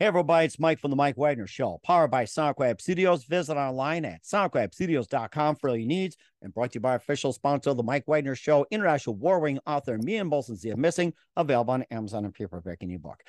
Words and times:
Hey, 0.00 0.06
everybody, 0.06 0.46
it's 0.46 0.60
Mike 0.60 0.78
from 0.78 0.90
the 0.90 0.96
Mike 0.96 1.16
Wagner 1.16 1.48
Show, 1.48 1.80
powered 1.82 2.12
by 2.12 2.24
Sonic 2.24 2.60
Web 2.60 2.80
Studios. 2.80 3.24
Visit 3.24 3.56
online 3.56 4.04
at 4.04 4.22
sonicwebstudios.com 4.22 5.56
for 5.56 5.70
all 5.70 5.76
your 5.76 5.88
needs 5.88 6.16
and 6.40 6.54
brought 6.54 6.70
to 6.70 6.76
you 6.76 6.80
by 6.80 6.94
official 6.94 7.32
sponsor 7.32 7.70
of 7.70 7.78
the 7.78 7.82
Mike 7.82 8.06
Wagner 8.06 8.36
Show, 8.36 8.64
international 8.70 9.16
war-wing 9.16 9.58
author 9.66 9.98
Mia 9.98 10.22
Molson's 10.22 10.62
The 10.62 10.76
Missing, 10.76 11.14
available 11.36 11.74
on 11.74 11.82
Amazon 11.90 12.24
and 12.24 12.32
paperback 12.32 12.78
and 12.82 12.92
ebook. 12.92 13.24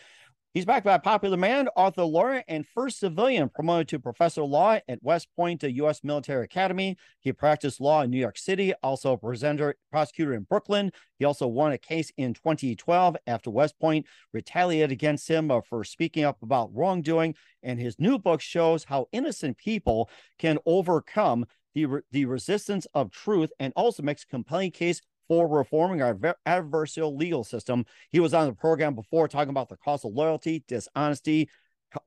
He's 0.51 0.65
backed 0.65 0.85
by 0.85 0.97
popular 0.97 1.37
man, 1.37 1.67
author, 1.75 2.03
lawyer, 2.03 2.43
and 2.47 2.65
first 2.65 2.99
civilian 2.99 3.49
promoted 3.49 3.87
to 3.89 3.99
professor 3.99 4.41
of 4.41 4.49
law 4.49 4.79
at 4.87 5.03
West 5.03 5.27
Point 5.35 5.61
U.S. 5.61 6.03
Military 6.03 6.43
Academy. 6.43 6.97
He 7.19 7.31
practiced 7.31 7.79
law 7.79 8.01
in 8.01 8.09
New 8.09 8.17
York 8.17 8.35
City, 8.35 8.73
also 8.81 9.13
a 9.13 9.17
presenter, 9.17 9.75
prosecutor 9.91 10.33
in 10.33 10.43
Brooklyn. 10.43 10.91
He 11.19 11.25
also 11.25 11.45
won 11.45 11.71
a 11.71 11.77
case 11.77 12.11
in 12.17 12.33
2012 12.33 13.15
after 13.27 13.51
West 13.51 13.79
Point 13.79 14.07
retaliated 14.33 14.91
against 14.91 15.27
him 15.27 15.51
uh, 15.51 15.61
for 15.61 15.83
speaking 15.83 16.23
up 16.23 16.41
about 16.41 16.73
wrongdoing. 16.73 17.35
And 17.61 17.79
his 17.79 17.99
new 17.99 18.17
book 18.17 18.41
shows 18.41 18.85
how 18.85 19.07
innocent 19.11 19.55
people 19.59 20.09
can 20.39 20.57
overcome 20.65 21.45
the, 21.75 22.01
the 22.11 22.25
resistance 22.25 22.87
of 22.95 23.11
truth 23.11 23.51
and 23.59 23.71
also 23.75 24.01
makes 24.01 24.23
a 24.23 24.27
compelling 24.27 24.71
case 24.71 24.99
for 25.29 25.47
reforming 25.47 26.01
our 26.01 26.15
adversarial 26.45 27.17
legal 27.17 27.45
system. 27.45 27.85
He 28.09 28.19
was 28.19 28.33
on 28.33 28.47
the 28.47 28.53
program 28.53 28.95
before 28.95 29.29
talking 29.29 29.51
about 29.51 29.69
the 29.69 29.77
cost 29.77 30.03
of 30.03 30.11
loyalty, 30.11 30.65
dishonesty, 30.67 31.49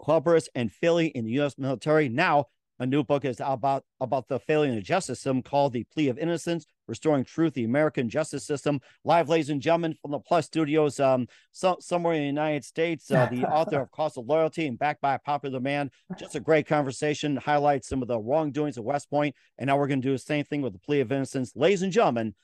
hubris, 0.05 0.49
and 0.55 0.71
failure 0.71 1.11
in 1.15 1.25
the 1.25 1.33
U.S. 1.33 1.57
military. 1.57 2.09
Now, 2.09 2.47
a 2.79 2.87
new 2.87 3.05
book 3.05 3.25
is 3.25 3.41
about 3.41 3.85
about 4.01 4.27
the 4.27 4.41
failure 4.41 4.71
in 4.71 4.75
the 4.75 4.83
justice 4.83 5.21
system 5.21 5.41
called 5.41 5.73
"The 5.73 5.85
Plea 5.85 6.09
of 6.09 6.19
Innocence: 6.19 6.67
Restoring 6.89 7.23
Truth, 7.23 7.55
the 7.55 7.63
American 7.63 8.09
Justice 8.09 8.45
System." 8.45 8.81
Live, 9.05 9.29
ladies 9.29 9.51
and 9.51 9.63
gentlemen, 9.63 9.95
from 10.03 10.11
the 10.11 10.19
Plus 10.19 10.47
Studios, 10.47 10.99
um, 10.99 11.29
so, 11.53 11.77
somewhere 11.79 12.15
in 12.15 12.23
the 12.23 12.27
United 12.27 12.65
States, 12.65 13.09
uh, 13.13 13.29
the 13.31 13.45
author 13.45 13.83
of 13.83 13.91
"Cost 13.93 14.19
of 14.19 14.27
Loyalty" 14.27 14.67
and 14.67 14.77
backed 14.77 15.01
by 15.01 15.15
a 15.15 15.19
popular 15.21 15.61
man. 15.61 15.93
Just 16.19 16.35
a 16.35 16.41
great 16.41 16.67
conversation, 16.67 17.37
highlights 17.37 17.89
some 17.89 18.03
of 18.03 18.09
the 18.09 18.19
wrongdoings 18.19 18.79
of 18.79 18.85
West 18.85 19.09
Point, 19.09 19.37
and 19.59 19.69
now 19.69 19.79
we're 19.79 19.87
going 19.87 20.03
to 20.03 20.09
do 20.09 20.13
the 20.13 20.19
same 20.19 20.45
thing 20.45 20.61
with 20.61 20.73
the 20.73 20.81
Plea 20.81 21.01
of 21.01 21.13
Innocence, 21.13 21.53
ladies 21.55 21.83
and 21.83 21.93
gentlemen 21.93 22.35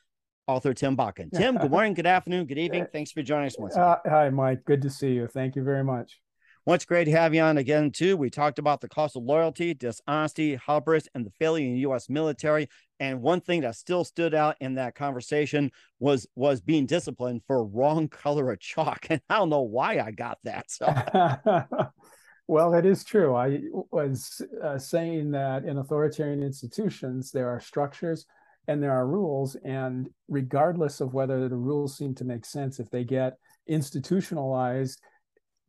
author 0.48 0.74
Tim 0.74 0.96
Bakken. 0.96 1.30
Tim, 1.36 1.56
good 1.56 1.70
morning, 1.70 1.94
good 1.94 2.06
afternoon, 2.06 2.46
good 2.46 2.58
evening. 2.58 2.86
Thanks 2.92 3.12
for 3.12 3.22
joining 3.22 3.46
us 3.46 3.58
once 3.58 3.76
uh, 3.76 3.96
hi, 4.04 4.30
Mike. 4.30 4.64
Good 4.64 4.82
to 4.82 4.90
see 4.90 5.12
you. 5.12 5.28
Thank 5.28 5.54
you 5.54 5.62
very 5.62 5.84
much. 5.84 6.20
Well, 6.68 6.74
it's 6.74 6.84
great 6.84 7.04
to 7.04 7.12
have 7.12 7.34
you 7.34 7.40
on 7.40 7.56
again, 7.56 7.90
too. 7.90 8.16
We 8.16 8.28
talked 8.28 8.58
about 8.58 8.82
the 8.82 8.88
cost 8.88 9.16
of 9.16 9.22
loyalty, 9.22 9.72
dishonesty, 9.72 10.60
hubris, 10.66 11.08
and 11.14 11.24
the 11.24 11.30
failure 11.30 11.66
in 11.66 11.72
the 11.72 11.80
U.S. 11.80 12.10
military. 12.10 12.68
And 13.00 13.22
one 13.22 13.40
thing 13.40 13.62
that 13.62 13.76
still 13.76 14.04
stood 14.04 14.34
out 14.34 14.56
in 14.60 14.74
that 14.74 14.94
conversation 14.94 15.70
was 15.98 16.26
was 16.34 16.60
being 16.60 16.84
disciplined 16.84 17.42
for 17.46 17.64
wrong 17.64 18.08
color 18.10 18.50
of 18.52 18.60
chalk. 18.60 19.06
And 19.08 19.22
I 19.30 19.38
don't 19.38 19.48
know 19.48 19.62
why 19.62 20.00
I 20.00 20.10
got 20.10 20.38
that. 20.44 20.70
So. 20.70 20.94
well, 22.46 22.74
it 22.74 22.84
is 22.84 23.02
true. 23.02 23.34
I 23.34 23.60
was 23.90 24.42
uh, 24.62 24.76
saying 24.78 25.30
that 25.30 25.64
in 25.64 25.78
authoritarian 25.78 26.42
institutions, 26.42 27.30
there 27.30 27.48
are 27.48 27.60
structures 27.60 28.26
and 28.68 28.82
there 28.82 28.92
are 28.92 29.06
rules 29.06 29.56
and 29.64 30.08
regardless 30.28 31.00
of 31.00 31.14
whether 31.14 31.48
the 31.48 31.56
rules 31.56 31.96
seem 31.96 32.14
to 32.14 32.24
make 32.24 32.44
sense 32.44 32.78
if 32.78 32.88
they 32.90 33.02
get 33.02 33.38
institutionalized 33.66 35.00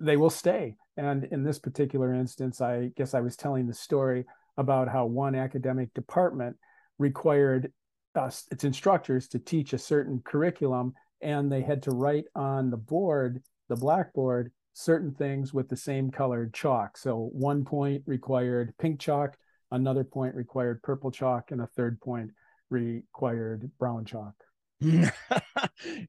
they 0.02 0.16
will 0.16 0.30
stay. 0.30 0.78
And 0.95 1.25
in 1.25 1.44
this 1.44 1.59
particular 1.59 2.14
instance 2.14 2.61
i 2.61 2.92
guess 2.97 3.14
i 3.14 3.22
was 3.22 3.36
telling 3.36 3.66
the 3.66 3.73
story 3.73 4.25
about 4.58 4.89
how 4.89 5.05
one 5.05 5.33
academic 5.33 5.94
department 5.94 6.58
required 6.97 7.72
uh, 8.16 8.30
its 8.52 8.66
instructors 8.66 9.27
to 9.30 9.39
teach 9.39 9.72
a 9.72 9.77
certain 9.77 10.22
curriculum 10.25 10.94
and 11.22 11.50
they 11.50 11.61
had 11.61 11.81
to 11.83 11.92
write 11.92 12.25
on 12.36 12.70
the 12.70 12.77
board 12.77 13.42
the 13.70 13.75
blackboard 13.75 14.52
certain 14.73 15.14
things 15.14 15.53
with 15.53 15.70
the 15.70 15.75
same 15.75 16.09
colored 16.09 16.53
chalk. 16.53 16.97
So 16.97 17.30
one 17.33 17.64
point 17.64 18.03
required 18.05 18.73
pink 18.77 19.00
chalk 19.00 19.38
another 19.72 20.03
point 20.03 20.36
required 20.36 20.81
purple 20.81 21.11
chalk 21.11 21.52
and 21.52 21.61
a 21.61 21.67
third 21.67 22.00
point 22.02 22.31
required 22.69 23.71
brown 23.80 24.05
chalk. 24.05 24.33
and, 24.81 25.11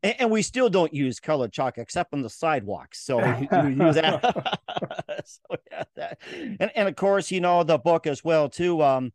and, 0.03 0.31
we 0.31 0.43
still 0.43 0.71
don't 0.71 0.95
use 0.95 1.19
colored 1.19 1.53
chalk 1.53 1.77
except 1.77 2.15
on 2.15 2.23
the 2.23 2.31
sidewalks. 2.31 3.05
So 3.05 3.19
you, 3.19 3.49
you 3.53 3.87
use 3.87 3.97
that. 3.97 4.59
so 5.25 5.57
yeah, 5.73 5.83
that. 5.97 6.19
And, 6.33 6.71
and 6.77 6.89
of 6.89 6.95
course, 6.95 7.33
you 7.33 7.41
know, 7.41 7.65
the 7.65 7.79
book 7.79 8.07
as 8.07 8.23
well, 8.23 8.49
too. 8.49 8.81
Um, 8.81 9.13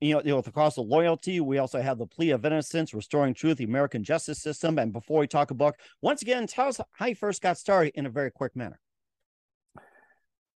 you 0.00 0.14
know, 0.14 0.22
you 0.24 0.32
know, 0.32 0.40
the 0.40 0.50
cost 0.50 0.78
of 0.78 0.86
loyalty. 0.86 1.40
We 1.40 1.58
also 1.58 1.80
have 1.80 1.98
the 1.98 2.06
plea 2.06 2.30
of 2.30 2.44
innocence, 2.44 2.92
restoring 2.92 3.34
truth, 3.34 3.58
the 3.58 3.64
American 3.64 4.02
justice 4.02 4.40
system. 4.40 4.78
And 4.78 4.92
before 4.92 5.20
we 5.20 5.26
talk 5.28 5.50
a 5.50 5.54
book, 5.54 5.76
once 6.02 6.22
again, 6.22 6.46
tell 6.46 6.68
us 6.68 6.80
how 6.92 7.06
you 7.06 7.14
first 7.14 7.40
got 7.40 7.58
started 7.58 7.92
in 7.94 8.06
a 8.06 8.10
very 8.10 8.30
quick 8.32 8.56
manner. 8.56 8.80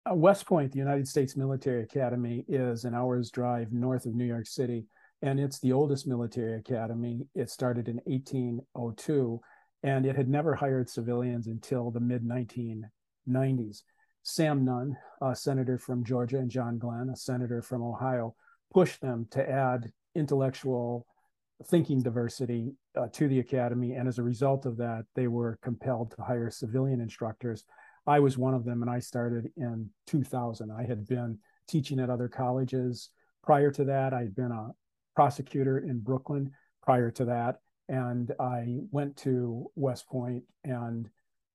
Uh, 0.09 0.15
West 0.15 0.47
Point, 0.47 0.73
the 0.73 0.79
United 0.79 1.07
States 1.07 1.37
Military 1.37 1.83
Academy, 1.83 2.45
is 2.49 2.85
an 2.85 2.95
hour's 2.95 3.31
drive 3.31 3.73
north 3.73 4.07
of 4.07 4.15
New 4.15 4.25
York 4.25 4.47
City 4.47 4.87
and 5.23 5.39
it's 5.39 5.59
the 5.59 5.73
oldest 5.73 6.07
military 6.07 6.59
academy. 6.59 7.27
It 7.35 7.51
started 7.51 7.89
in 7.89 8.01
1802, 8.05 9.41
and 9.83 10.07
it 10.07 10.17
had 10.17 10.29
never 10.29 10.55
hired 10.55 10.89
civilians 10.89 11.47
until 11.47 11.91
the 11.91 12.01
mid 12.01 12.25
1990s. 12.25 13.83
Sam 14.23 14.65
Nunn, 14.65 14.97
a 15.23 15.35
senator 15.35 15.79
from 15.79 16.05
Georgia, 16.05 16.39
and 16.39 16.51
John 16.51 16.79
Glenn, 16.79 17.11
a 17.11 17.17
senator 17.17 17.63
from 17.63 17.83
Ohio, 17.83 18.35
pushed 18.73 19.01
them 19.01 19.27
to 19.31 19.49
add 19.49 19.93
intellectual 20.15 21.07
thinking 21.67 22.03
diversity 22.03 22.73
uh, 22.97 23.09
to 23.13 23.29
the 23.29 23.41
academy. 23.41 23.93
And 23.93 24.09
as 24.09 24.19
a 24.19 24.23
result 24.23 24.67
of 24.67 24.77
that, 24.79 25.05
they 25.15 25.27
were 25.27 25.59
compelled 25.63 26.13
to 26.13 26.23
hire 26.23 26.51
civilian 26.51 27.01
instructors. 27.01 27.65
I 28.07 28.21
was 28.21 28.39
one 28.39 28.55
of 28.55 28.65
them, 28.65 28.83
and 28.83 28.91
I 28.91 28.99
started 28.99 29.51
in 29.57 29.91
2000. 30.07 30.71
I 30.71 30.85
had 30.85 31.07
been 31.07 31.39
teaching 31.69 32.01
at 32.01 32.11
other 32.11 32.29
colleges. 32.29 33.11
Prior 33.43 33.71
to 33.73 33.85
that, 33.85 34.15
I'd 34.15 34.35
been 34.35 34.53
a 34.53 34.71
prosecutor 35.15 35.79
in 35.79 36.01
Brooklyn 36.01 36.53
prior 36.83 37.11
to 37.13 37.25
that. 37.27 37.61
And 37.89 38.33
I 38.39 38.79
went 38.91 39.17
to 39.19 39.71
West 39.75 40.09
Point 40.09 40.45
and 40.65 41.09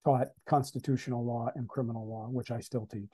taught 0.03 0.29
constitutional 0.45 1.25
law 1.25 1.49
and 1.55 1.67
criminal 1.67 2.07
law, 2.07 2.27
which 2.29 2.51
I 2.51 2.59
still 2.59 2.85
teach. 2.85 3.11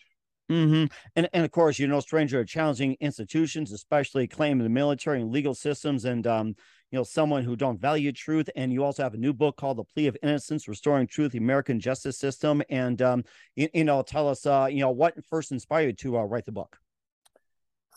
Mm-hmm. 0.50 0.86
And, 1.16 1.30
and 1.32 1.46
of 1.46 1.52
course, 1.52 1.80
you're 1.80 1.88
no 1.88 2.02
stranger 2.02 2.44
to 2.44 2.46
challenging 2.46 2.98
institutions, 3.00 3.72
especially 3.72 4.28
claiming 4.28 4.64
the 4.64 4.70
military 4.70 5.22
and 5.22 5.32
legal 5.32 5.56
systems 5.56 6.04
and, 6.04 6.28
um, 6.28 6.48
you 6.90 6.98
know, 7.00 7.04
someone 7.04 7.44
who 7.44 7.56
don't 7.56 7.80
value 7.80 8.12
truth. 8.12 8.50
And 8.58 8.74
you 8.74 8.84
also 8.84 9.04
have 9.04 9.14
a 9.14 9.18
new 9.18 9.32
book 9.32 9.56
called 9.56 9.78
The 9.78 9.86
Plea 9.86 10.08
of 10.08 10.18
Innocence, 10.22 10.68
Restoring 10.68 11.08
Truth, 11.08 11.32
the 11.32 11.38
American 11.38 11.80
Justice 11.80 12.18
System. 12.18 12.62
And, 12.70 13.02
um, 13.02 13.24
you, 13.56 13.70
you 13.74 13.86
know, 13.86 14.02
tell 14.02 14.28
us, 14.28 14.46
uh, 14.46 14.68
you 14.70 14.80
know, 14.80 14.92
what 14.92 15.14
first 15.30 15.54
inspired 15.54 15.86
you 15.86 15.94
to 15.94 16.18
uh, 16.18 16.24
write 16.24 16.46
the 16.46 16.52
book? 16.52 16.78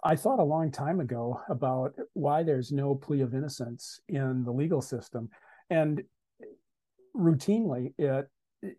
I 0.04 0.16
thought 0.16 0.38
a 0.38 0.44
long 0.44 0.70
time 0.70 1.00
ago 1.00 1.40
about 1.48 1.94
why 2.12 2.42
there's 2.42 2.70
no 2.70 2.94
plea 2.94 3.22
of 3.22 3.34
innocence 3.34 4.00
in 4.08 4.44
the 4.44 4.52
legal 4.52 4.82
system. 4.82 5.30
And 5.70 6.02
routinely, 7.16 7.94
it 7.96 8.28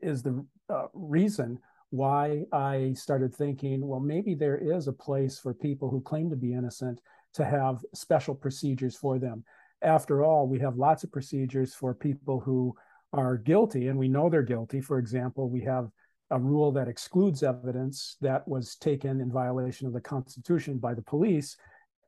is 0.03 0.21
the 0.21 0.45
uh, 0.69 0.85
reason 0.93 1.57
why 1.89 2.43
I 2.51 2.93
started 2.95 3.33
thinking, 3.33 3.87
well, 3.87 3.99
maybe 3.99 4.35
there 4.35 4.57
is 4.57 4.87
a 4.87 4.93
place 4.93 5.39
for 5.39 5.53
people 5.53 5.89
who 5.89 6.01
claim 6.01 6.29
to 6.29 6.35
be 6.35 6.53
innocent 6.53 7.01
to 7.33 7.43
have 7.43 7.83
special 7.95 8.35
procedures 8.35 8.95
for 8.95 9.17
them. 9.17 9.43
After 9.81 10.23
all, 10.23 10.47
we 10.47 10.59
have 10.59 10.77
lots 10.77 11.03
of 11.03 11.11
procedures 11.11 11.73
for 11.73 11.95
people 11.95 12.39
who 12.39 12.75
are 13.13 13.37
guilty, 13.37 13.87
and 13.87 13.97
we 13.97 14.09
know 14.09 14.29
they're 14.29 14.43
guilty. 14.43 14.79
For 14.79 14.99
example, 14.99 15.49
we 15.49 15.61
have 15.61 15.89
a 16.35 16.39
rule 16.39 16.69
that 16.73 16.89
excludes 16.89 17.43
evidence 17.43 18.17
that 18.19 18.45
was 18.45 18.75
taken 18.75 19.21
in 19.21 19.31
violation 19.31 19.87
of 19.87 19.93
the 19.93 20.01
Constitution 20.01 20.77
by 20.77 20.93
the 20.93 21.01
police, 21.01 21.55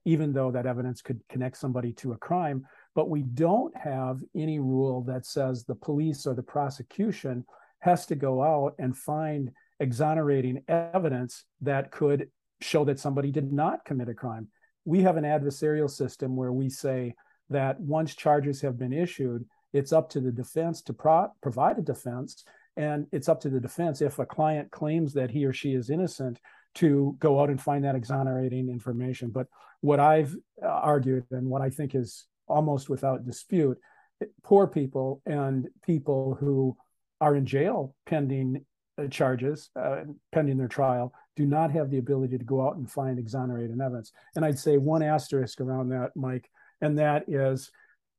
even 0.03 0.33
though 0.33 0.51
that 0.51 0.65
evidence 0.65 1.01
could 1.01 1.21
connect 1.29 1.55
somebody 1.55 1.93
to 1.93 2.11
a 2.11 2.17
crime. 2.17 2.65
But 2.93 3.09
we 3.09 3.21
don't 3.23 3.75
have 3.77 4.21
any 4.35 4.59
rule 4.59 5.01
that 5.03 5.25
says 5.25 5.63
the 5.63 5.75
police 5.75 6.27
or 6.27 6.35
the 6.35 6.43
prosecution 6.43 7.45
has 7.79 8.05
to 8.07 8.15
go 8.15 8.43
out 8.43 8.75
and 8.79 8.97
find 8.97 9.49
exonerating 9.79 10.61
evidence 10.67 11.45
that 11.61 11.91
could 11.91 12.29
show 12.59 12.83
that 12.83 12.99
somebody 12.99 13.31
did 13.31 13.53
not 13.53 13.85
commit 13.85 14.09
a 14.09 14.13
crime. 14.13 14.49
We 14.83 15.03
have 15.03 15.15
an 15.15 15.23
adversarial 15.23 15.89
system 15.89 16.35
where 16.35 16.51
we 16.51 16.69
say 16.69 17.15
that 17.49 17.79
once 17.79 18.13
charges 18.13 18.59
have 18.59 18.77
been 18.77 18.91
issued, 18.91 19.45
it's 19.71 19.93
up 19.93 20.09
to 20.09 20.19
the 20.19 20.33
defense 20.33 20.81
to 20.81 20.93
pro- 20.93 21.31
provide 21.41 21.77
a 21.77 21.81
defense 21.81 22.43
and 22.77 23.07
it's 23.11 23.27
up 23.27 23.41
to 23.41 23.49
the 23.49 23.59
defense 23.59 24.01
if 24.01 24.19
a 24.19 24.25
client 24.25 24.71
claims 24.71 25.13
that 25.13 25.31
he 25.31 25.45
or 25.45 25.51
she 25.51 25.73
is 25.73 25.89
innocent 25.89 26.39
to 26.75 27.15
go 27.19 27.41
out 27.41 27.49
and 27.49 27.59
find 27.59 27.83
that 27.83 27.95
exonerating 27.95 28.69
information. 28.69 29.31
But 29.31 29.47
what 29.81 29.99
I've 29.99 30.35
uh, 30.63 30.67
argued 30.67 31.25
and 31.31 31.47
what 31.47 31.63
I 31.63 31.71
think 31.71 31.95
is 31.95 32.27
almost 32.47 32.87
without 32.87 33.25
dispute, 33.25 33.79
poor 34.43 34.67
people 34.67 35.21
and 35.25 35.67
people 35.83 36.37
who 36.39 36.77
are 37.19 37.35
in 37.35 37.47
jail 37.47 37.95
pending 38.05 38.63
uh, 39.01 39.07
charges, 39.07 39.69
uh, 39.75 40.03
pending 40.31 40.57
their 40.57 40.67
trial, 40.67 41.13
do 41.35 41.45
not 41.45 41.71
have 41.71 41.89
the 41.89 41.97
ability 41.97 42.37
to 42.37 42.45
go 42.45 42.65
out 42.67 42.77
and 42.77 42.89
find 42.89 43.17
exonerating 43.17 43.81
evidence. 43.81 44.11
And 44.35 44.45
I'd 44.45 44.59
say 44.59 44.77
one 44.77 45.01
asterisk 45.01 45.61
around 45.61 45.89
that, 45.89 46.11
Mike, 46.15 46.49
and 46.81 46.97
that 46.99 47.27
is 47.27 47.71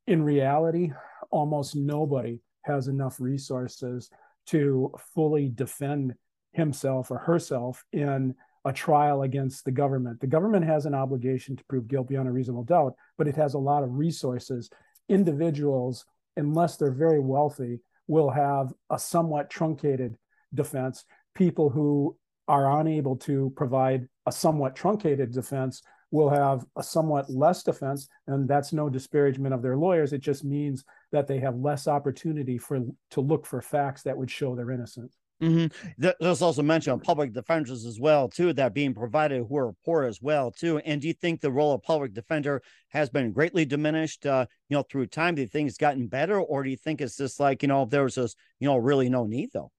in 0.08 0.22
reality, 0.22 0.93
almost 1.31 1.76
nobody 1.76 2.40
has 2.62 2.88
enough 2.88 3.20
resources 3.20 4.11
to 4.49 4.93
fully 5.15 5.49
defend 5.49 6.15
himself 6.53 7.11
or 7.11 7.19
herself 7.19 7.85
in 7.93 8.35
a 8.65 8.73
trial 8.73 9.23
against 9.23 9.65
the 9.65 9.71
government. 9.71 10.21
The 10.21 10.27
government 10.27 10.65
has 10.67 10.87
an 10.87 10.95
obligation 10.95 11.56
to 11.56 11.65
prove 11.65 11.89
guilt 11.89 12.09
beyond 12.09 12.29
a 12.29 12.33
reasonable 12.33 12.65
doubt, 12.65 12.95
but 13.17 13.29
it 13.29 13.37
has 13.37 13.55
a 13.55 13.59
lot 13.59 13.83
of 13.83 13.95
resources. 13.95 14.71
Individuals, 15.09 16.05
unless 16.37 16.77
they're 16.77 16.91
very 16.91 17.21
wealthy, 17.21 17.81
will 18.06 18.31
have 18.31 18.73
a 18.91 18.99
somewhat 18.99 19.50
truncated 19.50 20.17
defense. 20.55 21.05
People 21.35 21.71
who 21.71 22.17
are 22.49 22.81
unable 22.81 23.17
to 23.17 23.53
provide 23.56 24.09
a 24.27 24.33
somewhat 24.33 24.75
truncated 24.75 25.33
defense 25.33 25.83
will 26.10 26.31
have 26.31 26.64
a 26.76 26.82
somewhat 26.82 27.31
less 27.31 27.62
defense 27.62 28.08
and 28.26 28.49
that's 28.49 28.72
no 28.72 28.88
disparagement 28.88 29.55
of 29.55 29.62
their 29.62 29.76
lawyers 29.76 30.12
it 30.12 30.20
just 30.20 30.44
means 30.44 30.84
that 31.12 31.26
they 31.26 31.38
have 31.38 31.56
less 31.56 31.87
opportunity 31.87 32.58
for 32.58 32.81
to 33.10 33.20
look 33.20 33.44
for 33.46 33.60
facts 33.60 34.02
that 34.02 34.16
would 34.16 34.31
show 34.31 34.55
their 34.55 34.70
innocence 34.70 35.16
Mm-hmm. 35.43 36.12
There's 36.20 36.43
also 36.43 36.62
mention 36.62 36.93
of 36.93 37.02
public 37.02 37.32
defenders 37.32 37.87
as 37.87 38.00
well, 38.00 38.28
too, 38.28 38.52
that 38.55 38.75
being 38.75 38.93
provided 38.93 39.46
who 39.49 39.56
are 39.56 39.72
poor 39.84 40.02
as 40.02 40.20
well, 40.20 40.50
too. 40.50 40.78
And 40.78 41.00
do 41.00 41.06
you 41.06 41.14
think 41.14 41.40
the 41.40 41.52
role 41.52 41.75
of 41.75 41.82
public 41.82 42.12
defender 42.12 42.61
has 42.88 43.08
been 43.08 43.32
greatly 43.32 43.64
diminished, 43.64 44.26
uh, 44.26 44.46
you 44.69 44.76
know, 44.76 44.82
through 44.82 45.06
time? 45.06 45.37
Do 45.37 45.43
you 45.43 45.49
think 45.49 45.69
it's 45.69 45.78
gotten 45.78 46.08
better, 46.08 46.40
or 46.40 46.64
do 46.64 46.70
you 46.70 46.76
think 46.76 47.00
it's 47.00 47.16
just 47.16 47.38
like, 47.38 47.62
you 47.62 47.69
know, 47.69 47.84
there's 47.84 48.16
just, 48.16 48.37
you 48.58 48.66
know, 48.66 48.76
really 48.76 49.08
no 49.08 49.26
need 49.26 49.50
though? 49.52 49.70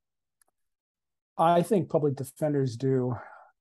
I 1.38 1.62
think 1.62 1.90
public 1.90 2.16
defenders 2.16 2.78
do 2.78 3.16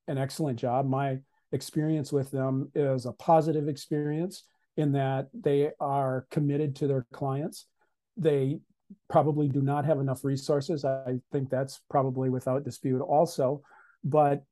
an 0.06 0.18
excellent 0.18 0.58
job. 0.58 0.88
My 0.88 1.18
experience 1.52 2.12
with 2.12 2.30
them 2.30 2.70
is 2.74 3.06
a 3.06 3.12
positive 3.12 3.68
experience 3.68 4.44
in 4.76 4.92
that 4.92 5.28
they 5.34 5.70
are 5.80 6.26
committed 6.30 6.76
to 6.76 6.86
their 6.86 7.06
clients. 7.12 7.66
They 8.16 8.60
probably 9.08 9.48
do 9.48 9.60
not 9.60 9.84
have 9.84 10.00
enough 10.00 10.24
resources. 10.24 10.84
I 10.84 11.20
think 11.32 11.50
that's 11.50 11.80
probably 11.90 12.30
without 12.30 12.64
dispute 12.64 13.00
also. 13.00 13.62
But 14.04 14.44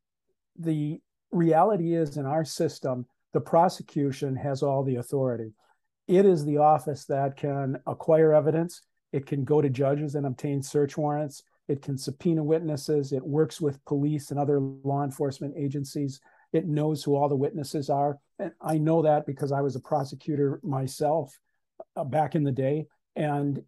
the 0.58 1.00
reality 1.30 1.94
is 1.94 2.16
in 2.16 2.26
our 2.26 2.44
system, 2.44 3.06
the 3.32 3.40
prosecution 3.40 4.36
has 4.36 4.62
all 4.62 4.82
the 4.82 4.96
authority. 4.96 5.52
It 6.08 6.24
is 6.24 6.44
the 6.44 6.58
office 6.58 7.04
that 7.06 7.36
can 7.36 7.78
acquire 7.86 8.32
evidence, 8.32 8.82
it 9.12 9.26
can 9.26 9.44
go 9.44 9.60
to 9.60 9.68
judges 9.68 10.14
and 10.14 10.26
obtain 10.26 10.62
search 10.62 10.96
warrants, 10.96 11.42
it 11.68 11.82
can 11.82 11.98
subpoena 11.98 12.42
witnesses, 12.42 13.12
it 13.12 13.24
works 13.24 13.60
with 13.60 13.84
police 13.84 14.30
and 14.30 14.38
other 14.38 14.60
law 14.60 15.02
enforcement 15.02 15.54
agencies. 15.56 16.20
It 16.56 16.66
knows 16.66 17.02
who 17.02 17.14
all 17.14 17.28
the 17.28 17.36
witnesses 17.36 17.90
are. 17.90 18.18
And 18.38 18.52
I 18.60 18.78
know 18.78 19.02
that 19.02 19.26
because 19.26 19.52
I 19.52 19.60
was 19.60 19.76
a 19.76 19.80
prosecutor 19.80 20.60
myself 20.62 21.38
uh, 21.96 22.04
back 22.04 22.34
in 22.34 22.44
the 22.44 22.52
day. 22.52 22.86
And 23.14 23.62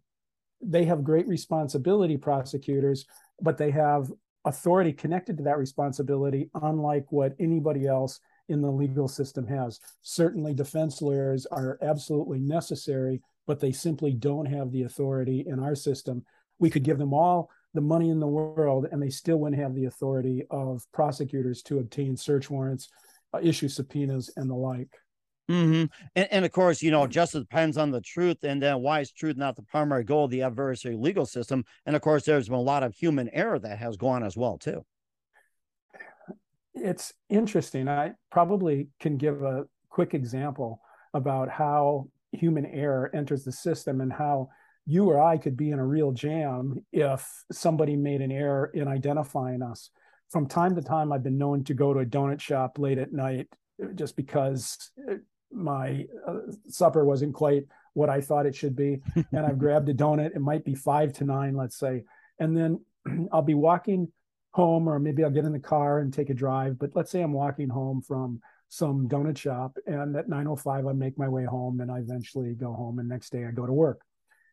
they 0.61 0.85
have 0.85 1.03
great 1.03 1.27
responsibility, 1.27 2.17
prosecutors, 2.17 3.05
but 3.41 3.57
they 3.57 3.71
have 3.71 4.11
authority 4.45 4.93
connected 4.93 5.37
to 5.37 5.43
that 5.43 5.57
responsibility, 5.57 6.49
unlike 6.61 7.05
what 7.11 7.35
anybody 7.39 7.87
else 7.87 8.19
in 8.47 8.61
the 8.61 8.71
legal 8.71 9.07
system 9.07 9.45
has. 9.47 9.79
Certainly, 10.01 10.55
defense 10.55 11.01
lawyers 11.01 11.45
are 11.45 11.77
absolutely 11.81 12.39
necessary, 12.39 13.21
but 13.47 13.59
they 13.59 13.71
simply 13.71 14.11
don't 14.11 14.45
have 14.45 14.71
the 14.71 14.83
authority 14.83 15.45
in 15.47 15.59
our 15.59 15.75
system. 15.75 16.25
We 16.57 16.69
could 16.69 16.83
give 16.83 16.97
them 16.97 17.13
all 17.13 17.49
the 17.73 17.81
money 17.81 18.09
in 18.09 18.19
the 18.19 18.27
world, 18.27 18.87
and 18.91 19.01
they 19.01 19.09
still 19.09 19.37
wouldn't 19.37 19.61
have 19.61 19.75
the 19.75 19.85
authority 19.85 20.43
of 20.49 20.83
prosecutors 20.91 21.61
to 21.63 21.79
obtain 21.79 22.17
search 22.17 22.49
warrants, 22.49 22.89
uh, 23.33 23.39
issue 23.41 23.67
subpoenas, 23.67 24.31
and 24.35 24.49
the 24.49 24.55
like. 24.55 24.89
Mm-hmm. 25.49 25.85
And, 26.15 26.27
and, 26.31 26.45
of 26.45 26.51
course, 26.51 26.81
you 26.81 26.91
know, 26.91 27.07
justice 27.07 27.41
depends 27.41 27.77
on 27.77 27.89
the 27.89 28.01
truth, 28.01 28.43
and 28.43 28.61
then 28.61 28.81
why 28.81 28.99
is 28.99 29.11
truth 29.11 29.35
not 29.35 29.55
the 29.55 29.63
primary 29.63 30.03
goal 30.03 30.25
of 30.25 30.31
the 30.31 30.43
adversary 30.43 30.95
legal 30.95 31.25
system? 31.25 31.63
And 31.85 31.95
of 31.95 32.01
course, 32.01 32.23
there's 32.23 32.49
been 32.49 32.57
a 32.57 32.61
lot 32.61 32.83
of 32.83 32.93
human 32.93 33.29
error 33.29 33.57
that 33.57 33.79
has 33.79 33.97
gone 33.97 34.23
as 34.23 34.37
well 34.37 34.57
too. 34.59 34.85
It's 36.75 37.13
interesting. 37.29 37.87
I 37.87 38.13
probably 38.31 38.89
can 38.99 39.17
give 39.17 39.41
a 39.41 39.65
quick 39.89 40.13
example 40.13 40.81
about 41.15 41.49
how 41.49 42.09
human 42.31 42.65
error 42.67 43.09
enters 43.13 43.43
the 43.43 43.51
system 43.51 44.01
and 44.01 44.13
how 44.13 44.49
you 44.89 45.05
or 45.05 45.21
I 45.21 45.37
could 45.37 45.55
be 45.55 45.69
in 45.69 45.77
a 45.77 45.85
real 45.85 46.11
jam 46.11 46.83
if 46.91 47.45
somebody 47.51 47.95
made 47.95 48.21
an 48.21 48.31
error 48.31 48.71
in 48.73 48.87
identifying 48.87 49.61
us. 49.61 49.91
From 50.31 50.47
time 50.47 50.75
to 50.75 50.81
time, 50.81 51.11
I've 51.11 51.21
been 51.21 51.37
known 51.37 51.63
to 51.65 51.75
go 51.75 51.93
to 51.93 51.99
a 51.99 52.05
donut 52.05 52.41
shop 52.41 52.79
late 52.79 52.97
at 52.97 53.13
night 53.13 53.47
just 53.93 54.15
because 54.15 54.89
my 55.51 56.07
uh, 56.27 56.39
supper 56.69 57.05
wasn't 57.05 57.35
quite 57.35 57.65
what 57.93 58.09
I 58.09 58.19
thought 58.19 58.47
it 58.47 58.55
should 58.55 58.75
be. 58.75 59.01
and 59.31 59.45
I've 59.45 59.59
grabbed 59.59 59.89
a 59.89 59.93
donut. 59.93 60.35
It 60.35 60.41
might 60.41 60.65
be 60.65 60.73
five 60.73 61.13
to 61.13 61.23
nine, 61.23 61.55
let's 61.55 61.77
say. 61.77 62.03
And 62.39 62.57
then 62.57 62.79
I'll 63.31 63.43
be 63.43 63.53
walking 63.53 64.11
home, 64.51 64.89
or 64.89 64.97
maybe 64.97 65.23
I'll 65.23 65.29
get 65.29 65.45
in 65.45 65.53
the 65.53 65.59
car 65.59 65.99
and 65.99 66.11
take 66.11 66.31
a 66.31 66.33
drive. 66.33 66.79
But 66.79 66.95
let's 66.95 67.11
say 67.11 67.21
I'm 67.21 67.33
walking 67.33 67.69
home 67.69 68.01
from 68.01 68.41
some 68.69 69.07
donut 69.07 69.37
shop, 69.37 69.77
and 69.85 70.15
at 70.15 70.29
9:05 70.29 70.89
I 70.89 70.93
make 70.93 71.15
my 71.15 71.27
way 71.27 71.45
home, 71.45 71.79
and 71.79 71.91
I 71.91 71.99
eventually 71.99 72.55
go 72.55 72.73
home. 72.73 72.97
And 72.97 73.07
next 73.07 73.31
day 73.31 73.45
I 73.45 73.51
go 73.51 73.67
to 73.67 73.73
work. 73.73 74.01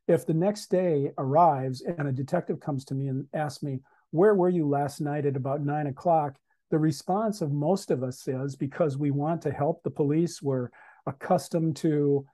If 0.08 0.26
the 0.26 0.35
next 0.35 0.70
day 0.70 1.12
arrives 1.19 1.82
and 1.82 2.08
a 2.08 2.12
detective 2.12 2.61
comes 2.61 2.85
to 2.87 2.94
me 2.94 3.08
and 3.08 3.26
asks 3.35 3.62
me, 3.62 3.81
"Where 4.11 4.35
were 4.35 4.49
you 4.49 4.69
last 4.69 5.00
night 5.00 5.26
at 5.26 5.37
about 5.37 5.64
nine 5.64 5.87
o'clock?" 5.87 6.38
the 6.70 6.79
response 6.79 7.41
of 7.43 7.53
most 7.53 7.91
of 7.91 8.03
us 8.03 8.26
is 8.26 8.56
because 8.56 8.99
we 8.99 9.11
want 9.11 9.43
to 9.43 9.53
help 9.53 9.82
the 9.82 9.91
police, 9.91 10.43
we're 10.43 10.69
accustomed 11.06 11.76
to 11.76 12.26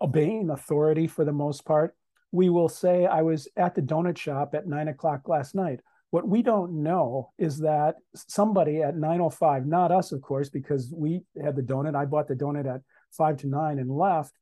obeying 0.00 0.50
authority 0.50 1.06
for 1.06 1.24
the 1.24 1.32
most 1.32 1.64
part. 1.64 1.96
We 2.32 2.48
will 2.48 2.68
say, 2.68 3.06
I 3.06 3.22
was 3.22 3.48
at 3.56 3.74
the 3.74 3.82
donut 3.82 4.16
shop 4.16 4.54
at 4.54 4.68
nine 4.68 4.88
o'clock 4.88 5.28
last 5.28 5.54
night. 5.54 5.80
What 6.10 6.28
we 6.28 6.42
don't 6.42 6.82
know 6.82 7.30
is 7.38 7.58
that 7.58 7.96
somebody 8.14 8.82
at 8.82 8.96
9.05, 8.96 9.66
not 9.66 9.92
us, 9.92 10.12
of 10.12 10.22
course, 10.22 10.48
because 10.48 10.92
we 10.96 11.22
had 11.42 11.56
the 11.56 11.62
donut. 11.62 11.94
I 11.94 12.04
bought 12.04 12.28
the 12.28 12.34
donut 12.34 12.72
at 12.72 12.82
five 13.10 13.36
to 13.38 13.48
nine 13.48 13.78
and 13.78 13.90
left. 13.90 14.34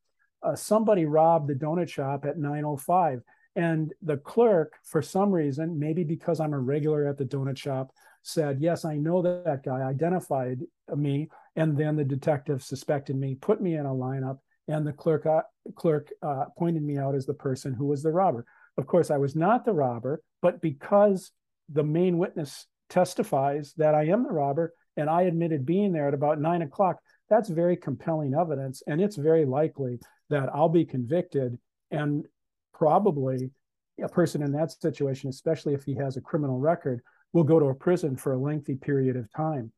Uh, 0.43 0.55
somebody 0.55 1.05
robbed 1.05 1.49
the 1.49 1.55
donut 1.55 1.88
shop 1.88 2.25
at 2.25 2.38
9.05. 2.38 3.23
And 3.56 3.93
the 4.02 4.19
clerk, 4.19 4.75
for 4.85 5.02
some 5.02 5.32
reason, 5.32 5.79
maybe 5.79 6.05
because 6.05 6.38
I'm 6.38 6.52
a 6.52 6.58
regular 6.58 7.06
at 7.06 7.19
the 7.19 7.25
donut 7.25 7.56
shop, 7.56 7.90
said, 8.23 8.61
Yes, 8.61 8.85
I 8.85 8.96
know 8.96 9.20
that, 9.23 9.44
that 9.44 9.64
guy, 9.64 9.81
identified 9.81 10.61
me. 10.94 11.29
And 11.56 11.76
then 11.76 11.96
the 11.96 12.05
detective 12.05 12.62
suspected 12.62 13.17
me, 13.17 13.35
put 13.35 13.61
me 13.61 13.75
in 13.75 13.87
a 13.87 13.90
lineup, 13.90 14.38
and 14.69 14.87
the 14.87 14.93
clerk, 14.93 15.26
uh, 15.26 15.43
clerk 15.75 16.11
uh, 16.23 16.44
pointed 16.56 16.82
me 16.82 16.99
out 16.99 17.14
as 17.14 17.26
the 17.26 17.34
person 17.34 17.73
who 17.75 17.87
was 17.87 18.02
the 18.02 18.12
robber. 18.12 18.44
Of 18.76 18.87
course, 18.87 19.11
I 19.11 19.17
was 19.17 19.34
not 19.34 19.64
the 19.64 19.73
robber, 19.73 20.23
but 20.41 20.61
because 20.61 21.32
the 21.69 21.82
main 21.82 22.19
witness 22.19 22.67
testifies 22.88 23.75
that 23.76 23.94
I 23.94 24.05
am 24.05 24.23
the 24.23 24.31
robber 24.31 24.73
and 24.96 25.08
I 25.08 25.22
admitted 25.22 25.67
being 25.67 25.93
there 25.93 26.08
at 26.08 26.15
about 26.15 26.41
nine 26.41 26.62
o'clock, 26.62 26.98
that's 27.29 27.49
very 27.49 27.77
compelling 27.77 28.35
evidence. 28.35 28.82
And 28.87 29.01
it's 29.01 29.17
very 29.17 29.44
likely 29.44 30.01
that 30.31 30.49
I'll 30.55 30.69
be 30.69 30.85
convicted 30.85 31.58
and 31.91 32.27
probably 32.73 33.51
a 34.03 34.08
person 34.08 34.43
in 34.43 34.53
that 34.53 34.70
situation, 34.70 35.29
especially 35.29 35.75
if 35.75 35.85
he 35.85 35.94
has 35.97 36.17
a 36.17 36.20
criminal 36.20 36.58
record, 36.58 37.01
will 37.32 37.44
go 37.44 37.58
to 37.58 37.67
a 37.67 37.75
prison 37.75 38.17
for 38.17 38.32
a 38.32 38.39
lengthy 38.39 38.77
period 38.77 39.17
of 39.17 39.31
time. 39.32 39.73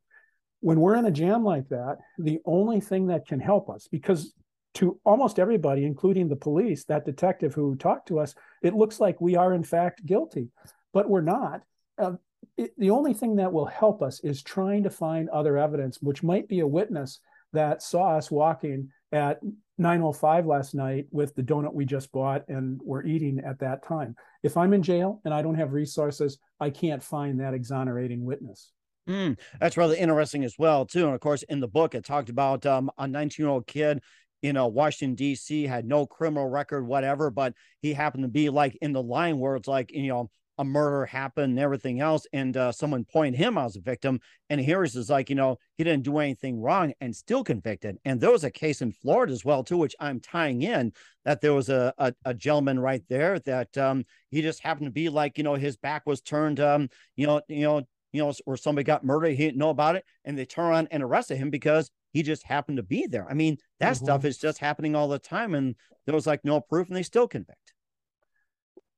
When 0.59 0.79
we're 0.79 0.95
in 0.95 1.05
a 1.05 1.11
jam 1.11 1.43
like 1.43 1.67
that, 1.69 1.97
the 2.19 2.39
only 2.45 2.79
thing 2.79 3.07
that 3.07 3.27
can 3.27 3.39
help 3.39 3.69
us, 3.69 3.87
because 3.87 4.33
to 4.75 4.99
almost 5.03 5.39
everybody, 5.39 5.85
including 5.85 6.29
the 6.29 6.35
police, 6.35 6.85
that 6.85 7.05
detective 7.05 7.53
who 7.53 7.75
talked 7.75 8.07
to 8.07 8.19
us, 8.19 8.35
it 8.61 8.73
looks 8.73 8.99
like 8.99 9.19
we 9.19 9.35
are 9.35 9.53
in 9.53 9.63
fact 9.63 10.05
guilty, 10.05 10.49
but 10.93 11.09
we're 11.09 11.21
not. 11.21 11.61
Uh, 11.97 12.13
it, 12.57 12.71
the 12.77 12.91
only 12.91 13.13
thing 13.13 13.35
that 13.37 13.51
will 13.51 13.65
help 13.65 14.01
us 14.01 14.19
is 14.21 14.41
trying 14.41 14.83
to 14.83 14.89
find 14.89 15.29
other 15.29 15.57
evidence, 15.57 16.01
which 16.01 16.23
might 16.23 16.47
be 16.47 16.59
a 16.59 16.67
witness 16.67 17.19
that 17.53 17.81
saw 17.81 18.17
us 18.17 18.31
walking 18.31 18.89
at 19.11 19.39
905 19.77 20.45
last 20.45 20.75
night 20.75 21.07
with 21.11 21.35
the 21.35 21.43
donut 21.43 21.73
we 21.73 21.85
just 21.85 22.11
bought 22.11 22.47
and 22.47 22.79
were 22.83 23.03
eating 23.03 23.39
at 23.45 23.59
that 23.59 23.83
time. 23.83 24.15
If 24.43 24.57
I'm 24.57 24.73
in 24.73 24.83
jail 24.83 25.21
and 25.25 25.33
I 25.33 25.41
don't 25.41 25.55
have 25.55 25.73
resources, 25.73 26.37
I 26.59 26.69
can't 26.69 27.01
find 27.01 27.39
that 27.39 27.53
exonerating 27.53 28.23
witness. 28.23 28.71
Mm, 29.09 29.37
that's 29.59 29.77
really 29.77 29.97
interesting 29.97 30.43
as 30.43 30.55
well, 30.59 30.85
too. 30.85 31.05
And 31.05 31.15
of 31.15 31.19
course, 31.19 31.43
in 31.43 31.59
the 31.59 31.67
book, 31.67 31.95
it 31.95 32.05
talked 32.05 32.29
about 32.29 32.65
um, 32.65 32.91
a 32.97 33.07
19 33.07 33.43
year 33.43 33.51
old 33.51 33.65
kid 33.65 34.01
you 34.41 34.53
know, 34.53 34.67
Washington, 34.67 35.15
D.C., 35.15 35.63
had 35.63 35.85
no 35.85 36.05
criminal 36.05 36.47
record, 36.47 36.85
whatever, 36.85 37.29
but 37.29 37.53
he 37.81 37.93
happened 37.93 38.23
to 38.23 38.27
be 38.29 38.49
like 38.49 38.77
in 38.81 38.91
the 38.91 39.01
line 39.01 39.37
where 39.37 39.55
it's 39.55 39.67
like, 39.67 39.91
you 39.91 40.07
know, 40.07 40.29
a 40.61 40.63
murder 40.63 41.07
happened 41.07 41.49
and 41.49 41.59
everything 41.59 42.01
else, 42.01 42.27
and 42.33 42.55
uh, 42.55 42.71
someone 42.71 43.03
point 43.03 43.35
him 43.35 43.57
out 43.57 43.65
as 43.65 43.75
a 43.77 43.81
victim, 43.81 44.19
and 44.47 44.61
here 44.61 44.83
is 44.83 45.09
like, 45.09 45.27
you 45.27 45.35
know, 45.35 45.57
he 45.75 45.83
didn't 45.83 46.03
do 46.03 46.19
anything 46.19 46.61
wrong 46.61 46.93
and 47.01 47.15
still 47.15 47.43
convicted. 47.43 47.97
And 48.05 48.21
there 48.21 48.29
was 48.29 48.43
a 48.43 48.51
case 48.51 48.83
in 48.83 48.91
Florida 48.91 49.33
as 49.33 49.43
well, 49.43 49.63
too, 49.63 49.77
which 49.77 49.95
I'm 49.99 50.19
tying 50.19 50.61
in 50.61 50.93
that 51.25 51.41
there 51.41 51.55
was 51.55 51.69
a 51.69 51.91
a, 51.97 52.13
a 52.25 52.35
gentleman 52.35 52.79
right 52.79 53.01
there 53.09 53.39
that 53.39 53.75
um, 53.75 54.05
he 54.29 54.43
just 54.43 54.61
happened 54.61 54.85
to 54.85 54.91
be 54.91 55.09
like, 55.09 55.39
you 55.39 55.43
know, 55.43 55.55
his 55.55 55.77
back 55.77 56.03
was 56.05 56.21
turned, 56.21 56.59
um, 56.59 56.89
you 57.15 57.25
know, 57.25 57.41
you 57.47 57.63
know, 57.63 57.81
you 58.13 58.21
know, 58.23 58.31
or 58.45 58.55
somebody 58.55 58.83
got 58.83 59.03
murdered, 59.03 59.29
he 59.31 59.45
didn't 59.45 59.57
know 59.57 59.71
about 59.71 59.95
it, 59.95 60.05
and 60.25 60.37
they 60.37 60.45
turn 60.45 60.73
on 60.75 60.87
and 60.91 61.01
arrested 61.01 61.37
him 61.37 61.49
because 61.49 61.89
he 62.13 62.21
just 62.21 62.43
happened 62.43 62.77
to 62.77 62.83
be 62.83 63.07
there. 63.07 63.25
I 63.27 63.33
mean, 63.33 63.57
that 63.79 63.95
mm-hmm. 63.95 64.05
stuff 64.05 64.25
is 64.25 64.37
just 64.37 64.59
happening 64.59 64.95
all 64.95 65.07
the 65.07 65.17
time, 65.17 65.55
and 65.55 65.75
there 66.05 66.13
was 66.13 66.27
like 66.27 66.45
no 66.45 66.61
proof, 66.61 66.87
and 66.87 66.95
they 66.95 67.03
still 67.03 67.27
convict. 67.27 67.73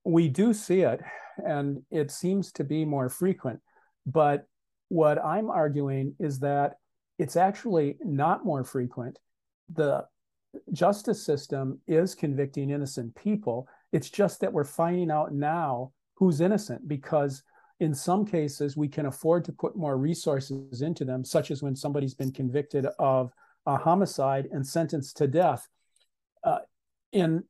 We 0.04 0.28
do 0.28 0.54
see 0.54 0.82
it 0.82 1.02
and 1.38 1.82
it 1.92 2.12
seems 2.12 2.52
to 2.54 2.64
be 2.64 2.86
more 2.86 3.10
frequent. 3.10 3.60
But 4.06 4.46
what 4.90 5.24
I'm 5.24 5.50
arguing 5.50 6.16
is 6.20 6.40
that 6.40 6.76
it's 7.18 7.36
actually 7.36 7.98
not 8.04 8.46
more 8.46 8.64
frequent. 8.64 9.20
The 9.74 10.06
justice 10.72 11.26
system 11.26 11.80
is 11.88 12.16
convicting 12.16 12.70
innocent 12.70 13.16
people. 13.16 13.68
It's 13.92 14.10
just 14.10 14.42
that 14.42 14.54
we're 14.54 14.64
finding 14.64 15.12
out 15.12 15.34
now 15.34 15.92
who's 16.16 16.42
innocent 16.42 16.88
because 16.88 17.44
in 17.80 17.94
some 17.94 18.26
cases 18.26 18.78
we 18.78 18.88
can 18.88 19.08
afford 19.08 19.46
to 19.46 19.52
put 19.52 19.76
more 19.76 19.98
resources 19.98 20.82
into 20.82 21.06
them, 21.06 21.26
such 21.26 21.52
as 21.52 21.64
when 21.64 21.76
somebody's 21.76 22.14
been 22.14 22.32
convicted 22.32 22.86
of 23.00 23.32
a 23.66 23.78
homicide 23.78 24.48
and 24.52 24.66
sentenced 24.66 25.18
to 25.18 25.28
death. 25.28 25.68
Uh, 26.44 26.60
in 27.12 27.44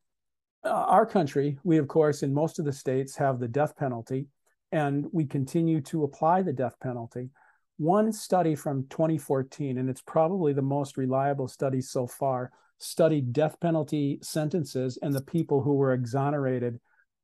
our 0.66 1.06
country, 1.06 1.58
we, 1.64 1.78
of 1.78 1.88
course, 1.88 2.24
in 2.24 2.34
most 2.34 2.60
of 2.60 2.66
the 2.66 2.74
states 2.74 3.16
have 3.18 3.40
the 3.40 3.48
death 3.48 3.76
penalty, 3.76 4.28
and 4.72 5.06
we 5.12 5.26
continue 5.26 5.82
to 5.82 6.04
apply 6.04 6.42
the 6.42 6.54
death 6.54 6.76
penalty. 6.82 7.30
One 7.78 8.14
study 8.14 8.56
from 8.56 8.88
2014, 8.90 9.78
and 9.78 9.90
it's 9.90 10.02
probably 10.02 10.54
the 10.54 10.62
most 10.62 10.98
reliable 10.98 11.48
study 11.48 11.82
so 11.82 12.08
far, 12.08 12.52
studied 12.78 13.34
death 13.34 13.60
penalty 13.60 14.20
sentences 14.22 14.98
and 15.02 15.14
the 15.14 15.22
people 15.22 15.62
who 15.62 15.74
were 15.74 15.94
exonerated, 15.94 16.80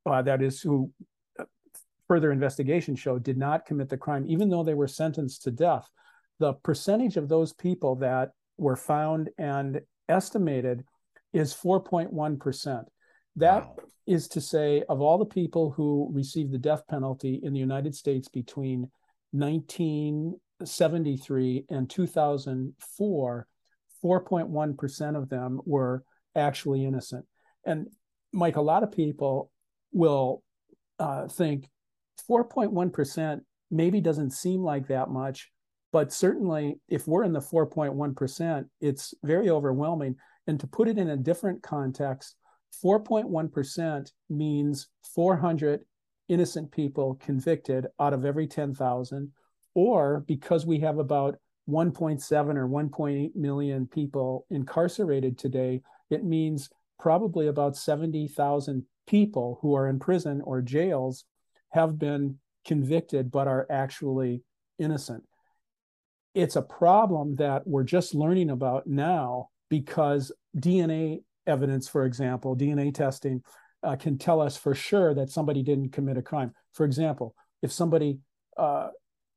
uh, 0.06 0.22
that 0.22 0.42
is, 0.42 0.60
who 0.60 0.90
uh, 1.38 1.44
further 2.08 2.32
investigation 2.32 2.94
showed 2.94 3.22
did 3.22 3.38
not 3.38 3.66
commit 3.66 3.88
the 3.88 3.96
crime, 3.96 4.24
even 4.28 4.48
though 4.48 4.64
they 4.64 4.74
were 4.74 4.88
sentenced 4.88 5.42
to 5.42 5.50
death. 5.50 5.88
The 6.38 6.54
percentage 6.54 7.16
of 7.16 7.28
those 7.28 7.52
people 7.52 7.96
that 7.96 8.32
were 8.56 8.76
found 8.76 9.30
and 9.38 9.80
estimated 10.08 10.84
is 11.32 11.54
4.1%. 11.54 12.84
That 13.36 13.66
wow. 13.66 13.76
is 14.06 14.28
to 14.28 14.40
say, 14.40 14.84
of 14.88 15.00
all 15.00 15.18
the 15.18 15.24
people 15.24 15.70
who 15.70 16.10
received 16.12 16.52
the 16.52 16.58
death 16.58 16.82
penalty 16.88 17.40
in 17.42 17.52
the 17.52 17.60
United 17.60 17.94
States 17.94 18.28
between 18.28 18.90
1973 19.32 21.64
and 21.70 21.88
2004, 21.88 23.46
4.1% 24.02 25.16
of 25.16 25.28
them 25.28 25.60
were 25.64 26.02
actually 26.34 26.84
innocent. 26.84 27.24
And 27.64 27.86
Mike, 28.32 28.56
a 28.56 28.62
lot 28.62 28.82
of 28.82 28.92
people 28.92 29.50
will 29.92 30.42
uh, 30.98 31.28
think 31.28 31.68
4.1% 32.28 33.40
maybe 33.70 34.00
doesn't 34.00 34.30
seem 34.30 34.62
like 34.62 34.88
that 34.88 35.10
much, 35.10 35.50
but 35.92 36.12
certainly 36.12 36.76
if 36.88 37.06
we're 37.06 37.24
in 37.24 37.32
the 37.32 37.40
4.1%, 37.40 38.64
it's 38.80 39.14
very 39.22 39.50
overwhelming. 39.50 40.16
And 40.46 40.58
to 40.60 40.66
put 40.66 40.88
it 40.88 40.98
in 40.98 41.10
a 41.10 41.16
different 41.16 41.62
context, 41.62 42.36
4.1% 42.82 44.12
means 44.28 44.88
400 45.14 45.80
innocent 46.28 46.70
people 46.70 47.16
convicted 47.16 47.86
out 47.98 48.12
of 48.12 48.24
every 48.24 48.46
10,000, 48.46 49.32
or 49.74 50.24
because 50.26 50.64
we 50.64 50.78
have 50.80 50.98
about 50.98 51.36
1.7 51.68 52.56
or 52.56 52.68
1.8 52.68 53.36
million 53.36 53.86
people 53.86 54.46
incarcerated 54.50 55.38
today, 55.38 55.82
it 56.10 56.24
means 56.24 56.70
probably 56.98 57.48
about 57.48 57.76
70,000 57.76 58.84
people 59.06 59.58
who 59.62 59.74
are 59.74 59.88
in 59.88 59.98
prison 59.98 60.40
or 60.44 60.62
jails 60.62 61.24
have 61.70 61.98
been 61.98 62.38
convicted 62.64 63.30
but 63.30 63.48
are 63.48 63.66
actually 63.70 64.42
innocent. 64.78 65.22
It's 66.34 66.56
a 66.56 66.62
problem 66.62 67.36
that 67.36 67.66
we're 67.66 67.84
just 67.84 68.14
learning 68.14 68.50
about 68.50 68.86
now 68.86 69.48
because 69.68 70.30
DNA 70.56 71.22
evidence, 71.46 71.88
for 71.88 72.04
example, 72.04 72.56
DNA 72.56 72.94
testing 72.94 73.42
uh, 73.82 73.96
can 73.96 74.18
tell 74.18 74.40
us 74.40 74.56
for 74.56 74.74
sure 74.74 75.14
that 75.14 75.30
somebody 75.30 75.62
didn't 75.62 75.92
commit 75.92 76.18
a 76.18 76.22
crime. 76.22 76.52
For 76.72 76.84
example, 76.84 77.34
if 77.62 77.72
somebody, 77.72 78.18
uh, 78.56 78.88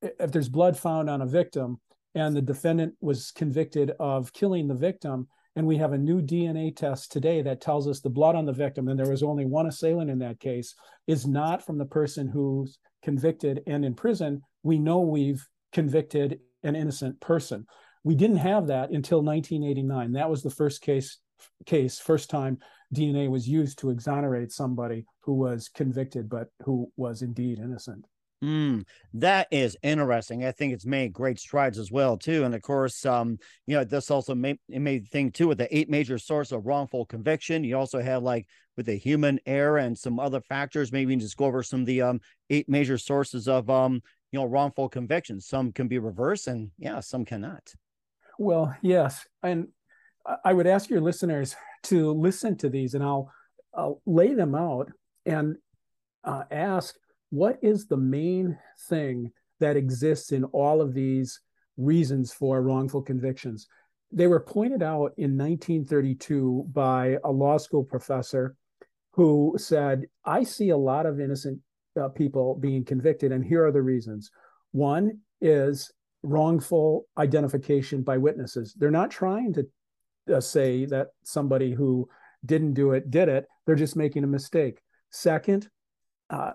if 0.02 0.32
there's 0.32 0.50
blood 0.50 0.78
found 0.78 1.10
on 1.10 1.22
a 1.22 1.26
victim 1.26 1.80
and 2.16 2.36
the 2.36 2.42
defendant 2.42 2.96
was 3.02 3.32
convicted 3.32 3.92
of 4.00 4.34
killing 4.34 4.68
the 4.68 4.76
victim, 4.76 5.28
and 5.56 5.68
we 5.68 5.78
have 5.78 5.94
a 5.94 5.98
new 5.98 6.22
DNA 6.22 6.76
test 6.76 7.12
today 7.12 7.42
that 7.44 7.62
tells 7.62 7.88
us 7.88 8.00
the 8.00 8.10
blood 8.10 8.36
on 8.36 8.46
the 8.46 8.54
victim, 8.54 8.88
and 8.88 9.00
there 9.00 9.10
was 9.10 9.24
only 9.24 9.46
one 9.46 9.68
assailant 9.68 10.10
in 10.10 10.20
that 10.20 10.40
case, 10.40 10.74
is 11.08 11.28
not 11.28 11.64
from 11.64 11.78
the 11.78 11.86
person 11.86 12.28
who's 12.28 12.80
convicted 13.04 13.62
and 13.68 13.86
in 13.86 13.94
prison, 13.94 14.42
we 14.64 14.80
know 14.80 15.02
we've 15.02 15.48
convicted 15.72 16.40
an 16.64 16.76
innocent 16.76 17.20
person. 17.20 17.66
We 18.04 18.16
didn't 18.16 18.38
have 18.38 18.68
that 18.68 18.90
until 18.90 19.22
1989. 19.22 20.14
That 20.14 20.30
was 20.30 20.42
the 20.42 20.50
first 20.50 20.82
case 20.82 21.18
case, 21.66 22.00
first 22.00 22.30
time 22.30 22.58
DNA 22.94 23.30
was 23.30 23.48
used 23.48 23.80
to 23.80 23.90
exonerate 23.90 24.52
somebody 24.52 25.06
who 25.22 25.34
was 25.34 25.70
convicted 25.70 26.30
but 26.30 26.50
who 26.64 26.92
was 26.98 27.22
indeed 27.22 27.60
innocent. 27.60 28.06
Mm, 28.44 28.84
that 29.14 29.48
is 29.52 29.78
interesting. 29.84 30.44
I 30.44 30.52
think 30.52 30.74
it's 30.74 30.86
made 30.86 31.14
great 31.14 31.40
strides 31.40 31.80
as 31.80 31.94
well 31.94 32.18
too, 32.18 32.44
and 32.44 32.54
of 32.54 32.62
course, 32.62 33.06
um, 33.06 33.38
you 33.68 33.78
know, 33.78 33.86
this 33.86 34.12
also 34.12 34.36
made 34.36 34.60
it 34.68 34.82
made 34.82 35.08
thing 35.08 35.32
too 35.32 35.48
with 35.48 35.60
the 35.60 35.76
eight 35.76 35.90
major 35.90 36.18
sources 36.18 36.52
of 36.52 36.66
wrongful 36.66 37.06
conviction. 37.06 37.64
You 37.64 37.78
also 37.78 38.02
have 38.02 38.22
like 38.22 38.46
with 38.76 38.88
the 38.88 38.98
human 38.98 39.40
error 39.46 39.78
and 39.78 39.98
some 39.98 40.20
other 40.20 40.42
factors. 40.42 40.92
Maybe 40.92 41.14
you 41.14 41.18
can 41.18 41.22
just 41.22 41.38
go 41.38 41.46
over 41.46 41.64
some 41.64 41.82
of 41.82 41.86
the 41.86 42.02
um 42.02 42.20
eight 42.50 42.68
major 42.68 42.98
sources 42.98 43.48
of 43.48 43.70
um 43.70 44.02
you 44.34 44.40
know 44.40 44.46
wrongful 44.46 44.90
convictions. 44.90 45.48
Some 45.48 45.72
can 45.72 45.88
be 45.88 46.00
reversed, 46.00 46.48
and 46.48 46.72
yeah, 46.78 47.00
some 47.00 47.24
cannot. 47.24 47.74
Well, 48.38 48.76
yes, 48.82 49.26
and 49.42 49.70
I 50.44 50.54
would 50.54 50.68
ask 50.68 50.90
your 50.90 51.02
listeners 51.02 51.56
to 51.84 52.12
listen 52.12 52.58
to 52.58 52.70
these 52.70 52.94
and 52.94 53.04
I'll, 53.04 53.32
I'll 53.76 54.02
lay 54.06 54.34
them 54.34 54.56
out 54.56 54.92
and 55.26 55.56
uh, 56.24 56.44
ask 56.52 56.96
what 57.30 57.58
is 57.62 57.88
the 57.88 57.98
main 57.98 58.58
thing 58.88 59.32
that 59.60 59.76
exists 59.76 60.32
in 60.32 60.44
all 60.46 60.82
of 60.82 60.94
these 60.94 61.40
reasons 61.78 62.32
for 62.32 62.62
wrongful 62.62 63.02
convictions. 63.02 63.68
They 64.12 64.28
were 64.28 64.40
pointed 64.40 64.84
out 64.84 65.14
in 65.18 65.38
1932 65.38 66.68
by 66.72 67.18
a 67.24 67.32
law 67.32 67.58
school 67.58 67.84
professor 67.84 68.56
who 69.14 69.56
said, 69.58 70.06
I 70.26 70.44
see 70.44 70.70
a 70.70 70.78
lot 70.78 71.06
of 71.06 71.20
innocent 71.20 71.60
uh, 72.00 72.10
people 72.10 72.56
being 72.56 72.84
convicted, 72.84 73.32
and 73.32 73.44
here 73.44 73.66
are 73.66 73.72
the 73.72 73.82
reasons. 73.82 74.32
One 74.72 75.20
is 75.42 75.92
wrongful 76.24 77.06
identification 77.18 78.02
by 78.02 78.18
witnesses. 78.18 78.74
They're 78.78 78.92
not 78.92 79.12
trying 79.12 79.54
to 79.54 79.68
uh, 80.32 80.42
say 80.42 80.86
that 80.86 81.08
somebody 81.24 81.74
who 81.74 82.08
didn't 82.46 82.74
do 82.74 82.92
it 82.92 83.10
did 83.10 83.30
it. 83.30 83.46
They're 83.66 83.76
just 83.76 83.96
making 83.96 84.24
a 84.24 84.28
mistake. 84.28 84.82
Second, 85.10 85.70
uh, 86.30 86.52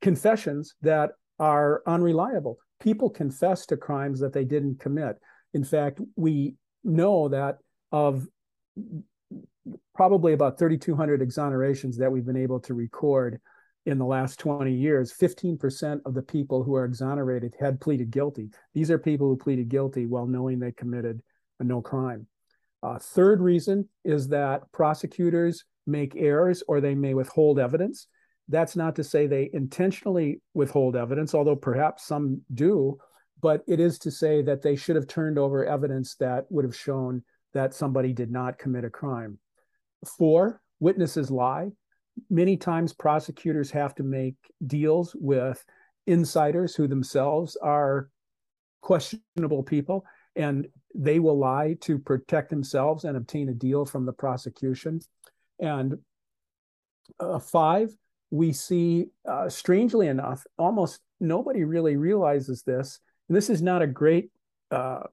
confessions 0.00 0.74
that 0.82 1.12
are 1.38 1.82
unreliable. 1.86 2.58
People 2.80 3.08
confess 3.10 3.66
to 3.66 3.76
crimes 3.76 4.20
that 4.20 4.32
they 4.32 4.44
didn't 4.44 4.80
commit. 4.80 5.16
In 5.54 5.64
fact, 5.64 6.00
we 6.16 6.54
know 6.84 7.28
that 7.28 7.58
of 7.92 8.26
probably 9.94 10.32
about 10.32 10.58
3,200 10.58 11.20
exonerations 11.20 11.96
that 11.96 12.12
we've 12.12 12.26
been 12.26 12.36
able 12.36 12.60
to 12.60 12.74
record 12.74 13.40
in 13.86 13.98
the 13.98 14.04
last 14.04 14.38
20 14.40 14.72
years, 14.72 15.12
15% 15.12 16.00
of 16.04 16.14
the 16.14 16.22
people 16.22 16.62
who 16.62 16.74
are 16.74 16.84
exonerated 16.84 17.54
had 17.58 17.80
pleaded 17.80 18.10
guilty. 18.10 18.50
These 18.74 18.90
are 18.90 18.98
people 18.98 19.28
who 19.28 19.36
pleaded 19.36 19.68
guilty 19.68 20.06
while 20.06 20.26
knowing 20.26 20.58
they 20.58 20.72
committed 20.72 21.22
a 21.60 21.64
no 21.64 21.80
crime. 21.80 22.26
Uh, 22.86 22.98
third 23.00 23.40
reason 23.40 23.88
is 24.04 24.28
that 24.28 24.62
prosecutors 24.70 25.64
make 25.88 26.14
errors 26.14 26.62
or 26.68 26.80
they 26.80 26.94
may 26.94 27.14
withhold 27.14 27.58
evidence. 27.58 28.06
That's 28.48 28.76
not 28.76 28.94
to 28.96 29.04
say 29.04 29.26
they 29.26 29.50
intentionally 29.52 30.40
withhold 30.54 30.94
evidence, 30.94 31.34
although 31.34 31.56
perhaps 31.56 32.06
some 32.06 32.42
do, 32.54 32.96
but 33.42 33.64
it 33.66 33.80
is 33.80 33.98
to 34.00 34.12
say 34.12 34.40
that 34.42 34.62
they 34.62 34.76
should 34.76 34.94
have 34.94 35.08
turned 35.08 35.36
over 35.36 35.66
evidence 35.66 36.14
that 36.20 36.44
would 36.48 36.64
have 36.64 36.76
shown 36.76 37.24
that 37.54 37.74
somebody 37.74 38.12
did 38.12 38.30
not 38.30 38.56
commit 38.56 38.84
a 38.84 38.90
crime. 38.90 39.40
Four, 40.16 40.60
witnesses 40.78 41.28
lie. 41.28 41.70
Many 42.30 42.56
times 42.56 42.92
prosecutors 42.92 43.72
have 43.72 43.96
to 43.96 44.04
make 44.04 44.36
deals 44.64 45.12
with 45.18 45.64
insiders 46.06 46.76
who 46.76 46.86
themselves 46.86 47.56
are 47.56 48.10
questionable 48.80 49.64
people 49.64 50.04
and 50.36 50.66
they 50.94 51.18
will 51.18 51.38
lie 51.38 51.76
to 51.80 51.98
protect 51.98 52.50
themselves 52.50 53.04
and 53.04 53.16
obtain 53.16 53.48
a 53.48 53.54
deal 53.54 53.84
from 53.84 54.06
the 54.06 54.12
prosecution. 54.12 55.00
And 55.58 55.98
uh, 57.18 57.38
five, 57.38 57.90
we 58.30 58.52
see, 58.52 59.08
uh, 59.28 59.48
strangely 59.48 60.08
enough, 60.08 60.44
almost 60.58 61.00
nobody 61.20 61.64
really 61.64 61.96
realizes 61.96 62.62
this. 62.62 63.00
And 63.28 63.36
this 63.36 63.50
is 63.50 63.62
not 63.62 63.82
a 63.82 63.86
great 63.86 64.30
uh, 64.70 65.04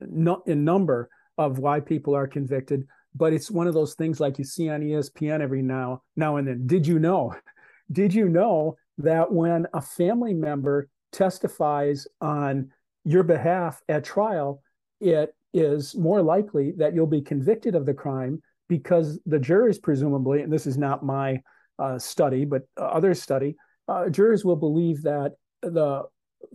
number 0.00 1.08
of 1.38 1.58
why 1.58 1.80
people 1.80 2.14
are 2.14 2.26
convicted, 2.26 2.86
but 3.14 3.32
it's 3.32 3.50
one 3.50 3.66
of 3.66 3.74
those 3.74 3.94
things 3.94 4.20
like 4.20 4.38
you 4.38 4.44
see 4.44 4.68
on 4.68 4.80
ESPN 4.80 5.40
every 5.40 5.62
now 5.62 6.02
now 6.16 6.36
and 6.36 6.46
then. 6.46 6.66
Did 6.66 6.86
you 6.86 6.98
know? 6.98 7.34
Did 7.92 8.14
you 8.14 8.28
know 8.28 8.76
that 8.98 9.30
when 9.32 9.66
a 9.74 9.80
family 9.80 10.34
member 10.34 10.88
testifies 11.12 12.06
on 12.20 12.70
your 13.04 13.22
behalf 13.22 13.80
at 13.88 14.04
trial, 14.04 14.62
it 15.00 15.34
is 15.52 15.94
more 15.96 16.22
likely 16.22 16.72
that 16.78 16.94
you'll 16.94 17.06
be 17.06 17.20
convicted 17.20 17.74
of 17.74 17.86
the 17.86 17.94
crime 17.94 18.40
because 18.68 19.18
the 19.26 19.38
jurors, 19.38 19.78
presumably, 19.78 20.42
and 20.42 20.52
this 20.52 20.66
is 20.66 20.78
not 20.78 21.04
my 21.04 21.40
uh, 21.78 21.98
study, 21.98 22.44
but 22.44 22.62
uh, 22.78 22.84
others' 22.84 23.20
study, 23.20 23.56
uh, 23.88 24.08
jurors 24.08 24.44
will 24.44 24.56
believe 24.56 25.02
that 25.02 25.32
the 25.62 26.02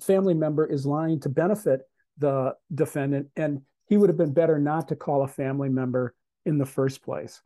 family 0.02 0.34
member 0.34 0.66
is 0.66 0.86
lying 0.86 1.20
to 1.20 1.30
benefit 1.30 1.82
the 2.18 2.54
defendant, 2.74 3.28
and 3.36 3.62
he 3.88 3.98
would 3.98 4.10
have 4.10 4.18
been 4.18 4.34
better 4.34 4.60
not 4.60 4.88
to 4.88 4.96
call 4.96 5.24
a 5.24 5.28
family 5.28 5.70
member 5.70 6.16
in 6.46 6.58
the 6.58 6.66
first 6.66 7.04
place. 7.04 7.42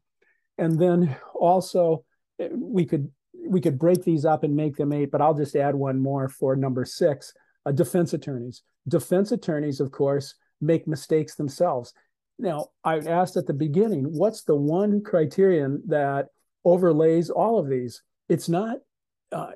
And 0.57 0.79
then 0.79 1.15
also, 1.33 2.05
eh, 2.39 2.49
we 2.53 2.85
could 2.85 3.11
we 3.47 3.59
could 3.59 3.79
break 3.79 4.03
these 4.03 4.23
up 4.23 4.43
and 4.43 4.55
make 4.55 4.75
them 4.75 4.93
eight, 4.93 5.11
but 5.11 5.21
I'll 5.21 5.33
just 5.33 5.55
add 5.55 5.75
one 5.75 5.99
more 5.99 6.29
for 6.29 6.55
number 6.55 6.85
six: 6.85 7.33
uh, 7.65 7.71
defense 7.71 8.13
attorneys. 8.13 8.63
Defense 8.87 9.31
attorneys, 9.31 9.79
of 9.79 9.91
course, 9.91 10.35
make 10.59 10.87
mistakes 10.87 11.35
themselves. 11.35 11.93
Now, 12.39 12.69
I 12.83 12.97
asked 12.97 13.37
at 13.37 13.45
the 13.45 13.53
beginning, 13.53 14.05
what's 14.05 14.43
the 14.43 14.55
one 14.55 15.03
criterion 15.03 15.83
that 15.87 16.27
overlays 16.65 17.29
all 17.29 17.59
of 17.59 17.69
these? 17.69 18.01
It's 18.29 18.49
not 18.49 18.77
uh, 19.31 19.51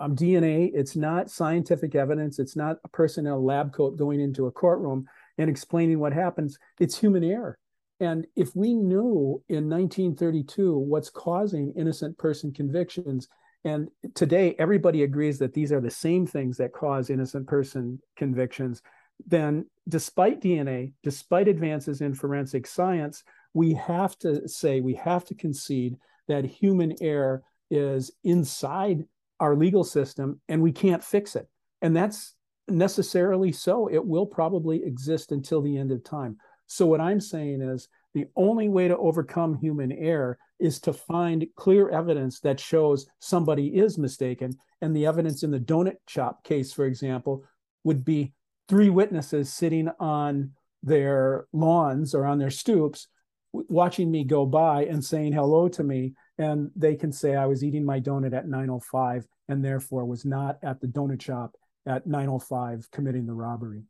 um, 0.00 0.16
DNA, 0.16 0.70
it's 0.74 0.96
not 0.96 1.30
scientific 1.30 1.94
evidence, 1.94 2.38
it's 2.38 2.56
not 2.56 2.78
a 2.84 2.88
person 2.88 3.26
in 3.26 3.32
a 3.32 3.38
lab 3.38 3.72
coat 3.72 3.96
going 3.96 4.20
into 4.20 4.46
a 4.46 4.52
courtroom 4.52 5.06
and 5.38 5.48
explaining 5.48 5.98
what 5.98 6.12
happens. 6.12 6.58
It's 6.80 6.98
human 6.98 7.24
error. 7.24 7.58
And 8.00 8.26
if 8.34 8.54
we 8.56 8.74
knew 8.74 9.42
in 9.48 9.68
1932 9.68 10.76
what's 10.76 11.10
causing 11.10 11.72
innocent 11.76 12.18
person 12.18 12.52
convictions, 12.52 13.28
and 13.64 13.88
today 14.14 14.54
everybody 14.58 15.02
agrees 15.02 15.38
that 15.38 15.54
these 15.54 15.72
are 15.72 15.80
the 15.80 15.90
same 15.90 16.26
things 16.26 16.56
that 16.56 16.72
cause 16.72 17.10
innocent 17.10 17.46
person 17.46 18.00
convictions, 18.16 18.82
then 19.26 19.66
despite 19.88 20.40
DNA, 20.40 20.92
despite 21.02 21.48
advances 21.48 22.00
in 22.00 22.14
forensic 22.14 22.66
science, 22.66 23.22
we 23.54 23.74
have 23.74 24.18
to 24.18 24.48
say, 24.48 24.80
we 24.80 24.94
have 24.94 25.24
to 25.26 25.34
concede 25.34 25.96
that 26.28 26.44
human 26.44 26.94
error 27.00 27.42
is 27.70 28.10
inside 28.24 29.04
our 29.40 29.54
legal 29.54 29.84
system 29.84 30.40
and 30.48 30.62
we 30.62 30.72
can't 30.72 31.02
fix 31.02 31.36
it. 31.36 31.48
And 31.82 31.96
that's 31.96 32.34
necessarily 32.68 33.52
so. 33.52 33.88
It 33.88 34.04
will 34.04 34.26
probably 34.26 34.84
exist 34.84 35.32
until 35.32 35.60
the 35.62 35.76
end 35.76 35.90
of 35.90 36.04
time. 36.04 36.36
So, 36.66 36.86
what 36.86 37.00
I'm 37.00 37.20
saying 37.20 37.60
is 37.60 37.88
the 38.14 38.26
only 38.36 38.68
way 38.68 38.88
to 38.88 38.96
overcome 38.96 39.54
human 39.54 39.92
error 39.92 40.38
is 40.58 40.80
to 40.80 40.92
find 40.92 41.46
clear 41.56 41.88
evidence 41.88 42.40
that 42.40 42.60
shows 42.60 43.06
somebody 43.18 43.68
is 43.68 43.98
mistaken. 43.98 44.52
And 44.80 44.94
the 44.94 45.06
evidence 45.06 45.42
in 45.42 45.50
the 45.50 45.58
donut 45.58 45.96
shop 46.06 46.44
case, 46.44 46.72
for 46.72 46.84
example, 46.84 47.44
would 47.84 48.04
be 48.04 48.32
three 48.68 48.90
witnesses 48.90 49.52
sitting 49.52 49.88
on 49.98 50.52
their 50.82 51.46
lawns 51.52 52.14
or 52.14 52.26
on 52.26 52.38
their 52.38 52.50
stoops 52.50 53.08
watching 53.52 54.10
me 54.10 54.24
go 54.24 54.46
by 54.46 54.84
and 54.86 55.04
saying 55.04 55.32
hello 55.32 55.68
to 55.68 55.84
me 55.84 56.14
and 56.38 56.70
they 56.74 56.94
can 56.94 57.12
say 57.12 57.36
I 57.36 57.46
was 57.46 57.62
eating 57.62 57.84
my 57.84 58.00
donut 58.00 58.32
at 58.32 58.48
905 58.48 59.26
and 59.48 59.64
therefore 59.64 60.06
was 60.06 60.24
not 60.24 60.58
at 60.62 60.80
the 60.80 60.86
donut 60.86 61.20
shop 61.20 61.54
at 61.86 62.06
905 62.06 62.88
committing 62.90 63.26
the 63.26 63.34
robbery. 63.34 63.82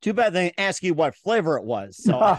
Too 0.00 0.12
bad 0.12 0.32
they 0.32 0.46
didn't 0.46 0.60
ask 0.60 0.82
you 0.82 0.94
what 0.94 1.14
flavor 1.14 1.56
it 1.56 1.64
was. 1.64 2.02
So 2.02 2.38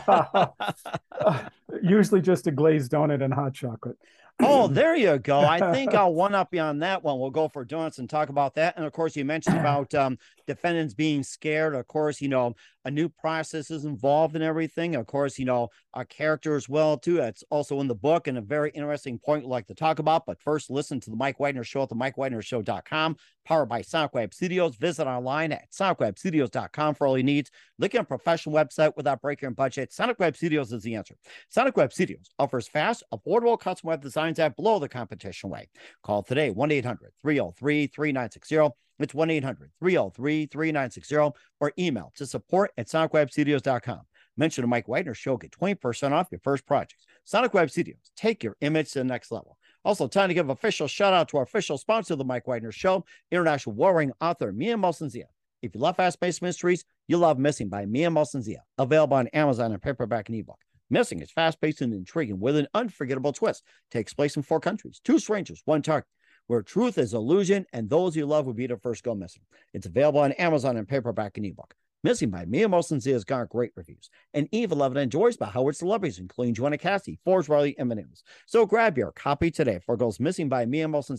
usually 1.83 2.21
just 2.21 2.47
a 2.47 2.51
glazed 2.51 2.91
donut 2.91 3.23
and 3.23 3.33
hot 3.33 3.53
chocolate. 3.53 3.97
Oh, 4.43 4.67
there 4.67 4.95
you 4.95 5.17
go. 5.19 5.39
I 5.39 5.71
think 5.71 5.93
I'll 5.93 6.13
one 6.13 6.35
up 6.35 6.53
you 6.53 6.61
on 6.61 6.79
that 6.79 7.03
one. 7.03 7.19
We'll 7.19 7.29
go 7.29 7.47
for 7.47 7.63
donuts 7.63 7.99
and 7.99 8.09
talk 8.09 8.29
about 8.29 8.55
that. 8.55 8.75
And 8.77 8.85
of 8.85 8.91
course, 8.91 9.15
you 9.15 9.25
mentioned 9.25 9.57
about 9.59 9.93
um, 9.93 10.17
defendants 10.53 10.93
being 10.93 11.23
scared. 11.23 11.75
Of 11.75 11.87
course, 11.87 12.21
you 12.21 12.27
know, 12.27 12.55
a 12.85 12.91
new 12.91 13.09
process 13.09 13.69
is 13.69 13.85
involved 13.85 14.35
in 14.35 14.41
everything. 14.41 14.95
Of 14.95 15.05
course, 15.05 15.37
you 15.37 15.45
know, 15.45 15.69
a 15.93 16.05
character 16.05 16.55
as 16.55 16.67
well, 16.67 16.97
too. 16.97 17.15
That's 17.15 17.43
also 17.49 17.79
in 17.79 17.87
the 17.87 17.95
book 17.95 18.27
and 18.27 18.37
a 18.37 18.41
very 18.41 18.71
interesting 18.71 19.19
point 19.19 19.43
we'd 19.43 19.49
like 19.49 19.67
to 19.67 19.75
talk 19.75 19.99
about. 19.99 20.25
But 20.25 20.41
first, 20.41 20.69
listen 20.69 20.99
to 21.01 21.09
the 21.09 21.15
Mike 21.15 21.39
Wagner 21.39 21.63
Show 21.63 21.83
at 21.83 21.89
the 21.89 21.95
MikeWagnerShow.com, 21.95 23.17
powered 23.45 23.69
by 23.69 23.81
Sonic 23.81 24.13
Web 24.13 24.33
Studios. 24.33 24.75
Visit 24.77 25.07
online 25.07 25.51
at 25.51 25.71
SonicWebStudios.com 25.71 26.95
for 26.95 27.07
all 27.07 27.17
your 27.17 27.23
needs. 27.23 27.51
Look 27.77 27.93
at 27.93 28.01
a 28.01 28.05
professional 28.05 28.55
website 28.55 28.93
without 28.95 29.21
breaking 29.21 29.47
your 29.47 29.51
budget. 29.51 29.93
Sonic 29.93 30.19
Web 30.19 30.35
Studios 30.35 30.71
is 30.71 30.83
the 30.83 30.95
answer. 30.95 31.15
Sonic 31.49 31.77
Web 31.77 31.93
Studios 31.93 32.31
offers 32.39 32.67
fast, 32.67 33.03
affordable 33.13 33.59
custom 33.59 33.89
web 33.89 34.01
designs 34.01 34.39
at 34.39 34.55
below 34.55 34.79
the 34.79 34.89
competition 34.89 35.51
rate. 35.51 35.69
Call 36.03 36.23
today 36.23 36.49
1 36.49 36.71
800 36.71 37.11
303 37.21 37.87
3960. 37.87 38.75
It's 39.03 39.13
1 39.13 39.29
800 39.29 39.71
303 39.79 40.45
3960 40.45 41.39
or 41.59 41.73
email 41.77 42.11
to 42.15 42.25
support 42.25 42.71
at 42.77 42.87
sonicwebstudios.com. 42.87 44.01
Mention 44.37 44.61
the 44.61 44.67
Mike 44.67 44.87
Wagner 44.87 45.13
Show, 45.13 45.37
get 45.37 45.51
20% 45.51 46.11
off 46.13 46.27
your 46.31 46.39
first 46.39 46.65
project. 46.65 47.05
Sonic 47.25 47.53
Web 47.53 47.69
Studios, 47.69 48.11
take 48.15 48.43
your 48.43 48.55
image 48.61 48.91
to 48.91 48.99
the 48.99 49.03
next 49.03 49.31
level. 49.31 49.57
Also, 49.83 50.07
time 50.07 50.29
to 50.29 50.33
give 50.33 50.49
official 50.49 50.87
shout 50.87 51.13
out 51.13 51.27
to 51.29 51.37
our 51.37 51.43
official 51.43 51.77
sponsor 51.77 52.13
of 52.13 52.17
the 52.19 52.25
Mike 52.25 52.47
Wagner 52.47 52.71
Show, 52.71 53.03
international 53.31 53.75
warring 53.75 54.11
author 54.21 54.51
Mia 54.51 54.77
Zia. 54.93 55.25
If 55.61 55.75
you 55.75 55.81
love 55.81 55.97
fast 55.97 56.19
paced 56.19 56.41
mysteries, 56.41 56.85
you'll 57.07 57.19
love 57.19 57.39
Missing 57.39 57.69
by 57.69 57.85
Mia 57.85 58.11
Zia, 58.25 58.63
available 58.77 59.17
on 59.17 59.27
Amazon 59.29 59.73
and 59.73 59.81
paperback 59.81 60.29
and 60.29 60.37
ebook. 60.37 60.59
Missing 60.89 61.21
is 61.21 61.31
fast 61.31 61.59
paced 61.61 61.81
and 61.81 61.93
intriguing 61.93 62.39
with 62.39 62.55
an 62.55 62.67
unforgettable 62.73 63.33
twist. 63.33 63.63
Takes 63.91 64.13
place 64.13 64.35
in 64.35 64.43
four 64.43 64.59
countries, 64.59 65.01
two 65.03 65.19
strangers, 65.19 65.61
one 65.65 65.81
target 65.81 66.07
where 66.51 66.61
truth 66.61 66.97
is 66.97 67.13
illusion 67.13 67.65
and 67.71 67.89
those 67.89 68.13
you 68.13 68.25
love 68.25 68.45
will 68.45 68.53
be 68.53 68.67
the 68.67 68.75
first 68.75 69.05
go 69.05 69.15
missing. 69.15 69.43
It's 69.73 69.85
available 69.85 70.19
on 70.19 70.33
Amazon 70.33 70.75
and 70.75 70.85
paperback 70.85 71.37
and 71.37 71.45
ebook. 71.45 71.73
Missing 72.03 72.29
by 72.29 72.43
Mia 72.43 72.67
Molson 72.67 73.01
has 73.09 73.23
got 73.23 73.47
great 73.47 73.71
reviews. 73.77 74.09
And 74.33 74.49
Eve 74.51 74.73
11 74.73 74.97
enjoys 74.97 75.37
by 75.37 75.45
Howard 75.45 75.77
celebrities, 75.77 76.19
including 76.19 76.53
Joanna 76.53 76.77
Cassie, 76.77 77.19
Forbes 77.23 77.47
Riley, 77.47 77.73
and 77.79 77.87
Williams. 77.87 78.23
So 78.47 78.65
grab 78.65 78.97
your 78.97 79.13
copy 79.13 79.49
today 79.49 79.79
for 79.85 79.95
Goes 79.95 80.19
Missing 80.19 80.49
by 80.49 80.65
Mia 80.65 80.89
Molson 80.89 81.17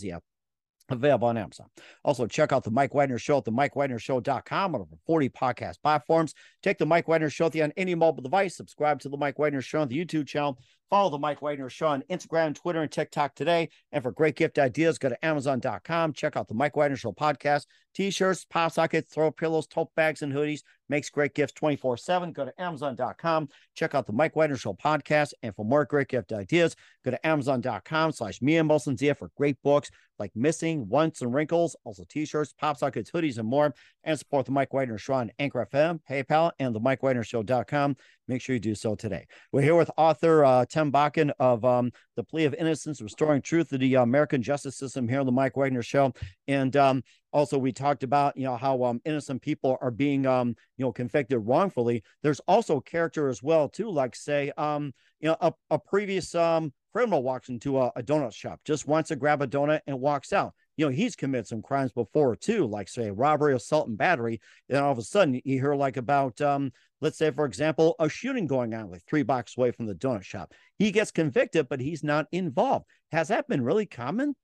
available 0.91 1.29
on 1.29 1.39
Amazon. 1.39 1.69
Also, 2.05 2.27
check 2.27 2.53
out 2.53 2.65
the 2.65 2.71
Mike 2.71 2.93
Wagner 2.93 3.19
Show 3.19 3.39
at 3.39 3.45
the 3.45 3.53
MikeWagnerShow.com 3.53 4.75
on 4.75 4.81
over 4.83 4.97
40 5.07 5.31
podcast 5.31 5.81
platforms. 5.83 6.35
Take 6.63 6.77
the 6.77 6.85
Mike 6.85 7.09
Wagner 7.09 7.31
Show 7.31 7.45
with 7.45 7.55
you 7.57 7.63
on 7.63 7.73
any 7.77 7.95
mobile 7.95 8.23
device. 8.23 8.57
Subscribe 8.57 9.01
to 9.01 9.09
the 9.09 9.17
Mike 9.17 9.39
Wagner 9.39 9.63
Show 9.63 9.81
on 9.81 9.89
the 9.89 10.05
YouTube 10.05 10.27
channel. 10.27 10.59
Follow 10.93 11.09
the 11.09 11.19
Mike 11.19 11.41
Wagner 11.41 11.71
Show 11.71 11.87
on 11.87 12.03
Instagram, 12.11 12.55
Twitter, 12.55 12.83
and 12.83 12.93
TikTok 12.93 13.35
today. 13.35 13.71
And 13.93 14.03
for 14.03 14.13
great 14.13 14.37
gift 14.37 14.59
ideas, 14.59 14.99
go 14.99 15.09
to 15.09 15.25
Amazon.com. 15.25 16.13
Check 16.13 16.37
out 16.37 16.49
the 16.49 16.55
Mike 16.55 16.77
Wagner 16.77 16.99
Show 16.99 17.13
podcast. 17.13 17.65
T-shirts, 17.95 18.45
pop 18.45 18.73
sockets, 18.73 19.13
throw 19.13 19.31
pillows, 19.31 19.67
tote 19.67 19.95
bags, 19.95 20.21
and 20.21 20.33
hoodies. 20.33 20.61
Makes 20.91 21.09
great 21.09 21.35
gifts 21.35 21.55
24-7. 21.55 22.35
Go 22.35 22.45
to 22.45 22.61
Amazon.com. 22.61 23.49
Check 23.75 23.95
out 23.95 24.07
the 24.07 24.13
Mike 24.13 24.37
Wagner 24.37 24.59
Show 24.59 24.75
podcast. 24.75 25.33
And 25.43 25.57
for 25.57 25.65
more 25.65 25.87
great 25.87 26.09
gift 26.09 26.31
ideas, 26.31 26.77
go 27.07 27.11
to 27.11 27.27
Amazon.com 27.27 28.13
slash 28.13 28.41
and 28.43 28.69
Molson 28.69 28.99
Zia 28.99 29.15
for 29.15 29.31
great 29.35 29.57
books 29.63 29.91
like 30.19 30.33
Missing, 30.35 30.89
Once, 30.89 31.23
and 31.23 31.35
Wrinkles. 31.35 31.75
Also 31.85 32.05
t-shirts, 32.09 32.53
pop 32.53 32.77
sockets, 32.77 33.11
hoodies, 33.11 33.39
and 33.39 33.49
more. 33.49 33.75
And 34.05 34.19
support 34.19 34.47
the 34.47 34.53
Mike 34.53 34.73
Wagner 34.73 34.99
Show 34.99 35.15
on 35.15 35.31
Anchor 35.39 35.67
FM, 35.73 36.01
PayPal, 36.09 36.53
and 36.59 36.75
the 36.75 36.81
MikeWagnerShow.com. 36.81 37.97
Make 38.33 38.41
sure 38.41 38.55
you 38.55 38.61
do 38.61 38.75
so 38.75 38.95
today. 38.95 39.27
We're 39.53 39.61
here 39.61 39.75
with 39.75 39.91
author 39.99 40.43
uh, 40.43 40.65
Tim 40.65 40.91
Bakken 40.91 41.33
of 41.39 41.67
um, 41.67 41.93
The 42.17 42.25
Plea 42.25 42.47
of 42.47 42.55
Innocence, 42.55 43.03
Restoring 43.03 43.43
Truth 43.43 43.69
to 43.69 43.77
the 43.79 43.97
American 43.97 44.43
Justice 44.43 44.79
System 44.79 45.07
here 45.07 45.21
on 45.21 45.27
the 45.27 45.33
Mike 45.33 45.55
Wagner 45.55 45.83
Show. 45.83 46.15
And 46.49 46.75
um, 46.75 47.03
also, 47.31 47.59
we 47.59 47.73
talked 47.73 48.05
about, 48.05 48.35
you 48.35 48.45
know, 48.45 48.57
how 48.57 48.85
um, 48.85 49.03
innocent 49.05 49.43
people 49.43 49.77
are 49.83 49.91
being, 49.91 50.25
um, 50.25 50.57
you 50.79 50.87
know, 50.87 50.93
convicted 50.93 51.41
wrongfully. 51.43 52.03
There's 52.23 52.41
also 52.49 52.81
character 52.81 53.29
as 53.29 53.43
well, 53.43 53.69
too, 53.69 53.91
like, 53.91 54.17
say, 54.17 54.51
um, 54.57 54.95
you 55.21 55.29
know, 55.29 55.37
a, 55.43 55.53
a 55.69 55.79
previous 55.79 56.35
um, 56.35 56.73
criminal 56.91 57.23
walks 57.23 57.51
into 57.51 57.79
a, 57.79 57.93
a 57.97 58.03
donut 58.03 58.33
shop, 58.33 58.61
just 58.65 58.89
wants 58.89 59.09
to 59.09 59.17
grab 59.17 59.43
a 59.43 59.47
donut 59.47 59.81
and 59.87 60.01
walks 60.01 60.33
out 60.33 60.55
you 60.77 60.87
know, 60.87 60.93
he's 60.93 61.17
committed 61.17 61.47
some 61.47 61.63
crimes 61.63 61.93
before 61.93 62.37
too, 62.37 62.67
like 62.67 62.89
say 62.89 63.11
robbery, 63.11 63.55
assault, 63.55 63.89
and 63.89 63.99
battery. 63.99 64.41
And 64.69 64.79
all 64.79 64.93
of 64.93 64.99
a 64.99 65.03
sudden 65.03 65.41
you 65.45 65.59
hear 65.59 65.75
like 65.75 65.97
about 65.97 66.41
um, 66.41 66.73
let's 67.01 67.19
say, 67.19 67.31
for 67.31 67.45
example, 67.45 67.95
a 67.99 68.09
shooting 68.09 68.47
going 68.47 68.73
on 68.73 68.91
like 68.91 69.03
three 69.07 69.23
blocks 69.23 69.57
away 69.59 69.73
from 69.73 69.87
the 69.87 69.95
donut 69.95 70.23
shop. 70.23 70.53
He 70.79 70.91
gets 70.91 71.11
convicted, 71.11 71.69
but 71.69 71.81
he's 71.81 72.03
not 72.03 72.27
involved. 72.33 72.87
Has 73.11 73.29
that 73.29 73.49
been 73.49 73.63
really 73.63 73.87
common? 73.87 74.35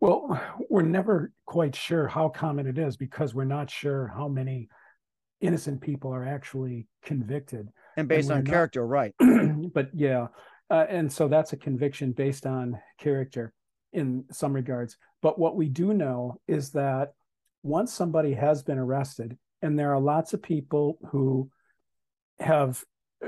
Well, 0.00 0.40
we're 0.70 0.82
never 0.82 1.32
quite 1.44 1.74
sure 1.74 2.06
how 2.06 2.28
common 2.28 2.68
it 2.68 2.78
is 2.78 2.96
because 2.96 3.34
we're 3.34 3.44
not 3.44 3.68
sure 3.68 4.12
how 4.14 4.28
many 4.28 4.68
innocent 5.40 5.80
people 5.80 6.14
are 6.14 6.24
actually 6.24 6.86
convicted. 7.02 7.68
And 7.96 8.06
based 8.06 8.30
and 8.30 8.38
on 8.38 8.44
not, 8.44 8.50
character, 8.50 8.86
right. 8.86 9.12
but 9.18 9.90
yeah. 9.94 10.28
Uh, 10.70 10.86
and 10.88 11.12
so 11.12 11.26
that's 11.26 11.52
a 11.52 11.56
conviction 11.56 12.12
based 12.12 12.46
on 12.46 12.78
character 12.98 13.52
in 13.92 14.24
some 14.30 14.52
regards. 14.52 14.96
But 15.22 15.38
what 15.38 15.56
we 15.56 15.68
do 15.68 15.92
know 15.94 16.40
is 16.46 16.70
that 16.70 17.12
once 17.62 17.92
somebody 17.92 18.34
has 18.34 18.62
been 18.62 18.78
arrested, 18.78 19.36
and 19.62 19.78
there 19.78 19.92
are 19.92 20.00
lots 20.00 20.34
of 20.34 20.42
people 20.42 20.98
who 21.10 21.50
have 22.38 22.84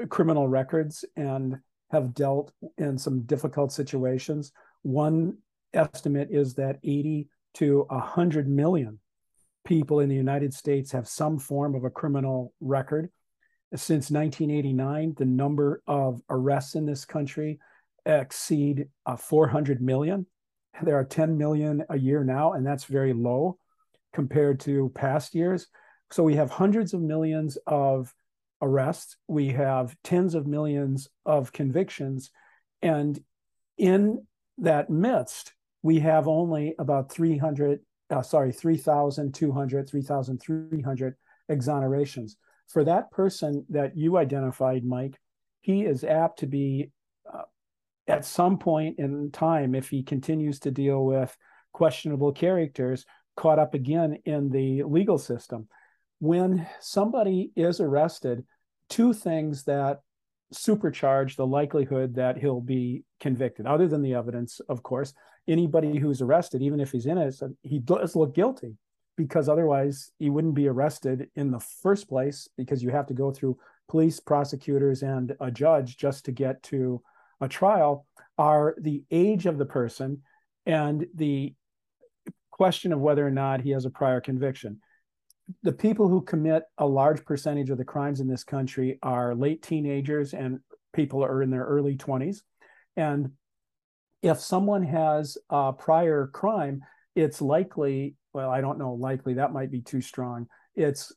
criminal 0.08 0.48
records 0.48 1.04
and 1.16 1.58
have 1.90 2.14
dealt 2.14 2.52
in 2.78 2.96
some 2.96 3.22
difficult 3.22 3.72
situations. 3.72 4.52
One 4.82 5.38
estimate 5.74 6.28
is 6.30 6.54
that 6.54 6.78
80 6.84 7.28
to 7.54 7.86
100 7.88 8.48
million 8.48 9.00
people 9.64 10.00
in 10.00 10.08
the 10.08 10.14
United 10.14 10.54
States 10.54 10.92
have 10.92 11.08
some 11.08 11.38
form 11.38 11.74
of 11.74 11.84
a 11.84 11.90
criminal 11.90 12.54
record. 12.60 13.10
Since 13.74 14.10
1989, 14.10 15.14
the 15.18 15.24
number 15.24 15.82
of 15.86 16.20
arrests 16.28 16.74
in 16.74 16.86
this 16.86 17.04
country 17.04 17.60
exceed 18.06 18.88
uh, 19.06 19.16
400 19.16 19.80
million. 19.82 20.26
There 20.82 20.98
are 20.98 21.04
10 21.04 21.36
million 21.36 21.84
a 21.88 21.98
year 21.98 22.24
now, 22.24 22.52
and 22.52 22.66
that's 22.66 22.84
very 22.84 23.12
low. 23.12 23.58
compared 24.12 24.58
to 24.58 24.90
past 24.94 25.34
years. 25.34 25.68
So 26.10 26.24
we 26.24 26.34
have 26.34 26.50
hundreds 26.50 26.94
of 26.94 27.00
millions 27.00 27.56
of 27.66 28.12
arrests, 28.60 29.16
we 29.28 29.48
have 29.50 29.96
tens 30.02 30.34
of 30.34 30.46
millions 30.46 31.08
of 31.24 31.52
convictions, 31.52 32.30
and 32.82 33.18
in 33.78 34.26
that 34.58 34.90
midst, 34.90 35.52
we 35.82 36.00
have 36.00 36.28
only 36.28 36.74
about 36.78 37.10
300, 37.10 37.80
uh, 38.10 38.22
sorry, 38.22 38.52
3,200, 38.52 39.88
3,300 39.88 41.14
exonerations. 41.50 42.32
For 42.68 42.84
that 42.84 43.10
person 43.10 43.64
that 43.70 43.96
you 43.96 44.18
identified, 44.18 44.84
Mike, 44.84 45.18
he 45.62 45.84
is 45.84 46.04
apt 46.04 46.40
to 46.40 46.46
be 46.46 46.90
at 48.06 48.24
some 48.24 48.58
point 48.58 48.98
in 48.98 49.30
time, 49.30 49.74
if 49.74 49.90
he 49.90 50.02
continues 50.02 50.58
to 50.60 50.70
deal 50.70 51.04
with 51.04 51.36
questionable 51.72 52.32
characters, 52.32 53.04
caught 53.36 53.58
up 53.58 53.74
again 53.74 54.18
in 54.24 54.50
the 54.50 54.82
legal 54.82 55.18
system. 55.18 55.68
When 56.18 56.66
somebody 56.80 57.52
is 57.56 57.80
arrested, 57.80 58.44
two 58.88 59.12
things 59.12 59.64
that 59.64 60.00
supercharge 60.52 61.36
the 61.36 61.46
likelihood 61.46 62.16
that 62.16 62.36
he'll 62.36 62.60
be 62.60 63.04
convicted, 63.20 63.66
other 63.66 63.88
than 63.88 64.02
the 64.02 64.14
evidence, 64.14 64.60
of 64.68 64.82
course. 64.82 65.14
Anybody 65.48 65.98
who's 65.98 66.20
arrested, 66.20 66.62
even 66.62 66.80
if 66.80 66.92
he's 66.92 67.06
innocent, 67.06 67.56
he 67.62 67.78
does 67.78 68.14
look 68.14 68.34
guilty 68.34 68.76
because 69.16 69.48
otherwise 69.48 70.10
he 70.18 70.30
wouldn't 70.30 70.54
be 70.54 70.68
arrested 70.68 71.28
in 71.34 71.50
the 71.50 71.60
first 71.60 72.08
place 72.08 72.48
because 72.56 72.82
you 72.82 72.90
have 72.90 73.06
to 73.06 73.14
go 73.14 73.30
through 73.30 73.58
police, 73.88 74.20
prosecutors, 74.20 75.02
and 75.02 75.34
a 75.40 75.50
judge 75.50 75.96
just 75.96 76.24
to 76.24 76.32
get 76.32 76.62
to 76.64 77.02
a 77.40 77.48
trial 77.48 78.06
are 78.38 78.74
the 78.80 79.02
age 79.10 79.46
of 79.46 79.58
the 79.58 79.66
person 79.66 80.22
and 80.66 81.06
the 81.14 81.54
question 82.50 82.92
of 82.92 83.00
whether 83.00 83.26
or 83.26 83.30
not 83.30 83.60
he 83.60 83.70
has 83.70 83.84
a 83.84 83.90
prior 83.90 84.20
conviction. 84.20 84.80
The 85.62 85.72
people 85.72 86.08
who 86.08 86.22
commit 86.22 86.64
a 86.78 86.86
large 86.86 87.24
percentage 87.24 87.70
of 87.70 87.78
the 87.78 87.84
crimes 87.84 88.20
in 88.20 88.28
this 88.28 88.44
country 88.44 88.98
are 89.02 89.34
late 89.34 89.62
teenagers 89.62 90.34
and 90.34 90.60
people 90.92 91.24
are 91.24 91.42
in 91.42 91.50
their 91.50 91.64
early 91.64 91.96
20s. 91.96 92.38
And 92.96 93.32
if 94.22 94.38
someone 94.38 94.82
has 94.82 95.38
a 95.48 95.72
prior 95.72 96.28
crime, 96.28 96.82
it's 97.14 97.40
likely, 97.40 98.14
well, 98.32 98.50
I 98.50 98.60
don't 98.60 98.78
know, 98.78 98.92
likely, 98.92 99.34
that 99.34 99.52
might 99.52 99.70
be 99.70 99.80
too 99.80 100.00
strong. 100.00 100.46
It's 100.74 101.12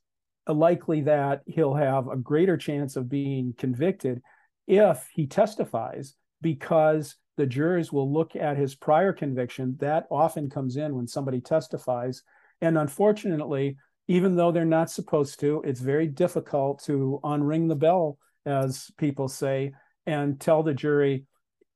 likely 0.48 1.02
that 1.02 1.42
he'll 1.46 1.76
have 1.76 2.08
a 2.08 2.18
greater 2.18 2.58
chance 2.58 2.96
of 2.96 3.10
being 3.10 3.54
convicted 3.58 4.22
if 4.68 5.08
he 5.14 5.28
testifies 5.28 6.16
because 6.42 7.16
the 7.38 7.46
jurors 7.46 7.92
will 7.92 8.12
look 8.12 8.36
at 8.36 8.58
his 8.58 8.76
prior 8.76 9.12
conviction. 9.12 9.76
That 9.80 10.06
often 10.12 10.50
comes 10.50 10.78
in 10.78 10.96
when 10.96 11.08
somebody 11.08 11.42
testifies. 11.42 12.22
And 12.62 12.78
unfortunately, 12.78 13.78
even 14.08 14.36
though 14.36 14.52
they're 14.52 14.66
not 14.66 14.92
supposed 14.92 15.40
to, 15.40 15.64
it's 15.66 15.80
very 15.80 16.08
difficult 16.08 16.84
to 16.84 17.20
unring 17.24 17.68
the 17.68 17.76
bell, 17.76 18.18
as 18.46 18.92
people 18.98 19.28
say, 19.28 19.74
and 20.06 20.40
tell 20.40 20.62
the 20.62 20.74
jury 20.74 21.26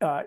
uh, 0.01 0.23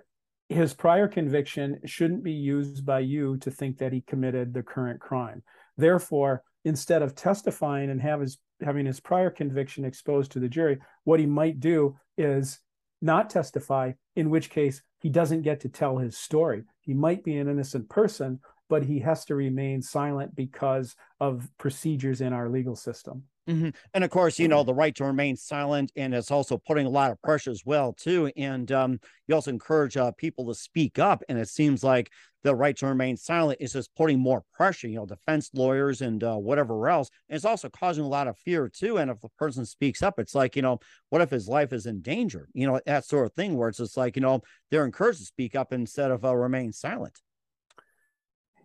his 0.49 0.75
prior 0.75 1.07
conviction 1.07 1.79
shouldn't 1.85 2.25
be 2.25 2.33
used 2.33 2.85
by 2.85 2.99
you 2.99 3.37
to 3.39 3.51
think 3.53 3.79
that 3.79 3.93
he 3.93 4.01
committed 4.01 4.53
the 4.53 4.63
current 4.63 5.01
crime. 5.01 5.43
Therefore, 5.77 6.43
instead 6.65 7.03
of 7.03 7.15
testifying 7.15 7.89
and 7.89 8.03
have 8.03 8.21
his, 8.21 8.39
having 8.63 8.87
his 8.87 9.01
prior 9.01 9.31
conviction 9.31 9.85
exposed 9.85 10.33
to 10.33 10.41
the 10.41 10.49
jury, 10.49 10.79
what 11.05 11.21
he 11.21 11.27
might 11.27 11.61
do 11.61 11.97
is 12.17 12.61
not 13.03 13.31
testify, 13.31 13.93
in 14.17 14.31
which 14.31 14.51
case 14.51 14.83
he 15.01 15.09
doesn't 15.09 15.43
get 15.43 15.61
to 15.61 15.69
tell 15.69 15.99
his 15.99 16.19
story. 16.19 16.65
He 16.81 16.95
might 16.95 17.25
be 17.25 17.37
an 17.39 17.49
innocent 17.49 17.89
person, 17.89 18.41
but 18.69 18.85
he 18.85 19.01
has 19.01 19.25
to 19.27 19.35
remain 19.35 19.83
silent 19.83 20.35
because 20.35 20.95
of 21.19 21.49
procedures 21.59 22.21
in 22.21 22.33
our 22.33 22.49
legal 22.49 22.77
system. 22.77 23.25
Mm-hmm. 23.49 23.71
And 23.95 24.05
of 24.05 24.11
course, 24.11 24.39
you 24.39 24.47
know, 24.47 24.63
the 24.63 24.75
right 24.75 24.95
to 24.95 25.05
remain 25.05 25.35
silent, 25.35 25.91
and 25.97 26.15
it's 26.15 26.31
also 26.31 26.57
putting 26.57 26.87
a 26.87 26.91
lot 26.91 27.11
of 27.11 27.21
pressure 27.23 27.51
as 27.51 27.63
well, 27.65 27.93
too. 27.93 28.31
And 28.37 28.71
um, 28.71 29.01
you 29.27 29.35
also 29.35 29.51
encourage 29.51 29.97
uh, 29.97 30.13
people 30.13 30.47
to 30.47 30.55
speak 30.55 30.99
up. 31.01 31.25
And 31.29 31.37
it 31.37 31.49
seems 31.49 31.83
like 31.83 32.13
the 32.45 32.55
right 32.55 32.77
to 32.77 32.87
remain 32.87 33.17
silent 33.17 33.59
is 33.61 33.73
just 33.73 33.95
putting 33.97 34.21
more 34.21 34.45
pressure, 34.55 34.87
you 34.87 34.97
know, 34.97 35.07
defense 35.07 35.51
lawyers 35.53 36.01
and 36.01 36.23
uh, 36.23 36.37
whatever 36.37 36.89
else. 36.89 37.11
And 37.29 37.35
it's 37.35 37.45
also 37.45 37.69
causing 37.69 38.05
a 38.05 38.09
lot 38.09 38.29
of 38.29 38.39
fear, 38.39 38.69
too. 38.69 38.99
And 38.99 39.11
if 39.11 39.21
the 39.21 39.31
person 39.31 39.67
speaks 39.67 40.03
up, 40.03 40.19
it's 40.19 40.35
like, 40.35 40.55
you 40.55 40.63
know, 40.63 40.79
what 41.09 41.23
if 41.23 41.31
his 41.31 41.49
life 41.49 41.73
is 41.73 41.87
in 41.87 42.03
danger? 42.03 42.49
You 42.53 42.69
know, 42.69 42.81
that 42.87 43.05
sort 43.05 43.27
of 43.27 43.33
thing 43.33 43.57
where 43.57 43.71
it's 43.71 43.79
just 43.79 43.97
like, 43.97 44.15
you 44.15 44.23
know, 44.23 44.43
they're 44.71 44.85
encouraged 44.85 45.19
to 45.19 45.25
speak 45.25 45.57
up 45.57 45.73
instead 45.73 46.11
of 46.13 46.25
uh, 46.25 46.37
remain 46.37 46.73
silent. 46.73 47.19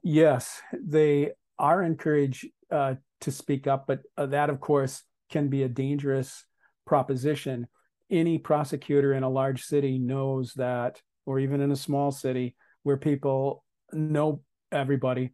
Yes, 0.03 0.61
they 0.79 1.31
are 1.57 1.81
encouraged 1.81 2.45
uh, 2.69 2.95
to 3.25 3.31
speak 3.31 3.67
up, 3.67 3.85
but 3.88 4.01
uh, 4.17 4.27
that, 4.27 4.49
of 4.49 4.59
course, 4.59 5.03
can 5.29 5.49
be 5.49 5.63
a 5.63 5.69
dangerous 5.69 6.45
proposition. 6.85 7.67
Any 8.09 8.38
prosecutor 8.38 9.13
in 9.13 9.23
a 9.23 9.29
large 9.29 9.63
city 9.63 9.99
knows 9.99 10.53
that, 10.53 11.01
or 11.25 11.39
even 11.39 11.59
in 11.59 11.71
a 11.71 11.75
small 11.75 12.11
city 12.11 12.55
where 12.83 12.97
people 12.97 13.63
know 13.91 14.41
everybody, 14.71 15.31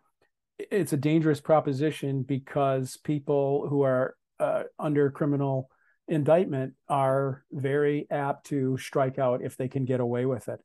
it's 0.58 0.94
a 0.94 0.98
dangerous 0.98 1.42
proposition 1.42 2.24
because 2.24 2.98
people 3.04 3.68
who 3.68 3.82
are 3.82 4.16
uh, 4.40 4.64
under 4.80 5.12
criminal 5.12 5.70
indictment 6.08 6.74
are 6.88 7.44
very 7.52 8.08
apt 8.10 8.48
to 8.48 8.78
strike 8.78 9.20
out 9.20 9.44
if 9.44 9.58
they 9.58 9.68
can 9.68 9.86
get 9.86 10.00
away 10.00 10.26
with 10.26 10.48
it. 10.50 10.60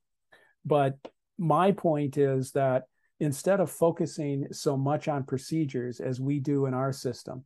But 0.64 0.96
my 1.38 1.72
point 1.72 2.18
is 2.18 2.52
that 2.52 2.84
instead 3.20 3.61
of 3.61 3.70
focusing 3.70 4.46
so 4.52 4.76
much 4.76 5.09
on 5.09 5.24
procedures 5.24 6.00
as 6.00 6.20
we 6.20 6.38
do 6.38 6.66
in 6.66 6.74
our 6.74 6.92
system. 6.92 7.44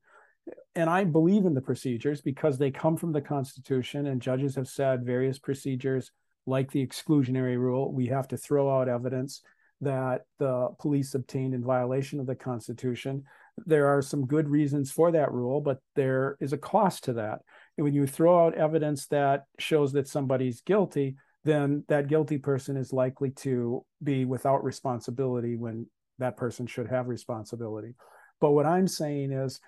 And 0.75 0.91
I 0.91 1.05
believe 1.05 1.45
in 1.45 1.55
the 1.55 1.61
procedures 1.61 2.21
because 2.21 2.59
they 2.59 2.71
come 2.71 2.97
from 2.97 3.13
the 3.13 3.21
Constitution, 3.21 4.07
and 4.07 4.23
judges 4.23 4.57
have 4.57 4.69
said 4.69 5.05
various 5.05 5.39
procedures, 5.39 6.11
like 6.47 6.71
the 6.73 6.85
exclusionary 6.85 7.59
rule, 7.59 7.93
we 7.93 8.07
have 8.07 8.27
to 8.29 8.37
throw 8.37 8.71
out 8.71 8.89
evidence 8.89 9.43
that 9.81 10.23
the 10.39 10.69
police 10.79 11.15
obtained 11.15 11.55
in 11.55 11.63
violation 11.63 12.21
of 12.21 12.27
the 12.27 12.35
Constitution. 12.35 13.25
There 13.67 13.87
are 13.87 14.03
some 14.03 14.27
good 14.27 14.49
reasons 14.49 14.91
for 14.91 15.13
that 15.13 15.33
rule, 15.33 15.61
but 15.61 15.79
there 15.95 16.37
is 16.41 16.53
a 16.53 16.59
cost 16.59 17.05
to 17.05 17.13
that. 17.15 17.41
And 17.77 17.85
when 17.85 17.95
you 17.95 18.07
throw 18.07 18.47
out 18.47 18.55
evidence 18.55 19.07
that 19.07 19.45
shows 19.59 19.93
that 19.93 20.09
somebody's 20.09 20.63
guilty, 20.63 21.17
then 21.45 21.85
that 21.89 22.09
guilty 22.09 22.39
person 22.39 22.77
is 22.77 22.93
likely 22.93 23.31
to 23.31 23.85
be 24.03 24.25
without 24.25 24.63
responsibility 24.63 25.57
when 25.57 25.87
that 26.19 26.37
person 26.37 26.67
should 26.67 26.89
have 26.89 27.09
responsibility. 27.09 27.95
But 28.41 28.53
what 28.53 28.67
I'm 28.67 28.89
saying 28.89 29.33
is, 29.33 29.61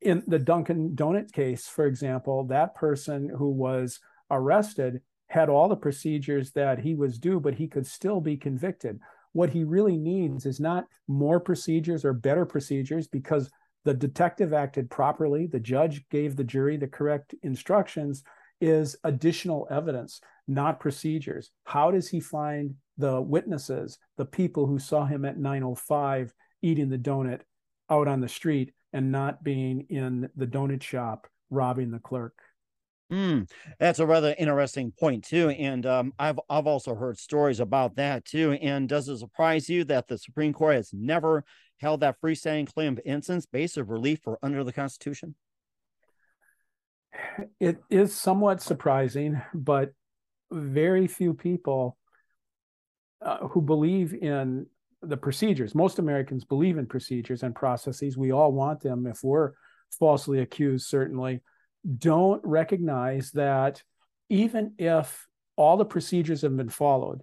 in 0.00 0.22
the 0.26 0.38
Dunkin' 0.38 0.94
Donut 0.94 1.32
case, 1.32 1.66
for 1.66 1.86
example, 1.86 2.44
that 2.44 2.74
person 2.74 3.28
who 3.28 3.48
was 3.48 4.00
arrested 4.30 5.00
had 5.28 5.48
all 5.48 5.68
the 5.68 5.76
procedures 5.76 6.52
that 6.52 6.78
he 6.78 6.94
was 6.94 7.18
due, 7.18 7.40
but 7.40 7.54
he 7.54 7.66
could 7.66 7.86
still 7.86 8.20
be 8.20 8.36
convicted. 8.36 9.00
What 9.32 9.50
he 9.50 9.64
really 9.64 9.96
needs 9.96 10.46
is 10.46 10.60
not 10.60 10.84
more 11.08 11.40
procedures 11.40 12.04
or 12.04 12.12
better 12.12 12.44
procedures 12.44 13.08
because 13.08 13.50
the 13.84 13.94
detective 13.94 14.52
acted 14.52 14.90
properly, 14.90 15.46
the 15.46 15.60
judge 15.60 16.08
gave 16.08 16.36
the 16.36 16.44
jury 16.44 16.76
the 16.76 16.86
correct 16.86 17.34
instructions, 17.42 18.22
is 18.64 18.96
additional 19.04 19.68
evidence, 19.70 20.20
not 20.48 20.80
procedures. 20.80 21.50
How 21.64 21.90
does 21.90 22.08
he 22.08 22.20
find 22.20 22.74
the 22.96 23.20
witnesses, 23.20 23.98
the 24.16 24.24
people 24.24 24.66
who 24.66 24.78
saw 24.78 25.04
him 25.04 25.24
at 25.24 25.38
905 25.38 26.32
eating 26.62 26.88
the 26.88 26.98
donut 26.98 27.40
out 27.90 28.08
on 28.08 28.20
the 28.20 28.28
street 28.28 28.72
and 28.92 29.12
not 29.12 29.44
being 29.44 29.86
in 29.90 30.30
the 30.34 30.46
donut 30.46 30.82
shop 30.82 31.26
robbing 31.50 31.90
the 31.90 31.98
clerk? 31.98 32.34
Mm, 33.12 33.50
that's 33.78 33.98
a 33.98 34.06
rather 34.06 34.34
interesting 34.38 34.90
point 34.98 35.24
too, 35.24 35.50
and 35.50 35.84
um, 35.84 36.14
I've 36.18 36.40
I've 36.48 36.66
also 36.66 36.94
heard 36.94 37.18
stories 37.18 37.60
about 37.60 37.96
that 37.96 38.24
too. 38.24 38.52
And 38.62 38.88
does 38.88 39.08
it 39.10 39.18
surprise 39.18 39.68
you 39.68 39.84
that 39.84 40.08
the 40.08 40.16
Supreme 40.16 40.54
Court 40.54 40.76
has 40.76 40.90
never 40.94 41.44
held 41.80 42.00
that 42.00 42.18
freestanding 42.18 42.72
claim 42.72 42.94
of 42.94 43.00
innocence 43.04 43.44
based 43.44 43.76
of 43.76 43.90
relief 43.90 44.20
for 44.24 44.38
under 44.42 44.64
the 44.64 44.72
Constitution? 44.72 45.34
It 47.60 47.78
is 47.90 48.14
somewhat 48.14 48.62
surprising, 48.62 49.40
but 49.52 49.92
very 50.50 51.06
few 51.06 51.34
people 51.34 51.96
uh, 53.22 53.48
who 53.48 53.60
believe 53.60 54.14
in 54.14 54.66
the 55.02 55.16
procedures. 55.16 55.74
Most 55.74 55.98
Americans 55.98 56.44
believe 56.44 56.78
in 56.78 56.86
procedures 56.86 57.42
and 57.42 57.54
processes. 57.54 58.16
We 58.16 58.32
all 58.32 58.52
want 58.52 58.80
them 58.80 59.06
if 59.06 59.22
we're 59.22 59.52
falsely 59.98 60.40
accused, 60.40 60.86
certainly. 60.86 61.42
Don't 61.98 62.40
recognize 62.44 63.30
that 63.32 63.82
even 64.28 64.74
if 64.78 65.26
all 65.56 65.76
the 65.76 65.84
procedures 65.84 66.42
have 66.42 66.56
been 66.56 66.68
followed 66.68 67.22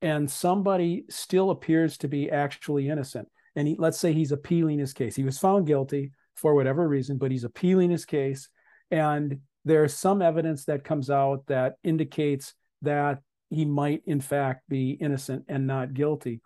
and 0.00 0.30
somebody 0.30 1.04
still 1.10 1.50
appears 1.50 1.98
to 1.98 2.08
be 2.08 2.30
actually 2.30 2.88
innocent, 2.88 3.28
and 3.56 3.68
he, 3.68 3.76
let's 3.78 3.98
say 3.98 4.12
he's 4.12 4.32
appealing 4.32 4.78
his 4.78 4.92
case, 4.92 5.16
he 5.16 5.24
was 5.24 5.38
found 5.38 5.66
guilty 5.66 6.12
for 6.34 6.54
whatever 6.54 6.88
reason, 6.88 7.18
but 7.18 7.30
he's 7.30 7.44
appealing 7.44 7.90
his 7.90 8.04
case 8.04 8.48
and 8.90 9.40
there's 9.64 9.94
some 9.94 10.22
evidence 10.22 10.64
that 10.64 10.84
comes 10.84 11.10
out 11.10 11.44
that 11.46 11.76
indicates 11.84 12.54
that 12.82 13.20
he 13.50 13.64
might, 13.64 14.02
in 14.06 14.20
fact, 14.20 14.62
be 14.68 14.92
innocent 14.92 15.44
and 15.48 15.66
not 15.66 15.94
guilty. 15.94 16.40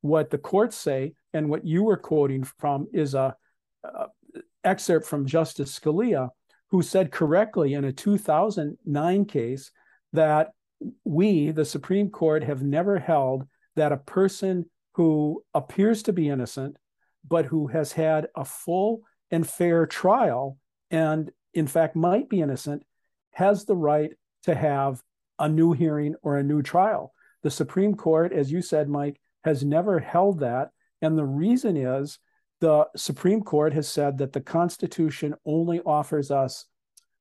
What 0.00 0.30
the 0.30 0.38
courts 0.38 0.76
say, 0.76 1.14
and 1.32 1.48
what 1.48 1.66
you 1.66 1.82
were 1.82 1.96
quoting 1.96 2.44
from, 2.44 2.88
is 2.92 3.14
a 3.14 3.34
uh, 3.84 4.06
excerpt 4.64 5.06
from 5.06 5.26
Justice 5.26 5.78
Scalia, 5.78 6.30
who 6.70 6.82
said 6.82 7.10
correctly 7.10 7.74
in 7.74 7.84
a 7.84 7.92
2009 7.92 9.24
case 9.24 9.70
that 10.12 10.50
we, 11.04 11.50
the 11.50 11.64
Supreme 11.64 12.10
Court, 12.10 12.44
have 12.44 12.62
never 12.62 12.98
held 12.98 13.46
that 13.76 13.92
a 13.92 13.96
person 13.96 14.66
who 14.94 15.42
appears 15.54 16.02
to 16.04 16.12
be 16.12 16.28
innocent, 16.28 16.76
but 17.26 17.46
who 17.46 17.68
has 17.68 17.92
had 17.92 18.28
a 18.36 18.44
full 18.44 19.02
and 19.30 19.48
fair 19.48 19.86
trial 19.86 20.58
and, 20.90 21.30
in 21.54 21.66
fact, 21.66 21.96
might 21.96 22.28
be 22.28 22.40
innocent, 22.40 22.84
has 23.32 23.64
the 23.64 23.76
right 23.76 24.12
to 24.44 24.54
have 24.54 25.02
a 25.38 25.48
new 25.48 25.72
hearing 25.72 26.14
or 26.22 26.36
a 26.36 26.42
new 26.42 26.62
trial. 26.62 27.12
The 27.42 27.50
Supreme 27.50 27.94
Court, 27.94 28.32
as 28.32 28.50
you 28.50 28.62
said, 28.62 28.88
Mike, 28.88 29.20
has 29.44 29.64
never 29.64 29.98
held 29.98 30.40
that. 30.40 30.70
And 31.00 31.16
the 31.16 31.24
reason 31.24 31.76
is 31.76 32.18
the 32.60 32.86
Supreme 32.96 33.42
Court 33.42 33.72
has 33.72 33.88
said 33.88 34.18
that 34.18 34.32
the 34.32 34.40
Constitution 34.40 35.34
only 35.44 35.80
offers 35.80 36.30
us, 36.30 36.66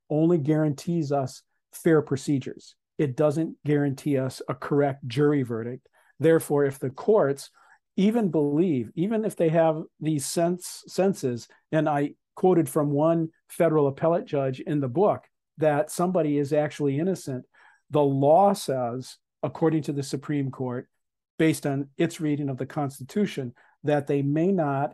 only 0.10 0.38
guarantees 0.38 1.12
us 1.12 1.44
fair 1.72 2.02
procedures. 2.02 2.76
It 2.98 3.16
doesn't 3.16 3.56
guarantee 3.64 4.18
us 4.18 4.42
a 4.50 4.56
correct 4.56 5.08
jury 5.08 5.44
verdict. 5.44 5.88
Therefore, 6.20 6.66
if 6.66 6.80
the 6.80 6.90
courts 6.90 7.52
even 7.96 8.30
believe, 8.30 8.92
even 8.96 9.26
if 9.26 9.36
they 9.36 9.50
have 9.50 9.84
these 10.00 10.26
sense, 10.26 10.84
senses, 10.88 11.48
and 11.72 11.88
I 11.88 12.14
quoted 12.36 12.68
from 12.68 12.92
one 12.92 13.30
federal 13.48 13.88
appellate 13.88 14.26
judge 14.26 14.60
in 14.60 14.80
the 14.80 14.88
book 14.88 15.24
that 15.58 15.92
somebody 15.92 16.38
is 16.38 16.54
actually 16.54 17.00
innocent, 17.00 17.46
the 17.90 18.02
law 18.02 18.54
says, 18.54 19.18
according 19.44 19.84
to 19.84 19.94
the 19.94 20.04
Supreme 20.04 20.52
Court, 20.52 20.88
based 21.38 21.66
on 21.66 21.90
its 21.98 22.20
reading 22.20 22.50
of 22.50 22.58
the 22.58 22.66
Constitution, 22.66 23.54
that 23.84 24.08
they 24.08 24.22
may 24.22 24.52
not 24.52 24.94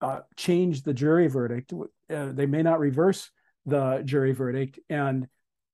uh, 0.00 0.20
change 0.36 0.82
the 0.82 0.94
jury 0.94 1.26
verdict. 1.26 1.72
Uh, 1.72 2.32
they 2.32 2.46
may 2.46 2.62
not 2.62 2.78
reverse 2.78 3.30
the 3.66 4.02
jury 4.04 4.32
verdict 4.32 4.78
and 4.88 5.26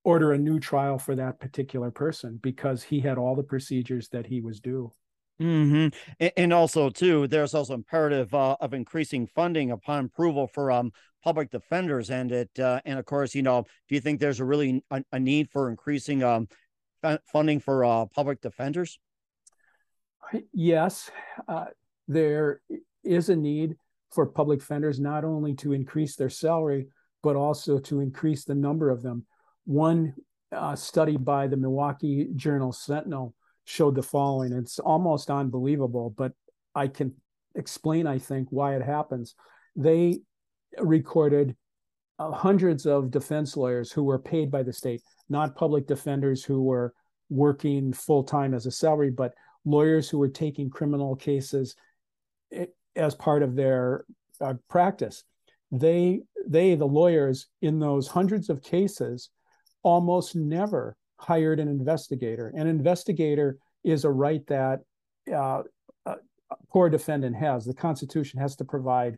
order 0.03 0.33
a 0.33 0.39
new 0.39 0.59
trial 0.61 0.99
for 0.99 1.15
that 1.15 1.41
particular 1.41 1.91
person 1.91 2.39
because 2.43 2.83
he 2.83 3.01
had 3.01 3.19
all 3.19 3.35
the 3.35 3.43
procedures 3.43 4.09
that 4.09 4.27
he 4.27 4.41
was 4.41 4.61
due. 4.61 4.93
Mm-hmm. 5.41 6.29
And 6.37 6.53
also, 6.53 6.91
too, 6.91 7.27
there's 7.27 7.55
also 7.55 7.75
imperative 7.75 8.33
uh, 8.35 8.57
of 8.61 8.73
increasing 8.73 9.27
funding 9.27 9.73
upon 9.73 10.05
approval 10.05 10.47
for 10.47 10.71
um, 10.71 10.93
public 11.25 11.51
defenders, 11.51 12.11
and 12.11 12.31
it 12.31 12.51
uh, 12.61 12.81
and 12.85 12.99
of 12.99 13.07
course, 13.07 13.35
you 13.35 13.43
know, 13.43 13.65
do 13.89 13.95
you 13.95 14.01
think 14.01 14.21
there's 14.21 14.41
a 14.41 14.45
really 14.45 14.85
a, 14.91 15.03
a 15.13 15.19
need 15.19 15.51
for 15.51 15.71
increasing 15.71 16.23
um, 16.23 16.47
funding 17.33 17.59
for 17.59 17.85
uh, 17.85 18.05
public 18.07 18.41
defenders? 18.41 19.01
Yes, 20.53 21.11
uh, 21.49 21.67
there 22.07 22.61
is 23.03 23.31
a 23.31 23.37
need 23.37 23.77
for 24.13 24.27
public 24.27 24.61
defenders 24.61 25.01
not 25.01 25.25
only 25.25 25.55
to 25.55 25.73
increase 25.73 26.15
their 26.15 26.31
salary 26.31 26.87
but 27.25 27.37
also 27.37 27.79
to 27.79 28.01
increase 28.01 28.45
the 28.45 28.55
number 28.55 28.91
of 28.91 29.03
them. 29.03 29.25
One 29.65 30.13
uh, 30.53 30.77
study 30.77 31.17
by 31.17 31.47
the 31.47 31.57
Milwaukee 31.57 32.29
Journal 32.37 32.71
Sentinel 32.71 33.35
showed 33.65 33.95
the 33.95 34.03
following. 34.03 34.53
It's 34.53 34.79
almost 34.79 35.31
unbelievable, 35.31 36.15
but 36.17 36.33
I 36.75 36.87
can 36.87 37.15
explain, 37.55 38.07
I 38.07 38.19
think, 38.19 38.49
why 38.51 38.77
it 38.77 38.83
happens. 38.83 39.35
They 39.75 40.21
recorded 40.81 41.57
uh, 42.19 42.31
hundreds 42.31 42.87
of 42.87 43.11
defense 43.11 43.57
lawyers 43.57 43.91
who 43.91 44.05
were 44.05 44.19
paid 44.19 44.51
by 44.51 44.63
the 44.63 44.73
state, 44.73 45.03
not 45.29 45.57
public 45.57 45.87
defenders 45.87 46.45
who 46.45 46.63
were 46.63 46.95
working 47.31 47.93
full 47.93 48.23
time 48.23 48.55
as 48.55 48.67
a 48.67 48.71
salary, 48.71 49.11
but 49.11 49.35
lawyers 49.65 50.09
who 50.09 50.19
were 50.19 50.29
taking 50.29 50.71
criminal 50.71 51.17
cases 51.17 51.75
eh, 52.53 52.67
as 52.97 53.15
part 53.15 53.43
of 53.43 53.57
their 53.57 54.05
uh, 54.41 54.55
practice. 54.69 55.25
They, 55.73 56.21
they, 56.47 56.75
the 56.75 56.85
lawyers 56.87 57.49
in 57.63 57.81
those 57.81 58.07
hundreds 58.07 58.49
of 58.49 58.63
cases, 58.63 59.31
almost 59.83 60.37
never 60.37 60.97
hired 61.17 61.61
an 61.61 61.69
investigator. 61.69 62.53
An 62.57 62.67
investigator 62.67 63.59
is 63.83 64.05
a 64.05 64.11
right 64.11 64.47
that 64.47 64.81
uh, 65.33 65.63
a 66.07 66.17
poor 66.73 66.89
defendant 66.89 67.37
has. 67.37 67.65
The 67.65 67.75
Constitution 67.75 68.41
has 68.41 68.57
to 68.57 68.65
provide, 68.65 69.17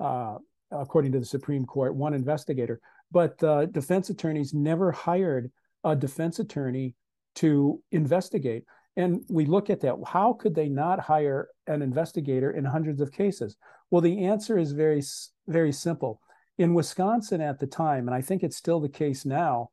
uh, 0.00 0.36
according 0.70 1.12
to 1.12 1.18
the 1.18 1.24
Supreme 1.24 1.64
Court, 1.64 1.94
one 1.94 2.14
investigator. 2.14 2.80
But 3.10 3.42
uh, 3.42 3.66
defense 3.66 4.10
attorneys 4.10 4.52
never 4.52 4.92
hired 4.92 5.50
a 5.84 5.96
defense 5.96 6.38
attorney 6.38 6.94
to 7.36 7.82
investigate. 7.92 8.64
And 8.96 9.22
we 9.28 9.46
look 9.46 9.70
at 9.70 9.80
that. 9.80 9.94
How 10.06 10.32
could 10.32 10.54
they 10.54 10.68
not 10.68 10.98
hire 10.98 11.48
an 11.66 11.82
investigator 11.82 12.50
in 12.50 12.64
hundreds 12.64 13.00
of 13.00 13.12
cases? 13.12 13.56
Well, 13.90 14.02
the 14.02 14.24
answer 14.24 14.58
is 14.58 14.72
very, 14.72 15.02
very 15.46 15.72
simple. 15.72 16.20
In 16.58 16.74
Wisconsin 16.74 17.40
at 17.40 17.60
the 17.60 17.66
time, 17.66 18.08
and 18.08 18.14
I 18.14 18.20
think 18.20 18.42
it's 18.42 18.56
still 18.56 18.80
the 18.80 18.88
case 18.88 19.24
now, 19.24 19.70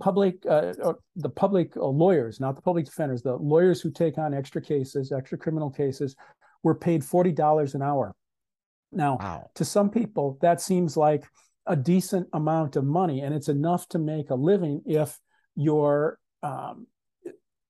public 0.00 0.44
uh, 0.48 0.72
the 1.16 1.28
public 1.28 1.76
uh, 1.76 1.84
lawyers 1.84 2.40
not 2.40 2.56
the 2.56 2.62
public 2.62 2.84
defenders 2.84 3.22
the 3.22 3.36
lawyers 3.36 3.80
who 3.80 3.90
take 3.90 4.18
on 4.18 4.34
extra 4.34 4.60
cases 4.60 5.12
extra 5.12 5.38
criminal 5.38 5.70
cases 5.70 6.16
were 6.62 6.74
paid 6.74 7.02
$40 7.02 7.74
an 7.74 7.82
hour 7.82 8.14
now 8.94 9.18
wow. 9.20 9.50
to 9.54 9.64
some 9.64 9.90
people 9.90 10.38
that 10.40 10.60
seems 10.60 10.96
like 10.96 11.24
a 11.66 11.76
decent 11.76 12.28
amount 12.32 12.76
of 12.76 12.84
money 12.84 13.20
and 13.20 13.34
it's 13.34 13.48
enough 13.48 13.88
to 13.88 13.98
make 13.98 14.30
a 14.30 14.34
living 14.34 14.82
if 14.86 15.18
you're 15.56 16.18
um, 16.42 16.86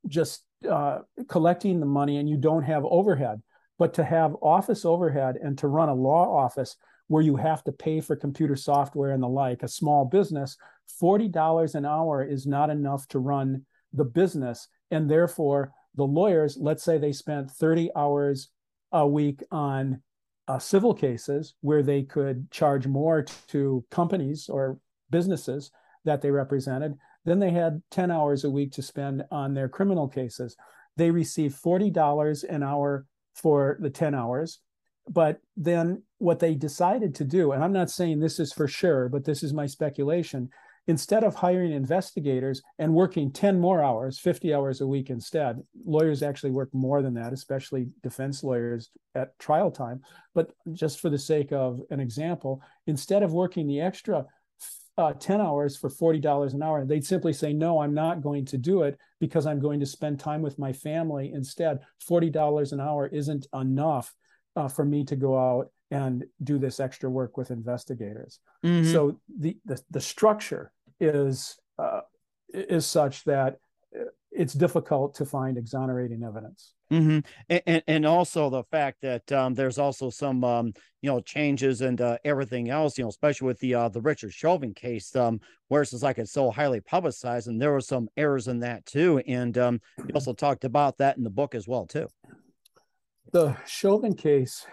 just 0.09 0.43
uh, 0.69 0.99
collecting 1.29 1.81
the 1.81 1.87
money 1.87 2.17
and 2.17 2.29
you 2.29 2.37
don't 2.37 2.65
have 2.65 2.85
overhead 2.85 3.41
but 3.79 3.95
to 3.95 4.05
have 4.05 4.37
office 4.43 4.85
overhead 4.85 5.37
and 5.43 5.59
to 5.59 5.69
run 5.69 5.89
a 5.89 5.95
law 5.95 6.37
office 6.37 6.77
where 7.09 7.23
you 7.23 7.37
have 7.37 7.63
to 7.65 7.73
pay 7.73 8.01
for 8.01 8.17
computer 8.17 8.57
software 8.57 9.11
and 9.11 9.23
the 9.23 9.29
like, 9.29 9.63
a 9.63 9.69
small 9.69 10.05
business, 10.05 10.57
$40 11.03 11.75
an 11.75 11.85
hour 11.85 12.23
is 12.23 12.47
not 12.47 12.71
enough 12.71 13.07
to 13.09 13.19
run 13.19 13.67
the 13.93 14.05
business. 14.05 14.69
And 14.91 15.11
therefore, 15.11 15.73
the 15.95 16.05
lawyers, 16.05 16.57
let's 16.59 16.83
say 16.83 16.99
they 16.99 17.13
spent 17.13 17.51
30 17.51 17.91
hours 17.95 18.49
a 18.93 19.07
week 19.07 19.43
on 19.51 20.03
uh, 20.49 20.59
civil 20.59 20.95
cases 20.95 21.55
where 21.61 21.83
they 21.83 22.03
could 22.03 22.51
charge 22.51 22.87
more 22.87 23.25
to 23.49 23.85
companies 23.91 24.49
or 24.49 24.79
businesses 25.11 25.71
that 26.05 26.21
they 26.21 26.31
represented. 26.31 26.97
Then 27.25 27.39
they 27.39 27.51
had 27.51 27.83
10 27.91 28.11
hours 28.11 28.45
a 28.45 28.51
week 28.51 28.73
to 28.73 28.83
spend 28.83 29.25
on 29.31 29.55
their 29.55 29.69
criminal 29.69 30.09
cases. 30.09 30.57
They 30.97 31.11
received 31.11 31.61
$40 31.63 32.45
an 32.45 32.63
hour 32.63 33.07
for 33.35 33.79
the 33.81 33.91
10 33.91 34.15
hours. 34.15 34.61
But 35.09 35.41
then 35.57 36.03
what 36.19 36.39
they 36.39 36.55
decided 36.55 37.15
to 37.17 37.25
do, 37.25 37.53
and 37.53 37.63
I'm 37.63 37.73
not 37.73 37.91
saying 37.91 38.21
this 38.21 38.39
is 38.39 38.53
for 38.53 38.69
sure, 38.69 39.09
but 39.09 39.25
this 39.25 39.43
is 39.43 39.53
my 39.53 39.67
speculation. 39.67 40.51
Instead 40.87 41.25
of 41.25 41.35
hiring 41.35 41.73
investigators 41.73 42.61
and 42.79 42.93
working 42.93 43.33
10 43.33 43.59
more 43.59 43.83
hours, 43.83 44.19
50 44.19 44.53
hours 44.53 44.83
a 44.83 44.87
week 44.87 45.09
instead, 45.09 45.63
lawyers 45.87 46.23
actually 46.23 46.51
work 46.51 46.69
more 46.75 47.01
than 47.01 47.15
that, 47.15 47.33
especially 47.33 47.89
defense 48.03 48.45
lawyers 48.45 48.91
at 49.15 49.39
trial 49.39 49.71
time. 49.71 50.03
But 50.35 50.51
just 50.73 51.01
for 51.01 51.09
the 51.09 51.19
sake 51.19 51.53
of 51.53 51.81
an 51.91 52.01
example, 52.01 52.63
instead 52.87 53.23
of 53.23 53.33
working 53.33 53.67
the 53.67 53.81
extra 53.81 54.27
uh, 54.99 55.13
10 55.15 55.41
hours 55.41 55.77
for 55.77 55.89
$40 55.89 56.53
an 56.53 56.63
hour, 56.63 56.85
they'd 56.85 57.05
simply 57.05 57.33
say, 57.33 57.53
No, 57.53 57.81
I'm 57.81 57.95
not 57.95 58.21
going 58.21 58.45
to 58.47 58.59
do 58.59 58.83
it 58.83 58.99
because 59.21 59.47
I'm 59.47 59.61
going 59.61 59.81
to 59.81 59.87
spend 59.87 60.21
time 60.21 60.43
with 60.43 60.59
my 60.59 60.73
family 60.73 61.33
instead. 61.33 61.81
$40 62.09 62.73
an 62.73 62.81
hour 62.81 63.07
isn't 63.07 63.47
enough 63.55 64.15
uh, 64.55 64.69
for 64.69 64.85
me 64.85 65.05
to 65.07 65.17
go 65.17 65.37
out 65.39 65.71
and 65.91 66.25
do 66.43 66.59
this 66.59 66.81
extra 66.81 67.11
work 67.11 67.37
with 67.37 67.51
investigators. 67.51 68.39
Mm-hmm. 68.65 68.93
So 68.93 69.21
the, 69.39 69.57
the, 69.65 69.81
the 69.91 70.01
structure 70.01 70.73
is 71.01 71.57
uh, 71.79 72.01
is 72.53 72.87
such 72.87 73.25
that 73.25 73.57
it's 74.31 74.53
difficult 74.53 75.15
to 75.15 75.25
find 75.25 75.57
exonerating 75.57 76.25
evidence. 76.25 76.75
Mm-hmm. 76.91 77.21
And, 77.67 77.83
and 77.87 78.07
also 78.07 78.51
the 78.51 78.65
fact 78.65 79.01
that 79.03 79.31
um, 79.31 79.55
there's 79.55 79.79
also 79.79 80.11
some 80.11 80.43
um, 80.45 80.73
you 81.03 81.11
know 81.11 81.21
changes 81.21 81.81
and 81.81 82.01
uh, 82.01 82.19
everything 82.25 82.71
else, 82.71 82.99
you 82.99 83.05
know, 83.05 83.09
especially 83.09 83.47
with 83.47 83.61
the 83.61 83.75
uh, 83.75 83.89
the 83.89 84.01
Derek 84.01 84.19
Chauvin 84.31 84.75
case, 84.75 85.15
um, 85.17 85.41
where 85.69 85.83
it's 85.83 85.93
like 86.03 86.19
it's 86.19 86.33
so 86.33 86.51
highly 86.51 86.81
publicized, 86.81 87.49
and 87.49 87.61
there 87.61 87.73
were 87.73 87.81
some 87.81 88.09
errors 88.17 88.49
in 88.49 88.61
that 88.61 88.85
too. 88.87 89.23
And 89.27 89.57
um, 89.59 89.81
you 89.99 90.11
also 90.15 90.33
talked 90.33 90.65
about 90.65 90.99
that 90.99 91.17
in 91.17 91.25
the 91.25 91.31
book 91.31 91.55
as 91.55 91.67
well 91.69 91.87
too 91.87 92.09
the 93.35 93.57
Chauvin 93.67 94.15
case 94.15 94.65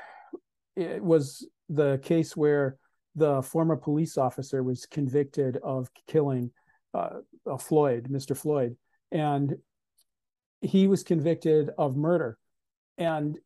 it 0.75 1.03
was 1.03 1.47
the 1.67 1.99
case 2.03 2.37
where 2.37 2.77
the 3.15 3.41
former 3.41 3.75
police 3.75 4.17
officer 4.17 4.63
was 4.63 4.85
convicted 4.85 5.57
of 5.57 5.89
killing 6.07 6.51
uh, 6.93 7.19
Floyd, 7.59 8.07
Mr. 8.09 8.35
Floyd, 8.35 8.75
and 9.11 9.55
he 10.61 10.87
was 10.87 11.03
convicted 11.03 11.71
of 11.77 11.95
murder. 11.95 12.37
And 12.97 13.39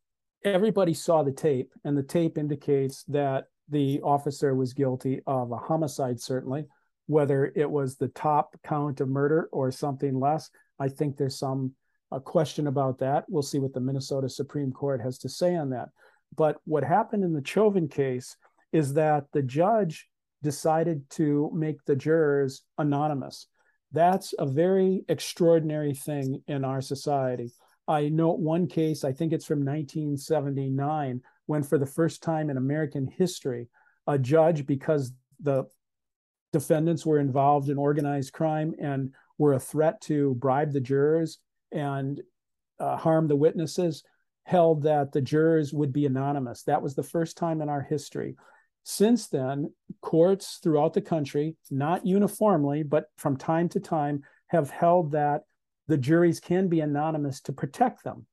everybody 0.44 0.94
saw 0.94 1.22
the 1.22 1.32
tape, 1.32 1.72
and 1.84 1.96
the 1.96 2.02
tape 2.02 2.38
indicates 2.38 3.04
that 3.04 3.46
the 3.68 4.00
officer 4.02 4.54
was 4.54 4.72
guilty 4.72 5.22
of 5.26 5.50
a 5.50 5.56
homicide, 5.56 6.20
certainly. 6.20 6.66
Whether 7.06 7.52
it 7.54 7.70
was 7.70 7.96
the 7.96 8.08
top 8.08 8.56
count 8.64 9.00
of 9.00 9.08
murder 9.08 9.48
or 9.52 9.70
something 9.70 10.18
less, 10.18 10.50
I 10.78 10.88
think 10.88 11.16
there's 11.16 11.38
some 11.38 11.72
a 12.12 12.20
question 12.20 12.66
about 12.66 12.98
that. 12.98 13.24
We'll 13.28 13.42
see 13.42 13.58
what 13.58 13.72
the 13.72 13.80
Minnesota 13.80 14.28
Supreme 14.28 14.72
Court 14.72 15.00
has 15.00 15.18
to 15.18 15.28
say 15.28 15.56
on 15.56 15.70
that. 15.70 15.88
But 16.36 16.58
what 16.64 16.84
happened 16.84 17.24
in 17.24 17.32
the 17.32 17.44
Chauvin 17.44 17.88
case 17.88 18.36
is 18.72 18.94
that 18.94 19.26
the 19.32 19.42
judge 19.42 20.08
decided 20.42 21.08
to 21.10 21.50
make 21.54 21.84
the 21.84 21.96
jurors 21.96 22.62
anonymous. 22.78 23.46
That's 23.92 24.34
a 24.38 24.46
very 24.46 25.04
extraordinary 25.08 25.94
thing 25.94 26.42
in 26.46 26.64
our 26.64 26.80
society. 26.80 27.52
I 27.88 28.08
note 28.08 28.40
one 28.40 28.66
case, 28.66 29.04
I 29.04 29.12
think 29.12 29.32
it's 29.32 29.46
from 29.46 29.64
1979, 29.64 31.22
when 31.46 31.62
for 31.62 31.78
the 31.78 31.86
first 31.86 32.22
time 32.22 32.50
in 32.50 32.56
American 32.56 33.06
history, 33.06 33.68
a 34.06 34.18
judge, 34.18 34.66
because 34.66 35.12
the 35.40 35.64
defendants 36.52 37.06
were 37.06 37.20
involved 37.20 37.68
in 37.68 37.78
organized 37.78 38.32
crime 38.32 38.74
and 38.80 39.12
were 39.38 39.54
a 39.54 39.60
threat 39.60 40.00
to 40.02 40.34
bribe 40.34 40.72
the 40.72 40.80
jurors 40.80 41.38
and 41.70 42.20
uh, 42.80 42.96
harm 42.96 43.28
the 43.28 43.36
witnesses, 43.36 44.02
held 44.44 44.82
that 44.82 45.12
the 45.12 45.20
jurors 45.20 45.72
would 45.72 45.92
be 45.92 46.06
anonymous. 46.06 46.62
That 46.64 46.82
was 46.82 46.94
the 46.94 47.02
first 47.02 47.36
time 47.36 47.60
in 47.60 47.68
our 47.68 47.82
history. 47.82 48.36
Since 48.88 49.26
then, 49.26 49.72
courts 50.00 50.60
throughout 50.62 50.94
the 50.94 51.00
country, 51.00 51.56
not 51.72 52.06
uniformly, 52.06 52.84
but 52.84 53.06
from 53.16 53.36
time 53.36 53.68
to 53.70 53.80
time, 53.80 54.22
have 54.46 54.70
held 54.70 55.10
that 55.10 55.42
the 55.88 55.98
juries 55.98 56.38
can 56.38 56.68
be 56.68 56.78
anonymous 56.78 57.40
to 57.42 57.52
protect 57.52 58.04
them. 58.04 58.26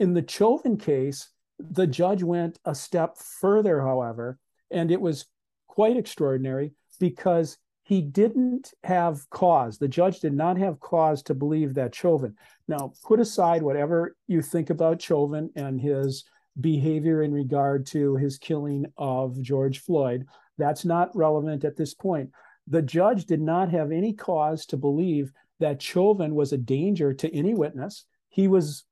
In 0.00 0.12
the 0.12 0.24
Chauvin 0.28 0.76
case, 0.76 1.30
the 1.60 1.86
judge 1.86 2.24
went 2.24 2.58
a 2.64 2.74
step 2.74 3.16
further, 3.16 3.80
however, 3.80 4.40
and 4.72 4.90
it 4.90 5.00
was 5.00 5.26
quite 5.68 5.96
extraordinary 5.96 6.72
because 6.98 7.56
he 7.84 8.02
didn't 8.02 8.74
have 8.82 9.30
cause. 9.30 9.78
The 9.78 9.86
judge 9.86 10.18
did 10.18 10.32
not 10.32 10.58
have 10.58 10.80
cause 10.80 11.22
to 11.24 11.34
believe 11.34 11.74
that 11.74 11.94
Chauvin. 11.94 12.34
Now, 12.66 12.92
put 13.04 13.20
aside 13.20 13.62
whatever 13.62 14.16
you 14.26 14.42
think 14.42 14.68
about 14.68 15.00
Chauvin 15.00 15.50
and 15.54 15.80
his 15.80 16.24
behavior 16.60 17.22
in 17.22 17.32
regard 17.32 17.86
to 17.86 18.16
his 18.16 18.38
killing 18.38 18.86
of 18.96 19.40
George 19.40 19.80
Floyd. 19.80 20.26
That's 20.58 20.84
not 20.84 21.16
relevant 21.16 21.64
at 21.64 21.76
this 21.76 21.94
point. 21.94 22.30
The 22.68 22.82
judge 22.82 23.24
did 23.24 23.40
not 23.40 23.70
have 23.70 23.90
any 23.90 24.12
cause 24.12 24.66
to 24.66 24.76
believe 24.76 25.32
that 25.60 25.82
Chauvin 25.82 26.34
was 26.34 26.52
a 26.52 26.58
danger 26.58 27.12
to 27.14 27.34
any 27.34 27.54
witness. 27.54 28.04
He 28.28 28.48
was 28.48 28.84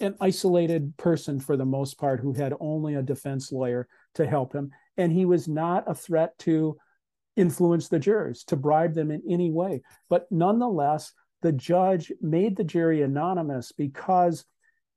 an 0.00 0.14
isolated 0.20 0.96
person 0.96 1.40
for 1.40 1.56
the 1.56 1.64
most 1.64 1.98
part 1.98 2.20
who 2.20 2.32
had 2.32 2.54
only 2.60 2.94
a 2.94 3.02
defense 3.02 3.52
lawyer 3.52 3.88
to 4.14 4.26
help 4.26 4.52
him. 4.52 4.70
And 4.96 5.12
he 5.12 5.24
was 5.24 5.48
not 5.48 5.84
a 5.86 5.94
threat 5.94 6.38
to 6.40 6.76
influence 7.36 7.88
the 7.88 7.98
jurors, 7.98 8.44
to 8.44 8.56
bribe 8.56 8.94
them 8.94 9.10
in 9.10 9.22
any 9.28 9.50
way. 9.50 9.82
But 10.08 10.26
nonetheless, 10.30 11.12
the 11.42 11.52
judge 11.52 12.12
made 12.20 12.56
the 12.56 12.64
jury 12.64 13.02
anonymous 13.02 13.72
because 13.72 14.44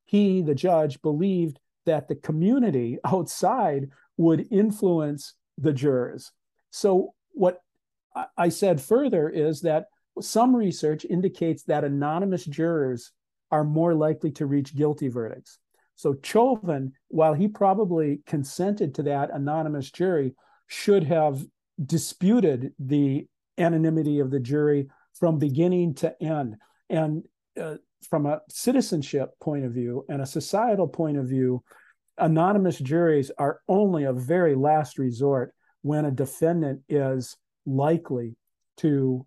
he, 0.06 0.42
the 0.42 0.56
judge, 0.56 1.02
believed 1.02 1.60
that 1.86 2.08
the 2.08 2.16
community 2.16 2.98
outside 3.06 3.90
would 4.18 4.48
influence 4.52 5.34
the 5.58 5.74
jurors. 5.74 6.32
So, 6.72 7.14
what 7.32 7.62
I 8.38 8.50
said 8.50 8.80
further 8.80 9.30
is 9.30 9.62
that 9.62 9.88
some 10.22 10.56
research 10.56 11.06
indicates 11.06 11.64
that 11.64 11.84
anonymous 11.84 12.46
jurors 12.46 13.12
are 13.52 13.64
more 13.64 13.96
likely 13.96 14.32
to 14.32 14.46
reach 14.46 14.76
guilty 14.76 15.08
verdicts. 15.08 15.58
So, 15.96 16.16
Chauvin, 16.24 16.94
while 17.08 17.34
he 17.34 17.48
probably 17.48 18.22
consented 18.26 18.96
to 18.96 19.04
that 19.04 19.32
anonymous 19.32 19.90
jury, 19.92 20.36
should 20.68 21.04
have 21.04 21.44
disputed 21.84 22.74
the 22.80 23.28
anonymity 23.58 24.20
of 24.20 24.32
the 24.32 24.40
jury 24.40 24.90
from 25.14 25.38
beginning 25.38 25.94
to 25.96 26.22
end. 26.22 26.58
And 26.90 27.24
uh, 27.60 27.76
from 28.10 28.26
a 28.26 28.42
citizenship 28.50 29.32
point 29.40 29.66
of 29.66 29.72
view 29.72 30.06
and 30.10 30.22
a 30.22 30.26
societal 30.26 30.88
point 30.88 31.18
of 31.18 31.28
view, 31.28 31.64
anonymous 32.18 32.78
juries 32.80 33.32
are 33.38 33.60
only 33.68 34.04
a 34.04 34.14
very 34.14 34.56
last 34.56 34.98
resort 34.98 35.54
when 35.82 36.06
a 36.06 36.12
defendant 36.12 36.82
is 36.88 37.36
likely 37.66 38.36
to 38.78 39.26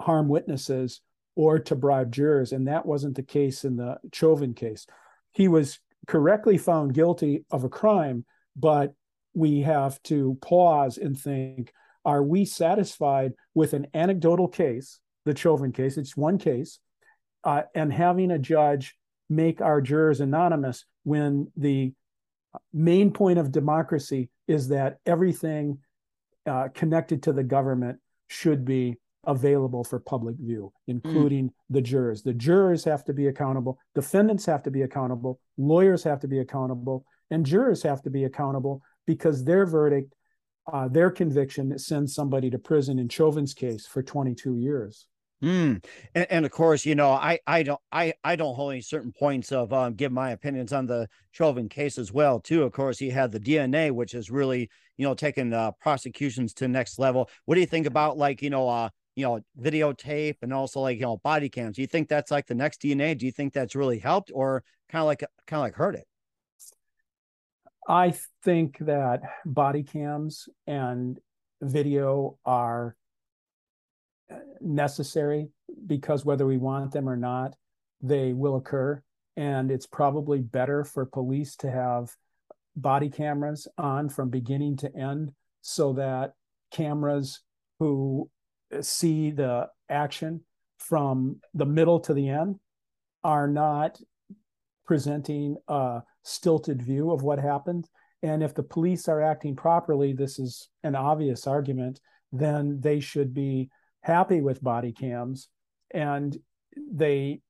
harm 0.00 0.28
witnesses 0.28 1.00
or 1.34 1.58
to 1.58 1.74
bribe 1.74 2.12
jurors. 2.12 2.52
And 2.52 2.68
that 2.68 2.86
wasn't 2.86 3.16
the 3.16 3.22
case 3.22 3.64
in 3.64 3.76
the 3.76 3.98
Chauvin 4.12 4.54
case. 4.54 4.86
He 5.32 5.48
was 5.48 5.78
correctly 6.06 6.58
found 6.58 6.94
guilty 6.94 7.44
of 7.50 7.64
a 7.64 7.68
crime, 7.68 8.24
but 8.56 8.92
we 9.34 9.60
have 9.60 10.02
to 10.04 10.36
pause 10.42 10.98
and 10.98 11.18
think 11.18 11.72
are 12.04 12.22
we 12.22 12.44
satisfied 12.44 13.32
with 13.54 13.74
an 13.74 13.86
anecdotal 13.94 14.48
case, 14.48 14.98
the 15.24 15.36
Chauvin 15.36 15.70
case? 15.70 15.96
It's 15.96 16.16
one 16.16 16.36
case 16.36 16.80
uh, 17.44 17.62
and 17.74 17.92
having 17.92 18.30
a 18.30 18.38
judge 18.38 18.96
make 19.28 19.60
our 19.60 19.80
jurors 19.80 20.20
anonymous 20.20 20.84
when 21.04 21.50
the 21.56 21.92
main 22.72 23.10
point 23.10 23.38
of 23.38 23.50
democracy 23.50 24.28
is 24.46 24.68
that 24.68 24.98
everything 25.06 25.78
uh, 26.46 26.68
connected 26.74 27.22
to 27.22 27.32
the 27.32 27.42
government 27.42 27.98
should 28.28 28.64
be 28.64 28.96
available 29.26 29.84
for 29.84 30.00
public 30.00 30.36
view, 30.36 30.72
including 30.88 31.48
mm. 31.48 31.52
the 31.70 31.80
jurors. 31.80 32.22
The 32.22 32.32
jurors 32.32 32.84
have 32.84 33.04
to 33.04 33.12
be 33.12 33.28
accountable, 33.28 33.78
defendants 33.94 34.44
have 34.46 34.62
to 34.64 34.70
be 34.70 34.82
accountable, 34.82 35.40
lawyers 35.56 36.02
have 36.04 36.20
to 36.20 36.28
be 36.28 36.40
accountable, 36.40 37.04
and 37.30 37.46
jurors 37.46 37.82
have 37.84 38.02
to 38.02 38.10
be 38.10 38.24
accountable 38.24 38.82
because 39.06 39.44
their 39.44 39.64
verdict, 39.64 40.12
uh, 40.72 40.88
their 40.88 41.10
conviction 41.10 41.78
sends 41.78 42.14
somebody 42.14 42.50
to 42.50 42.58
prison 42.58 42.98
in 42.98 43.08
Chauvin's 43.08 43.54
case 43.54 43.86
for 43.86 44.02
22 44.02 44.56
years. 44.56 45.06
Mm. 45.42 45.84
And, 46.14 46.26
and, 46.30 46.46
of 46.46 46.52
course, 46.52 46.86
you 46.86 46.94
know, 46.94 47.10
I 47.10 47.40
I 47.48 47.64
don't 47.64 47.80
I 47.90 48.14
I 48.22 48.36
don't 48.36 48.54
hold 48.54 48.72
any 48.72 48.80
certain 48.80 49.12
points 49.12 49.50
of 49.50 49.72
um 49.72 49.94
give 49.94 50.12
my 50.12 50.30
opinions 50.30 50.72
on 50.72 50.86
the 50.86 51.08
Chauvin 51.32 51.68
case 51.68 51.98
as 51.98 52.12
well. 52.12 52.38
Too, 52.38 52.62
of 52.62 52.72
course, 52.72 52.98
he 52.98 53.10
had 53.10 53.32
the 53.32 53.40
DNA, 53.40 53.90
which 53.90 54.14
is 54.14 54.30
really 54.30 54.70
you 54.96 55.06
know 55.06 55.14
taking 55.14 55.52
uh, 55.52 55.72
prosecutions 55.72 56.54
to 56.54 56.68
next 56.68 56.98
level. 56.98 57.28
What 57.46 57.56
do 57.56 57.60
you 57.60 57.66
think 57.66 57.86
about 57.86 58.16
like 58.16 58.40
you 58.40 58.50
know 58.50 58.68
uh 58.68 58.90
you 59.16 59.24
know 59.24 59.40
videotape 59.60 60.36
and 60.42 60.54
also 60.54 60.80
like 60.80 60.98
you 60.98 61.02
know 61.02 61.16
body 61.24 61.48
cams? 61.48 61.74
Do 61.74 61.82
you 61.82 61.88
think 61.88 62.08
that's 62.08 62.30
like 62.30 62.46
the 62.46 62.54
next 62.54 62.80
DNA? 62.80 63.18
Do 63.18 63.26
you 63.26 63.32
think 63.32 63.52
that's 63.52 63.74
really 63.74 63.98
helped 63.98 64.30
or 64.32 64.62
kind 64.88 65.00
of 65.00 65.06
like 65.06 65.24
kind 65.48 65.58
of 65.58 65.64
like 65.64 65.74
hurt 65.74 65.96
it? 65.96 66.06
I 67.88 68.14
think 68.44 68.78
that 68.78 69.22
body 69.44 69.82
cams 69.82 70.48
and 70.68 71.18
video 71.60 72.38
are 72.44 72.96
necessary 74.60 75.48
because 75.86 76.24
whether 76.24 76.46
we 76.46 76.58
want 76.58 76.92
them 76.92 77.08
or 77.08 77.16
not, 77.16 77.54
they 78.00 78.32
will 78.32 78.56
occur. 78.56 79.02
And 79.36 79.70
it's 79.70 79.86
probably 79.86 80.40
better 80.40 80.84
for 80.84 81.06
police 81.06 81.56
to 81.56 81.70
have 81.70 82.14
body 82.76 83.08
cameras 83.08 83.68
on 83.78 84.08
from 84.08 84.30
beginning 84.30 84.76
to 84.78 84.94
end 84.96 85.32
so 85.60 85.92
that 85.94 86.32
cameras 86.70 87.40
who 87.78 88.30
see 88.80 89.30
the 89.30 89.68
action 89.88 90.40
from 90.78 91.40
the 91.54 91.66
middle 91.66 92.00
to 92.00 92.14
the 92.14 92.28
end 92.28 92.58
are 93.22 93.46
not 93.46 94.00
presenting 94.84 95.56
a 95.68 96.02
stilted 96.22 96.82
view 96.82 97.10
of 97.10 97.22
what 97.22 97.38
happened. 97.38 97.88
And 98.22 98.42
if 98.42 98.54
the 98.54 98.62
police 98.62 99.08
are 99.08 99.20
acting 99.20 99.56
properly, 99.56 100.12
this 100.12 100.38
is 100.38 100.68
an 100.82 100.94
obvious 100.94 101.46
argument, 101.46 102.00
then 102.32 102.80
they 102.80 103.00
should 103.00 103.34
be 103.34 103.70
happy 104.02 104.40
with 104.40 104.62
body 104.62 104.92
cams 104.92 105.48
and 105.92 106.36
they 106.90 107.40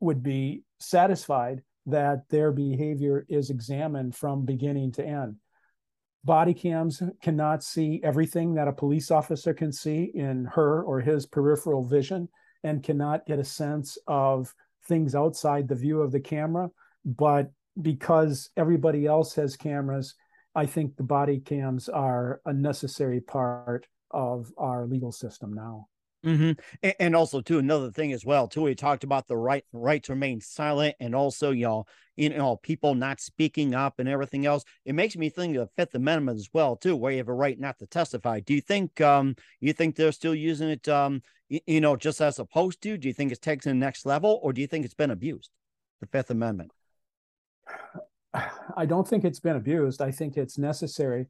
would 0.00 0.22
be 0.22 0.62
satisfied 0.78 1.62
that 1.86 2.28
their 2.28 2.52
behavior 2.52 3.24
is 3.28 3.50
examined 3.50 4.14
from 4.14 4.44
beginning 4.44 4.92
to 4.92 5.04
end. 5.04 5.36
Body 6.24 6.52
cams 6.52 7.02
cannot 7.22 7.62
see 7.62 8.00
everything 8.04 8.54
that 8.54 8.68
a 8.68 8.72
police 8.72 9.10
officer 9.10 9.54
can 9.54 9.72
see 9.72 10.10
in 10.14 10.44
her 10.44 10.82
or 10.82 11.00
his 11.00 11.26
peripheral 11.26 11.82
vision 11.82 12.28
and 12.62 12.82
cannot 12.82 13.24
get 13.26 13.38
a 13.38 13.44
sense 13.44 13.96
of 14.06 14.54
things 14.86 15.14
outside 15.14 15.66
the 15.66 15.74
view 15.74 16.02
of 16.02 16.12
the 16.12 16.20
camera. 16.20 16.68
But 17.04 17.50
because 17.80 18.50
everybody 18.56 19.06
else 19.06 19.34
has 19.34 19.56
cameras, 19.56 20.14
I 20.54 20.66
think 20.66 20.96
the 20.96 21.02
body 21.02 21.38
cams 21.38 21.88
are 21.88 22.40
a 22.44 22.52
necessary 22.52 23.20
part 23.20 23.86
of 24.10 24.52
our 24.58 24.86
legal 24.86 25.12
system 25.12 25.54
now. 25.54 25.88
Mm-hmm. 26.24 26.52
And, 26.82 26.94
and, 27.00 27.16
also, 27.16 27.40
too, 27.40 27.58
another 27.58 27.90
thing 27.90 28.12
as 28.12 28.24
well, 28.24 28.46
too, 28.46 28.62
we 28.62 28.74
talked 28.74 29.04
about 29.04 29.26
the 29.26 29.36
right 29.36 29.64
right 29.72 30.02
to 30.04 30.12
remain 30.12 30.40
silent, 30.40 30.96
and 31.00 31.14
also, 31.14 31.50
you 31.50 31.64
know, 31.64 31.84
you 32.16 32.28
know, 32.28 32.56
people 32.56 32.94
not 32.94 33.20
speaking 33.20 33.74
up 33.74 33.98
and 33.98 34.08
everything 34.08 34.44
else. 34.44 34.64
It 34.84 34.94
makes 34.94 35.16
me 35.16 35.30
think 35.30 35.56
of 35.56 35.68
the 35.68 35.72
Fifth 35.76 35.94
Amendment 35.94 36.38
as 36.38 36.50
well, 36.52 36.76
too, 36.76 36.94
where 36.94 37.12
you 37.12 37.18
have 37.18 37.28
a 37.28 37.34
right 37.34 37.58
not 37.58 37.78
to 37.78 37.86
testify. 37.86 38.40
Do 38.40 38.52
you 38.52 38.60
think, 38.60 39.00
um, 39.00 39.34
you 39.60 39.72
think 39.72 39.96
they're 39.96 40.12
still 40.12 40.34
using 40.34 40.68
it, 40.68 40.86
um, 40.88 41.22
you, 41.48 41.60
you 41.66 41.80
know, 41.80 41.96
just 41.96 42.20
as 42.20 42.38
opposed 42.38 42.82
to? 42.82 42.98
Do 42.98 43.08
you 43.08 43.14
think 43.14 43.32
it's 43.32 43.40
taken 43.40 43.62
to 43.62 43.68
the 43.70 43.74
next 43.74 44.04
level, 44.04 44.40
or 44.42 44.52
do 44.52 44.60
you 44.60 44.66
think 44.66 44.84
it's 44.84 44.94
been 44.94 45.10
abused, 45.10 45.50
the 46.00 46.06
Fifth 46.06 46.30
Amendment? 46.30 46.72
I 48.76 48.84
don't 48.84 49.08
think 49.08 49.24
it's 49.24 49.40
been 49.40 49.56
abused. 49.56 50.02
I 50.02 50.10
think 50.10 50.36
it's 50.36 50.58
necessary. 50.58 51.28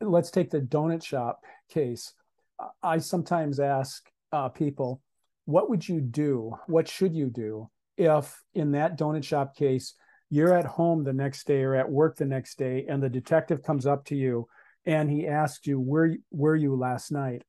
Let's 0.00 0.32
take 0.32 0.50
the 0.50 0.60
donut 0.60 1.04
shop 1.04 1.42
case. 1.70 2.12
I 2.82 2.98
sometimes 2.98 3.60
ask 3.60 4.10
uh, 4.36 4.48
people, 4.48 5.02
what 5.44 5.70
would 5.70 5.88
you 5.88 6.00
do? 6.00 6.56
What 6.66 6.88
should 6.88 7.14
you 7.14 7.30
do 7.30 7.70
if, 7.96 8.42
in 8.54 8.72
that 8.72 8.98
donut 8.98 9.24
shop 9.24 9.56
case, 9.56 9.94
you're 10.28 10.54
at 10.54 10.66
home 10.66 11.04
the 11.04 11.12
next 11.12 11.46
day 11.46 11.62
or 11.62 11.74
at 11.74 11.90
work 11.90 12.16
the 12.16 12.26
next 12.26 12.58
day, 12.58 12.84
and 12.88 13.02
the 13.02 13.08
detective 13.08 13.62
comes 13.62 13.86
up 13.86 14.04
to 14.06 14.16
you 14.16 14.48
and 14.86 15.10
he 15.10 15.26
asked 15.26 15.66
you 15.66 15.78
where 15.80 16.16
were 16.30 16.56
you 16.56 16.76
last 16.76 17.10
night 17.10 17.42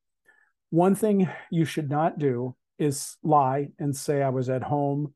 one 0.70 0.96
thing 0.96 1.30
you 1.52 1.64
should 1.64 1.90
not 1.90 2.20
do 2.20 2.56
is 2.80 3.18
lie 3.24 3.70
and 3.80 3.96
say 3.96 4.22
i 4.22 4.30
was 4.30 4.50
at 4.50 4.64
home 4.64 5.14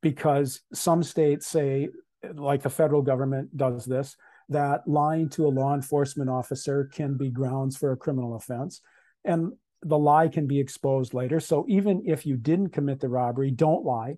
because 0.00 0.60
some 0.72 1.02
states 1.02 1.46
say 1.46 1.88
like 2.34 2.62
the 2.62 2.70
federal 2.70 3.02
government 3.02 3.54
does 3.56 3.84
this 3.84 4.16
that 4.48 4.86
lying 4.86 5.28
to 5.28 5.46
a 5.46 5.48
law 5.48 5.74
enforcement 5.74 6.30
officer 6.30 6.88
can 6.92 7.16
be 7.16 7.30
grounds 7.30 7.76
for 7.76 7.92
a 7.92 7.96
criminal 7.96 8.36
offense 8.36 8.80
and 9.24 9.52
the 9.84 9.98
lie 9.98 10.28
can 10.28 10.46
be 10.46 10.60
exposed 10.60 11.14
later 11.14 11.40
so 11.40 11.64
even 11.68 12.02
if 12.06 12.26
you 12.26 12.36
didn't 12.36 12.70
commit 12.70 13.00
the 13.00 13.08
robbery 13.08 13.50
don't 13.50 13.84
lie 13.84 14.16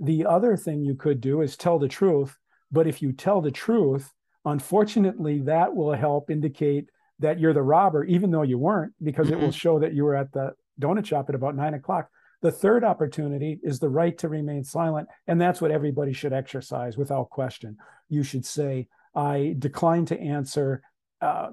the 0.00 0.26
other 0.26 0.56
thing 0.56 0.82
you 0.82 0.94
could 0.94 1.20
do 1.20 1.40
is 1.40 1.56
tell 1.56 1.78
the 1.78 1.88
truth 1.88 2.38
but 2.70 2.86
if 2.86 3.00
you 3.00 3.12
tell 3.12 3.40
the 3.40 3.50
truth 3.50 4.12
unfortunately 4.44 5.40
that 5.40 5.74
will 5.74 5.92
help 5.92 6.30
indicate 6.30 6.88
that 7.18 7.38
you're 7.38 7.52
the 7.52 7.62
robber 7.62 8.04
even 8.04 8.30
though 8.30 8.42
you 8.42 8.58
weren't 8.58 8.92
because 9.02 9.28
mm-hmm. 9.28 9.40
it 9.40 9.40
will 9.40 9.52
show 9.52 9.78
that 9.78 9.94
you 9.94 10.04
were 10.04 10.16
at 10.16 10.32
the 10.32 10.52
donut 10.80 11.06
shop 11.06 11.28
at 11.28 11.34
about 11.34 11.56
nine 11.56 11.74
o'clock 11.74 12.08
the 12.44 12.52
third 12.52 12.84
opportunity 12.84 13.58
is 13.62 13.78
the 13.78 13.88
right 13.88 14.18
to 14.18 14.28
remain 14.28 14.64
silent. 14.64 15.08
And 15.26 15.40
that's 15.40 15.62
what 15.62 15.70
everybody 15.70 16.12
should 16.12 16.34
exercise 16.34 16.94
without 16.94 17.30
question. 17.30 17.78
You 18.10 18.22
should 18.22 18.44
say, 18.44 18.88
I 19.14 19.54
decline 19.58 20.04
to 20.06 20.20
answer. 20.20 20.82
Uh, 21.22 21.52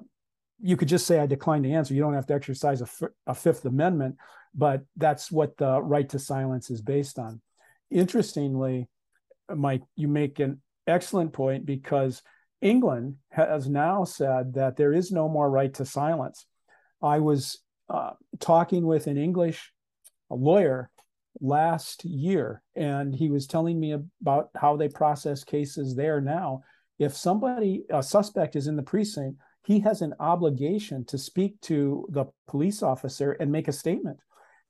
you 0.62 0.76
could 0.76 0.88
just 0.88 1.06
say, 1.06 1.18
I 1.18 1.26
decline 1.26 1.64
to 1.64 1.70
answer. 1.70 1.92
You 1.92 2.00
don't 2.00 2.14
have 2.14 2.26
to 2.26 2.34
exercise 2.34 2.82
a, 3.26 3.34
Fifth 3.34 3.64
Amendment, 3.64 4.16
but 4.54 4.82
that's 4.96 5.30
what 5.30 5.56
the 5.56 5.82
right 5.82 6.08
to 6.10 6.18
silence 6.18 6.70
is 6.70 6.80
based 6.80 7.18
on. 7.18 7.40
Interestingly, 7.90 8.88
Mike, 9.54 9.82
you 9.96 10.06
make 10.06 10.38
an 10.38 10.62
excellent 10.86 11.32
point 11.32 11.66
because 11.66 12.22
England 12.60 13.16
has 13.30 13.68
now 13.68 14.04
said 14.04 14.54
that 14.54 14.76
there 14.76 14.92
is 14.92 15.10
no 15.10 15.28
more 15.28 15.50
right 15.50 15.74
to 15.74 15.84
silence. 15.84 16.46
I 17.02 17.18
was 17.18 17.58
uh, 17.90 18.10
talking 18.38 18.86
with 18.86 19.08
an 19.08 19.18
English 19.18 19.72
lawyer 20.30 20.90
last 21.40 22.04
year, 22.04 22.62
and 22.76 23.12
he 23.12 23.30
was 23.30 23.48
telling 23.48 23.80
me 23.80 23.96
about 24.20 24.50
how 24.56 24.76
they 24.76 24.88
process 24.88 25.42
cases 25.42 25.96
there 25.96 26.20
now. 26.20 26.62
If 27.00 27.16
somebody, 27.16 27.82
a 27.90 28.00
suspect, 28.00 28.54
is 28.54 28.68
in 28.68 28.76
the 28.76 28.82
precinct, 28.82 29.38
he 29.64 29.80
has 29.80 30.02
an 30.02 30.14
obligation 30.18 31.04
to 31.06 31.18
speak 31.18 31.60
to 31.62 32.06
the 32.10 32.26
police 32.48 32.82
officer 32.82 33.32
and 33.32 33.50
make 33.50 33.68
a 33.68 33.72
statement. 33.72 34.18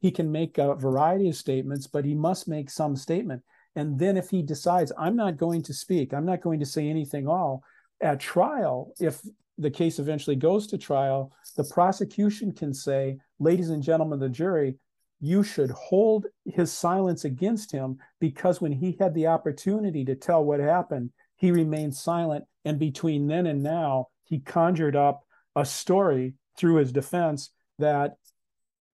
He 0.01 0.11
can 0.11 0.30
make 0.30 0.59
a 0.59 0.74
variety 0.74 1.28
of 1.28 1.36
statements, 1.36 1.86
but 1.86 2.05
he 2.05 2.14
must 2.14 2.49
make 2.49 2.68
some 2.68 2.97
statement. 2.97 3.43
And 3.74 3.99
then 3.99 4.16
if 4.16 4.28
he 4.28 4.43
decides, 4.43 4.93
I'm 4.99 5.16
not 5.16 5.38
going 5.38 5.62
to 5.62 5.74
speak, 5.74 6.12
I'm 6.12 6.26
not 6.26 6.43
going 6.43 6.61
to 6.61 6.66
say 6.66 6.88
anything 6.88 7.26
all, 7.26 7.62
at 8.01 8.20
trial, 8.20 8.93
if 9.01 9.22
the 9.59 9.70
case 9.70 9.99
eventually 9.99 10.36
goes 10.36 10.66
to 10.66 10.78
trial, 10.78 11.32
the 11.57 11.64
prosecution 11.64 12.53
can 12.53 12.74
say, 12.74 13.18
ladies 13.38 13.70
and 13.70 13.82
gentlemen 13.82 14.18
the 14.18 14.28
jury, 14.28 14.76
you 15.20 15.45
should 15.45 15.70
hold 15.70 16.26
his 16.45 16.72
silence 16.72 17.24
against 17.24 17.70
him 17.70 17.97
because 18.18 18.61
when 18.61 18.72
he 18.72 18.97
had 18.99 19.14
the 19.14 19.28
opportunity 19.28 20.05
to 20.05 20.16
tell 20.16 20.45
what 20.45 20.59
happened, 20.59 21.11
he 21.36 21.53
remained 21.53 21.95
silent. 21.95 22.45
And 22.64 22.78
between 22.78 23.28
then 23.28 23.47
and 23.47 23.62
now, 23.62 24.09
he 24.25 24.39
conjured 24.39 24.97
up 24.97 25.25
a 25.55 25.64
story 25.64 26.35
through 26.57 26.77
his 26.77 26.93
defense 26.93 27.51
that 27.79 28.16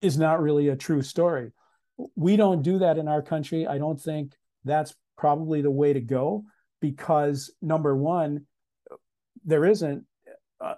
is 0.01 0.17
not 0.17 0.41
really 0.41 0.69
a 0.69 0.75
true 0.75 1.01
story. 1.01 1.51
We 2.15 2.35
don't 2.35 2.61
do 2.61 2.79
that 2.79 2.97
in 2.97 3.07
our 3.07 3.21
country. 3.21 3.65
I 3.65 3.77
don't 3.77 3.99
think 3.99 4.33
that's 4.63 4.93
probably 5.17 5.61
the 5.61 5.71
way 5.71 5.93
to 5.93 6.01
go 6.01 6.43
because, 6.81 7.53
number 7.61 7.95
one, 7.95 8.45
there 9.45 9.65
isn't 9.65 10.05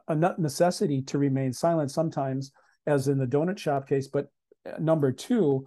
a 0.07 0.15
necessity 0.37 1.01
to 1.03 1.17
remain 1.17 1.53
silent 1.53 1.91
sometimes, 1.91 2.51
as 2.85 3.07
in 3.07 3.17
the 3.17 3.25
donut 3.25 3.57
shop 3.57 3.87
case, 3.87 4.07
but 4.07 4.27
number 4.79 5.11
two, 5.11 5.65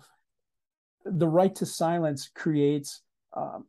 the 1.04 1.28
right 1.28 1.54
to 1.56 1.66
silence 1.66 2.30
creates 2.34 3.02
um, 3.36 3.66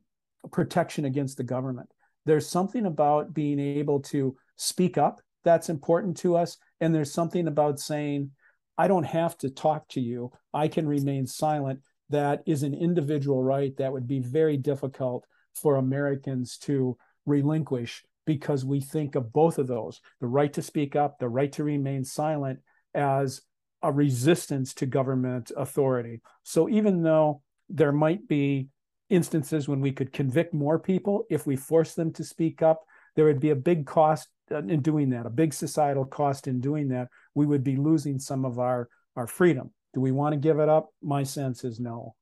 protection 0.52 1.06
against 1.06 1.38
the 1.38 1.44
government. 1.44 1.90
There's 2.26 2.48
something 2.48 2.86
about 2.86 3.34
being 3.34 3.60
able 3.60 4.02
to 4.02 4.36
speak 4.58 4.98
up 4.98 5.22
that's 5.44 5.70
important 5.70 6.18
to 6.18 6.38
us. 6.38 6.58
And 6.80 6.94
there's 6.94 7.14
something 7.14 7.48
about 7.48 7.80
saying, 7.80 8.32
I 8.78 8.88
don't 8.88 9.04
have 9.04 9.38
to 9.40 9.50
talk 9.50 9.88
to 9.90 10.02
you, 10.02 10.32
I 10.54 10.68
can 10.68 10.88
remain 10.88 11.28
silent. 11.28 11.82
That 12.10 12.44
is 12.46 12.64
an 12.64 12.74
individual 12.74 13.44
right 13.44 13.76
that 13.78 13.94
would 13.94 14.08
be 14.08 14.20
very 14.20 14.58
difficult 14.58 15.26
for 15.54 15.76
Americans 15.76 16.58
to 16.60 16.98
relinquish 17.26 18.04
because 18.26 18.66
we 18.66 18.82
think 18.82 19.16
of 19.16 19.34
both 19.34 19.58
of 19.58 19.68
those 19.68 20.02
the 20.20 20.28
right 20.28 20.52
to 20.54 20.62
speak 20.62 20.96
up, 20.96 21.20
the 21.20 21.30
right 21.30 21.52
to 21.54 21.64
remain 21.64 22.04
silent 22.04 22.60
as 22.94 23.42
a 23.82 23.92
resistance 23.92 24.74
to 24.76 24.86
government 24.86 25.52
authority. 25.56 26.22
So 26.44 26.70
even 26.70 27.02
though 27.02 27.42
there 27.70 27.92
might 27.92 28.28
be 28.28 28.68
instances 29.10 29.68
when 29.68 29.82
we 29.82 29.92
could 29.92 30.14
convict 30.14 30.54
more 30.54 30.80
people 30.80 31.26
if 31.30 31.48
we 31.48 31.56
force 31.56 31.96
them 31.96 32.12
to 32.14 32.24
speak 32.24 32.62
up, 32.62 32.82
there 33.16 33.26
would 33.26 33.40
be 33.40 33.50
a 33.50 33.56
big 33.56 33.86
cost 33.86 34.28
in 34.52 34.82
doing 34.82 35.10
that, 35.12 35.26
a 35.26 35.30
big 35.30 35.54
societal 35.54 36.06
cost 36.06 36.48
in 36.48 36.60
doing 36.60 36.90
that. 36.90 37.08
We 37.36 37.46
would 37.46 37.64
be 37.64 37.76
losing 37.76 38.20
some 38.20 38.46
of 38.46 38.60
our 38.60 38.90
our 39.16 39.28
freedom. 39.28 39.72
Do 39.94 40.02
we 40.02 40.12
want 40.12 40.34
to 40.34 40.40
give 40.40 40.60
it 40.60 40.70
up? 40.70 40.90
My 41.02 41.24
sense 41.24 41.64
is 41.64 41.80
no. 41.80 42.16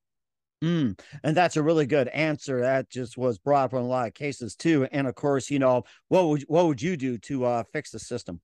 Mm, 0.64 1.00
and 1.24 1.38
that's 1.38 1.56
a 1.56 1.64
really 1.64 1.86
good 1.86 2.10
answer. 2.10 2.62
That 2.62 2.90
just 2.90 3.18
was 3.18 3.38
brought 3.38 3.66
up 3.66 3.74
in 3.74 3.80
a 3.80 3.84
lot 3.84 4.08
of 4.08 4.14
cases 4.14 4.56
too. 4.56 4.88
And 4.92 5.08
of 5.08 5.16
course, 5.16 5.50
you 5.50 5.60
know, 5.60 5.84
what 6.10 6.28
would 6.28 6.44
what 6.44 6.68
would 6.68 6.82
you 6.82 6.98
do 6.98 7.18
to 7.20 7.46
uh, 7.46 7.64
fix 7.72 7.92
the 7.92 8.00
system? 8.00 8.42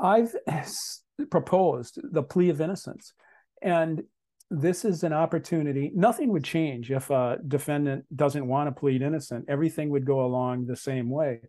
I've 0.00 0.34
proposed 1.30 1.98
the 2.02 2.22
plea 2.22 2.50
of 2.50 2.60
innocence. 2.60 3.12
And 3.60 4.02
this 4.50 4.84
is 4.84 5.02
an 5.02 5.12
opportunity. 5.12 5.90
Nothing 5.94 6.30
would 6.30 6.44
change 6.44 6.90
if 6.90 7.10
a 7.10 7.38
defendant 7.46 8.04
doesn't 8.14 8.46
want 8.46 8.68
to 8.68 8.80
plead 8.80 9.02
innocent. 9.02 9.44
Everything 9.48 9.90
would 9.90 10.06
go 10.06 10.24
along 10.24 10.66
the 10.66 10.76
same 10.76 11.10
way. 11.10 11.40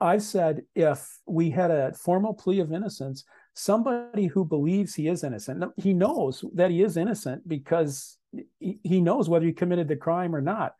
I've 0.00 0.22
said 0.22 0.62
if 0.74 1.20
we 1.26 1.50
had 1.50 1.70
a 1.70 1.92
formal 1.92 2.34
plea 2.34 2.60
of 2.60 2.72
innocence, 2.72 3.24
somebody 3.54 4.26
who 4.26 4.44
believes 4.44 4.94
he 4.94 5.08
is 5.08 5.24
innocent, 5.24 5.64
he 5.76 5.92
knows 5.92 6.44
that 6.54 6.70
he 6.70 6.82
is 6.82 6.96
innocent 6.96 7.46
because 7.48 8.18
he 8.58 9.00
knows 9.00 9.28
whether 9.28 9.46
he 9.46 9.52
committed 9.52 9.88
the 9.88 9.96
crime 9.96 10.34
or 10.34 10.40
not. 10.40 10.74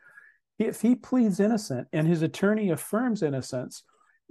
If 0.59 0.80
he 0.80 0.94
pleads 0.94 1.40
innocent 1.40 1.86
and 1.92 2.07
his 2.07 2.22
attorney 2.22 2.70
affirms 2.70 3.22
innocence, 3.22 3.84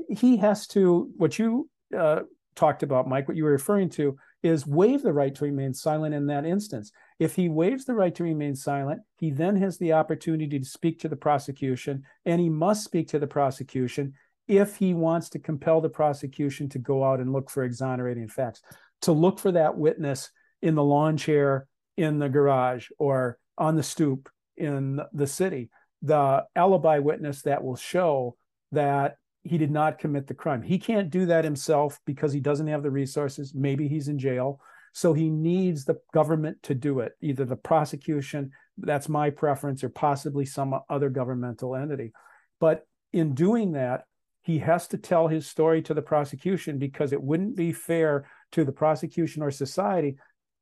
he 0.10 0.38
has 0.38 0.68
to, 0.68 1.10
what 1.18 1.40
you 1.40 1.70
uh, 1.98 2.22
talked 2.56 2.84
about, 2.84 3.08
Mike, 3.08 3.28
what 3.28 3.38
you 3.38 3.46
were 3.46 3.52
referring 3.52 3.90
to 3.92 4.18
is 4.44 4.68
waive 4.68 5.02
the 5.02 5.14
right 5.14 5.34
to 5.34 5.46
remain 5.46 5.74
silent 5.74 6.14
in 6.14 6.28
that 6.28 6.46
instance. 6.46 6.92
If 7.20 7.36
he 7.36 7.50
waives 7.50 7.86
the 7.86 7.96
right 7.96 8.14
to 8.16 8.24
remain 8.24 8.56
silent, 8.56 9.02
he 9.18 9.32
then 9.32 9.56
has 9.56 9.78
the 9.78 9.94
opportunity 9.94 10.60
to 10.60 10.66
speak 10.66 11.00
to 11.00 11.10
the 11.10 11.16
prosecution, 11.16 12.04
and 12.26 12.40
he 12.40 12.50
must 12.50 12.84
speak 12.84 13.08
to 13.10 13.20
the 13.20 13.28
prosecution 13.28 14.14
if 14.48 14.78
he 14.78 14.94
wants 14.94 15.30
to 15.30 15.40
compel 15.40 15.82
the 15.82 15.90
prosecution 15.90 16.70
to 16.70 16.80
go 16.80 17.04
out 17.04 17.20
and 17.20 17.34
look 17.34 17.50
for 17.50 17.64
exonerating 17.64 18.28
facts, 18.28 18.62
to 19.02 19.12
look 19.12 19.40
for 19.40 19.52
that 19.52 19.78
witness 19.78 20.32
in 20.62 20.76
the 20.76 20.84
lawn 20.84 21.18
chair 21.18 21.68
in 21.98 22.20
the 22.20 22.30
garage 22.30 22.88
or 22.98 23.38
on 23.58 23.76
the 23.76 23.84
stoop 23.84 24.30
in 24.56 25.00
the 25.14 25.28
city, 25.28 25.70
the 26.02 26.44
alibi 26.56 27.00
witness 27.00 27.42
that 27.44 27.64
will 27.64 27.76
show 27.76 28.36
that 28.72 29.18
he 29.44 29.58
did 29.58 29.72
not 29.72 30.00
commit 30.00 30.28
the 30.28 30.34
crime. 30.34 30.62
He 30.62 30.78
can't 30.78 31.10
do 31.10 31.26
that 31.28 31.44
himself 31.44 32.00
because 32.06 32.34
he 32.34 32.40
doesn't 32.40 32.68
have 32.68 32.84
the 32.84 32.92
resources. 32.92 33.54
Maybe 33.56 33.88
he's 33.88 34.08
in 34.08 34.20
jail. 34.20 34.60
So 34.94 35.14
he 35.14 35.30
needs 35.30 35.86
the 35.86 35.98
government 36.14 36.58
to 36.64 36.74
do 36.74 37.00
it, 37.00 37.14
either 37.22 37.46
the 37.46 37.56
prosecution, 37.56 38.52
that's 38.78 39.08
my 39.08 39.30
preference, 39.30 39.84
or 39.84 39.90
possibly 39.90 40.46
some 40.46 40.80
other 40.90 41.10
governmental 41.10 41.76
entity. 41.76 42.14
But 42.60 42.86
in 43.14 43.36
doing 43.36 43.74
that, 43.74 44.06
he 44.48 44.60
has 44.60 44.88
to 44.88 44.98
tell 44.98 45.28
his 45.28 45.46
story 45.46 45.82
to 45.82 45.94
the 45.94 46.02
prosecution 46.02 46.80
because 46.80 47.12
it 47.12 47.22
wouldn't 47.22 47.58
be 47.58 47.74
fair 47.74 48.26
to 48.54 48.64
the 48.64 48.72
prosecution 48.72 49.44
or 49.44 49.52
society 49.52 50.16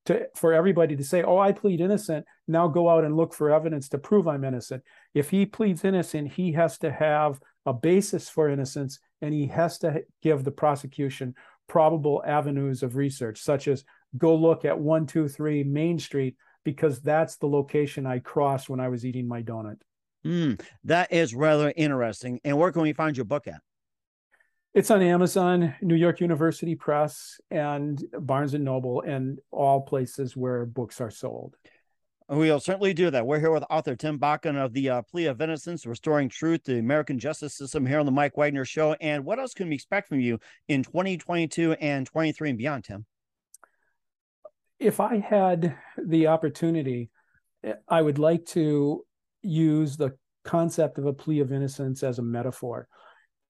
to 0.07 0.27
for 0.36 0.53
everybody 0.53 0.95
to 0.95 1.03
say, 1.03 1.21
"Oh, 1.21 1.38
I 1.38 1.51
plead 1.51 1.79
innocent. 1.79 2.25
Now 2.47 2.67
go 2.67 2.89
out 2.89 3.03
and 3.05 3.15
look 3.15 3.31
for 3.31 3.51
evidence 3.51 3.88
to 3.89 3.99
prove 3.99 4.27
I'm 4.27 4.43
innocent." 4.43 4.81
If 5.13 5.29
he 5.29 5.45
pleads 5.45 5.86
innocent, 5.86 6.33
he 6.33 6.53
has 6.53 6.79
to 6.79 6.91
have 6.91 7.39
a 7.67 7.73
basis 7.73 8.27
for 8.27 8.49
innocence, 8.49 8.99
and 9.21 9.31
he 9.31 9.45
has 9.47 9.77
to 9.79 10.03
give 10.23 10.43
the 10.43 10.51
prosecution 10.51 11.36
probable 11.67 12.23
avenues 12.25 12.81
of 12.81 12.95
research, 12.95 13.39
such 13.39 13.67
as 13.67 13.83
go 14.17 14.33
look 14.33 14.65
at 14.65 14.79
123 14.79 15.63
Main 15.63 15.99
Street, 15.99 16.38
because 16.63 17.01
that's 17.01 17.36
the 17.38 17.47
location 17.47 18.07
I 18.07 18.17
crossed 18.17 18.67
when 18.67 18.79
I 18.79 18.89
was 18.89 19.05
eating 19.05 19.27
my 19.27 19.43
donut. 19.43 19.77
Mm, 20.25 20.59
that 20.86 21.13
is 21.13 21.36
rather 21.36 21.71
interesting. 21.77 22.39
And 22.43 22.57
where 22.57 22.71
can 22.71 22.81
we 22.81 22.93
find 22.93 23.15
your 23.15 23.25
book 23.25 23.47
at? 23.47 23.61
It's 24.76 24.91
on 24.91 25.01
Amazon, 25.01 25.73
New 25.82 25.95
York 25.95 26.19
University 26.19 26.76
Press, 26.76 27.39
and 27.49 28.03
Barnes 28.11 28.55
and 28.55 28.65
Noble, 28.65 28.99
and 29.03 29.39
all 29.49 29.80
places 29.80 30.36
where 30.36 30.65
books 30.65 30.99
are 30.99 31.09
sold. 31.09 31.55
We'll 32.28 32.59
certainly 32.59 32.93
do 32.93 33.09
that. 33.09 33.26
We're 33.26 33.39
here 33.39 33.51
with 33.51 33.63
author 33.69 33.95
Tim 33.95 34.19
Bakken 34.19 34.57
of 34.57 34.73
the 34.73 34.89
uh, 34.89 35.01
Plea 35.03 35.28
of 35.28 35.39
Innocence, 35.39 35.86
Restoring 35.86 36.28
Truth 36.28 36.63
to 36.63 36.73
the 36.73 36.80
American 36.80 37.17
Justice 37.17 37.55
System 37.55 37.86
here 37.86 38.01
on 38.01 38.05
the 38.05 38.11
Mike 38.11 38.36
Wagner 38.36 38.65
Show. 38.65 38.97
And 38.99 39.23
what 39.23 39.39
else 39.39 39.53
can 39.53 39.69
we 39.69 39.76
expect 39.76 40.09
from 40.09 40.19
you 40.19 40.39
in 40.67 40.84
2022 40.84 41.78
and 41.80 42.05
23 42.05 42.49
and 42.49 42.57
beyond, 42.57 42.84
Tim? 42.84 43.05
If 44.78 44.99
I 44.99 45.19
had 45.19 45.78
the 45.97 46.28
opportunity, 46.28 47.11
I 47.88 48.01
would 48.01 48.19
like 48.19 48.45
to 48.47 49.05
use 49.41 49.95
the 49.95 50.17
concept 50.43 50.97
of 50.97 51.05
a 51.05 51.13
plea 51.13 51.39
of 51.39 51.53
innocence 51.53 52.03
as 52.03 52.19
a 52.19 52.23
metaphor. 52.23 52.89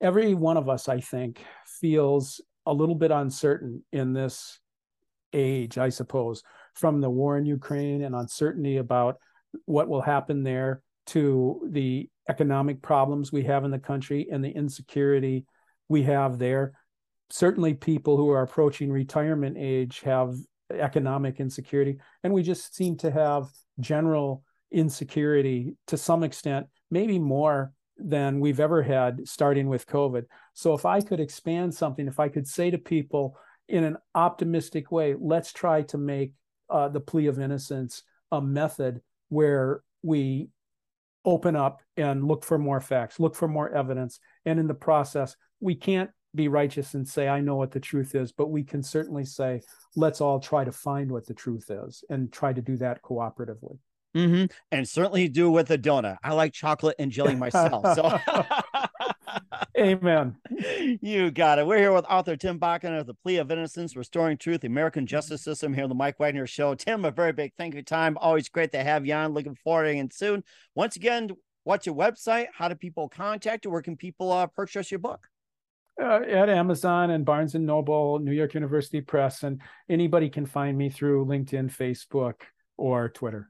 Every 0.05 0.35
one 0.35 0.55
of 0.55 0.69
us, 0.69 0.87
I 0.87 0.99
think, 0.99 1.43
feels 1.65 2.39
a 2.67 2.71
little 2.71 2.93
bit 2.93 3.09
uncertain 3.09 3.83
in 3.91 4.13
this 4.13 4.59
age, 5.33 5.79
I 5.79 5.89
suppose, 5.89 6.43
from 6.75 7.01
the 7.01 7.09
war 7.09 7.39
in 7.39 7.47
Ukraine 7.47 8.03
and 8.03 8.13
uncertainty 8.13 8.77
about 8.77 9.17
what 9.65 9.87
will 9.87 10.03
happen 10.03 10.43
there 10.43 10.83
to 11.07 11.67
the 11.71 12.07
economic 12.29 12.83
problems 12.83 13.31
we 13.31 13.45
have 13.45 13.65
in 13.65 13.71
the 13.71 13.79
country 13.79 14.27
and 14.31 14.45
the 14.45 14.51
insecurity 14.51 15.47
we 15.89 16.03
have 16.03 16.37
there. 16.37 16.73
Certainly, 17.31 17.73
people 17.73 18.15
who 18.15 18.29
are 18.29 18.43
approaching 18.43 18.91
retirement 18.91 19.57
age 19.59 20.01
have 20.01 20.35
economic 20.71 21.39
insecurity, 21.39 21.97
and 22.23 22.31
we 22.31 22.43
just 22.43 22.75
seem 22.75 22.95
to 22.97 23.09
have 23.09 23.47
general 23.79 24.43
insecurity 24.71 25.73
to 25.87 25.97
some 25.97 26.21
extent, 26.21 26.67
maybe 26.91 27.17
more 27.17 27.73
than 27.97 28.39
we've 28.39 28.59
ever 28.59 28.83
had 28.83 29.27
starting 29.27 29.67
with 29.67 29.87
COVID. 29.87 30.25
So, 30.53 30.73
if 30.73 30.85
I 30.85 31.01
could 31.01 31.19
expand 31.19 31.73
something, 31.73 32.07
if 32.07 32.19
I 32.19 32.29
could 32.29 32.47
say 32.47 32.71
to 32.71 32.77
people 32.77 33.37
in 33.67 33.83
an 33.83 33.97
optimistic 34.13 34.91
way, 34.91 35.15
let's 35.19 35.51
try 35.51 35.81
to 35.83 35.97
make 35.97 36.33
uh, 36.69 36.89
the 36.89 36.99
plea 36.99 37.27
of 37.27 37.39
innocence 37.39 38.03
a 38.31 38.41
method 38.41 39.01
where 39.29 39.81
we 40.03 40.49
open 41.23 41.55
up 41.55 41.81
and 41.97 42.27
look 42.27 42.43
for 42.43 42.57
more 42.57 42.79
facts, 42.79 43.19
look 43.19 43.35
for 43.35 43.47
more 43.47 43.69
evidence. 43.69 44.19
And 44.45 44.59
in 44.59 44.67
the 44.67 44.73
process, 44.73 45.35
we 45.59 45.75
can't 45.75 46.11
be 46.35 46.47
righteous 46.47 46.93
and 46.93 47.07
say, 47.07 47.27
I 47.27 47.39
know 47.39 47.55
what 47.55 47.71
the 47.71 47.79
truth 47.79 48.13
is, 48.13 48.31
but 48.31 48.49
we 48.49 48.63
can 48.63 48.83
certainly 48.83 49.25
say, 49.25 49.61
let's 49.95 50.21
all 50.21 50.39
try 50.39 50.63
to 50.63 50.71
find 50.71 51.11
what 51.11 51.25
the 51.25 51.33
truth 51.33 51.71
is 51.71 52.03
and 52.09 52.31
try 52.31 52.53
to 52.53 52.61
do 52.61 52.77
that 52.77 53.01
cooperatively. 53.01 53.79
Mm-hmm. 54.15 54.45
And 54.71 54.87
certainly 54.87 55.27
do 55.27 55.51
with 55.51 55.69
a 55.71 55.77
donut. 55.77 56.17
I 56.23 56.33
like 56.33 56.53
chocolate 56.53 56.95
and 56.99 57.11
jelly 57.11 57.35
myself. 57.35 57.95
So 57.95 58.19
Amen. 59.77 60.37
You 61.01 61.31
got 61.31 61.59
it. 61.59 61.67
We're 61.67 61.77
here 61.77 61.91
with 61.91 62.05
author 62.05 62.35
Tim 62.35 62.59
Bakken 62.59 62.99
of 62.99 63.05
The 63.05 63.13
Plea 63.13 63.37
of 63.37 63.51
Innocence, 63.51 63.95
Restoring 63.95 64.37
Truth, 64.37 64.61
the 64.61 64.67
American 64.67 65.05
Justice 65.05 65.43
System 65.43 65.73
here 65.73 65.83
on 65.83 65.89
the 65.89 65.95
Mike 65.95 66.19
Wagner 66.19 66.47
Show. 66.47 66.75
Tim, 66.75 67.05
a 67.05 67.11
very 67.11 67.33
big 67.33 67.53
thank 67.57 67.75
you 67.75 67.83
time. 67.83 68.17
Always 68.17 68.49
great 68.49 68.71
to 68.71 68.83
have 68.83 69.05
you 69.05 69.13
on. 69.13 69.33
Looking 69.33 69.55
forward 69.55 69.91
to 69.91 69.97
it 69.97 70.13
soon. 70.13 70.43
Once 70.73 70.95
again, 70.95 71.31
what's 71.63 71.85
your 71.85 71.95
website? 71.95 72.47
How 72.53 72.67
do 72.67 72.75
people 72.75 73.09
contact 73.09 73.65
you? 73.65 73.71
Where 73.71 73.81
can 73.81 73.97
people 73.97 74.31
uh, 74.31 74.47
purchase 74.47 74.91
your 74.91 74.99
book? 74.99 75.27
Uh, 76.01 76.21
at 76.27 76.49
Amazon 76.49 77.11
and 77.11 77.25
Barnes 77.25 77.55
and 77.55 77.65
Noble, 77.65 78.19
New 78.19 78.33
York 78.33 78.53
University 78.53 79.01
Press, 79.01 79.43
and 79.43 79.61
anybody 79.89 80.29
can 80.29 80.45
find 80.45 80.77
me 80.77 80.89
through 80.89 81.25
LinkedIn, 81.25 81.75
Facebook, 81.75 82.35
or 82.77 83.09
Twitter 83.09 83.49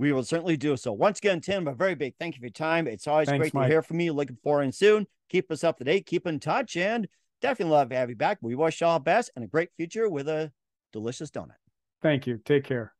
we 0.00 0.12
will 0.12 0.24
certainly 0.24 0.56
do 0.56 0.78
so. 0.78 0.92
Once 0.92 1.18
again, 1.18 1.42
Tim, 1.42 1.68
a 1.68 1.74
very 1.74 1.94
big 1.94 2.14
thank 2.18 2.34
you 2.34 2.40
for 2.40 2.46
your 2.46 2.52
time. 2.52 2.86
It's 2.86 3.06
always 3.06 3.28
Thanks, 3.28 3.42
great 3.42 3.54
Mike. 3.54 3.66
to 3.66 3.70
hear 3.70 3.82
from 3.82 4.00
you. 4.00 4.14
Looking 4.14 4.38
forward 4.42 4.62
and 4.62 4.74
soon. 4.74 5.06
Keep 5.28 5.52
us 5.52 5.62
up 5.62 5.76
to 5.76 5.84
date, 5.84 6.06
keep 6.06 6.26
in 6.26 6.40
touch, 6.40 6.74
and 6.74 7.06
definitely 7.42 7.74
love 7.74 7.90
to 7.90 7.96
have 7.96 8.08
you 8.08 8.16
back. 8.16 8.38
We 8.40 8.54
wish 8.54 8.80
you 8.80 8.86
all 8.86 8.98
the 8.98 9.04
best 9.04 9.30
and 9.36 9.44
a 9.44 9.46
great 9.46 9.68
future 9.76 10.08
with 10.08 10.26
a 10.26 10.52
delicious 10.90 11.30
donut. 11.30 11.56
Thank 12.00 12.26
you. 12.26 12.40
Take 12.46 12.64
care. 12.64 12.94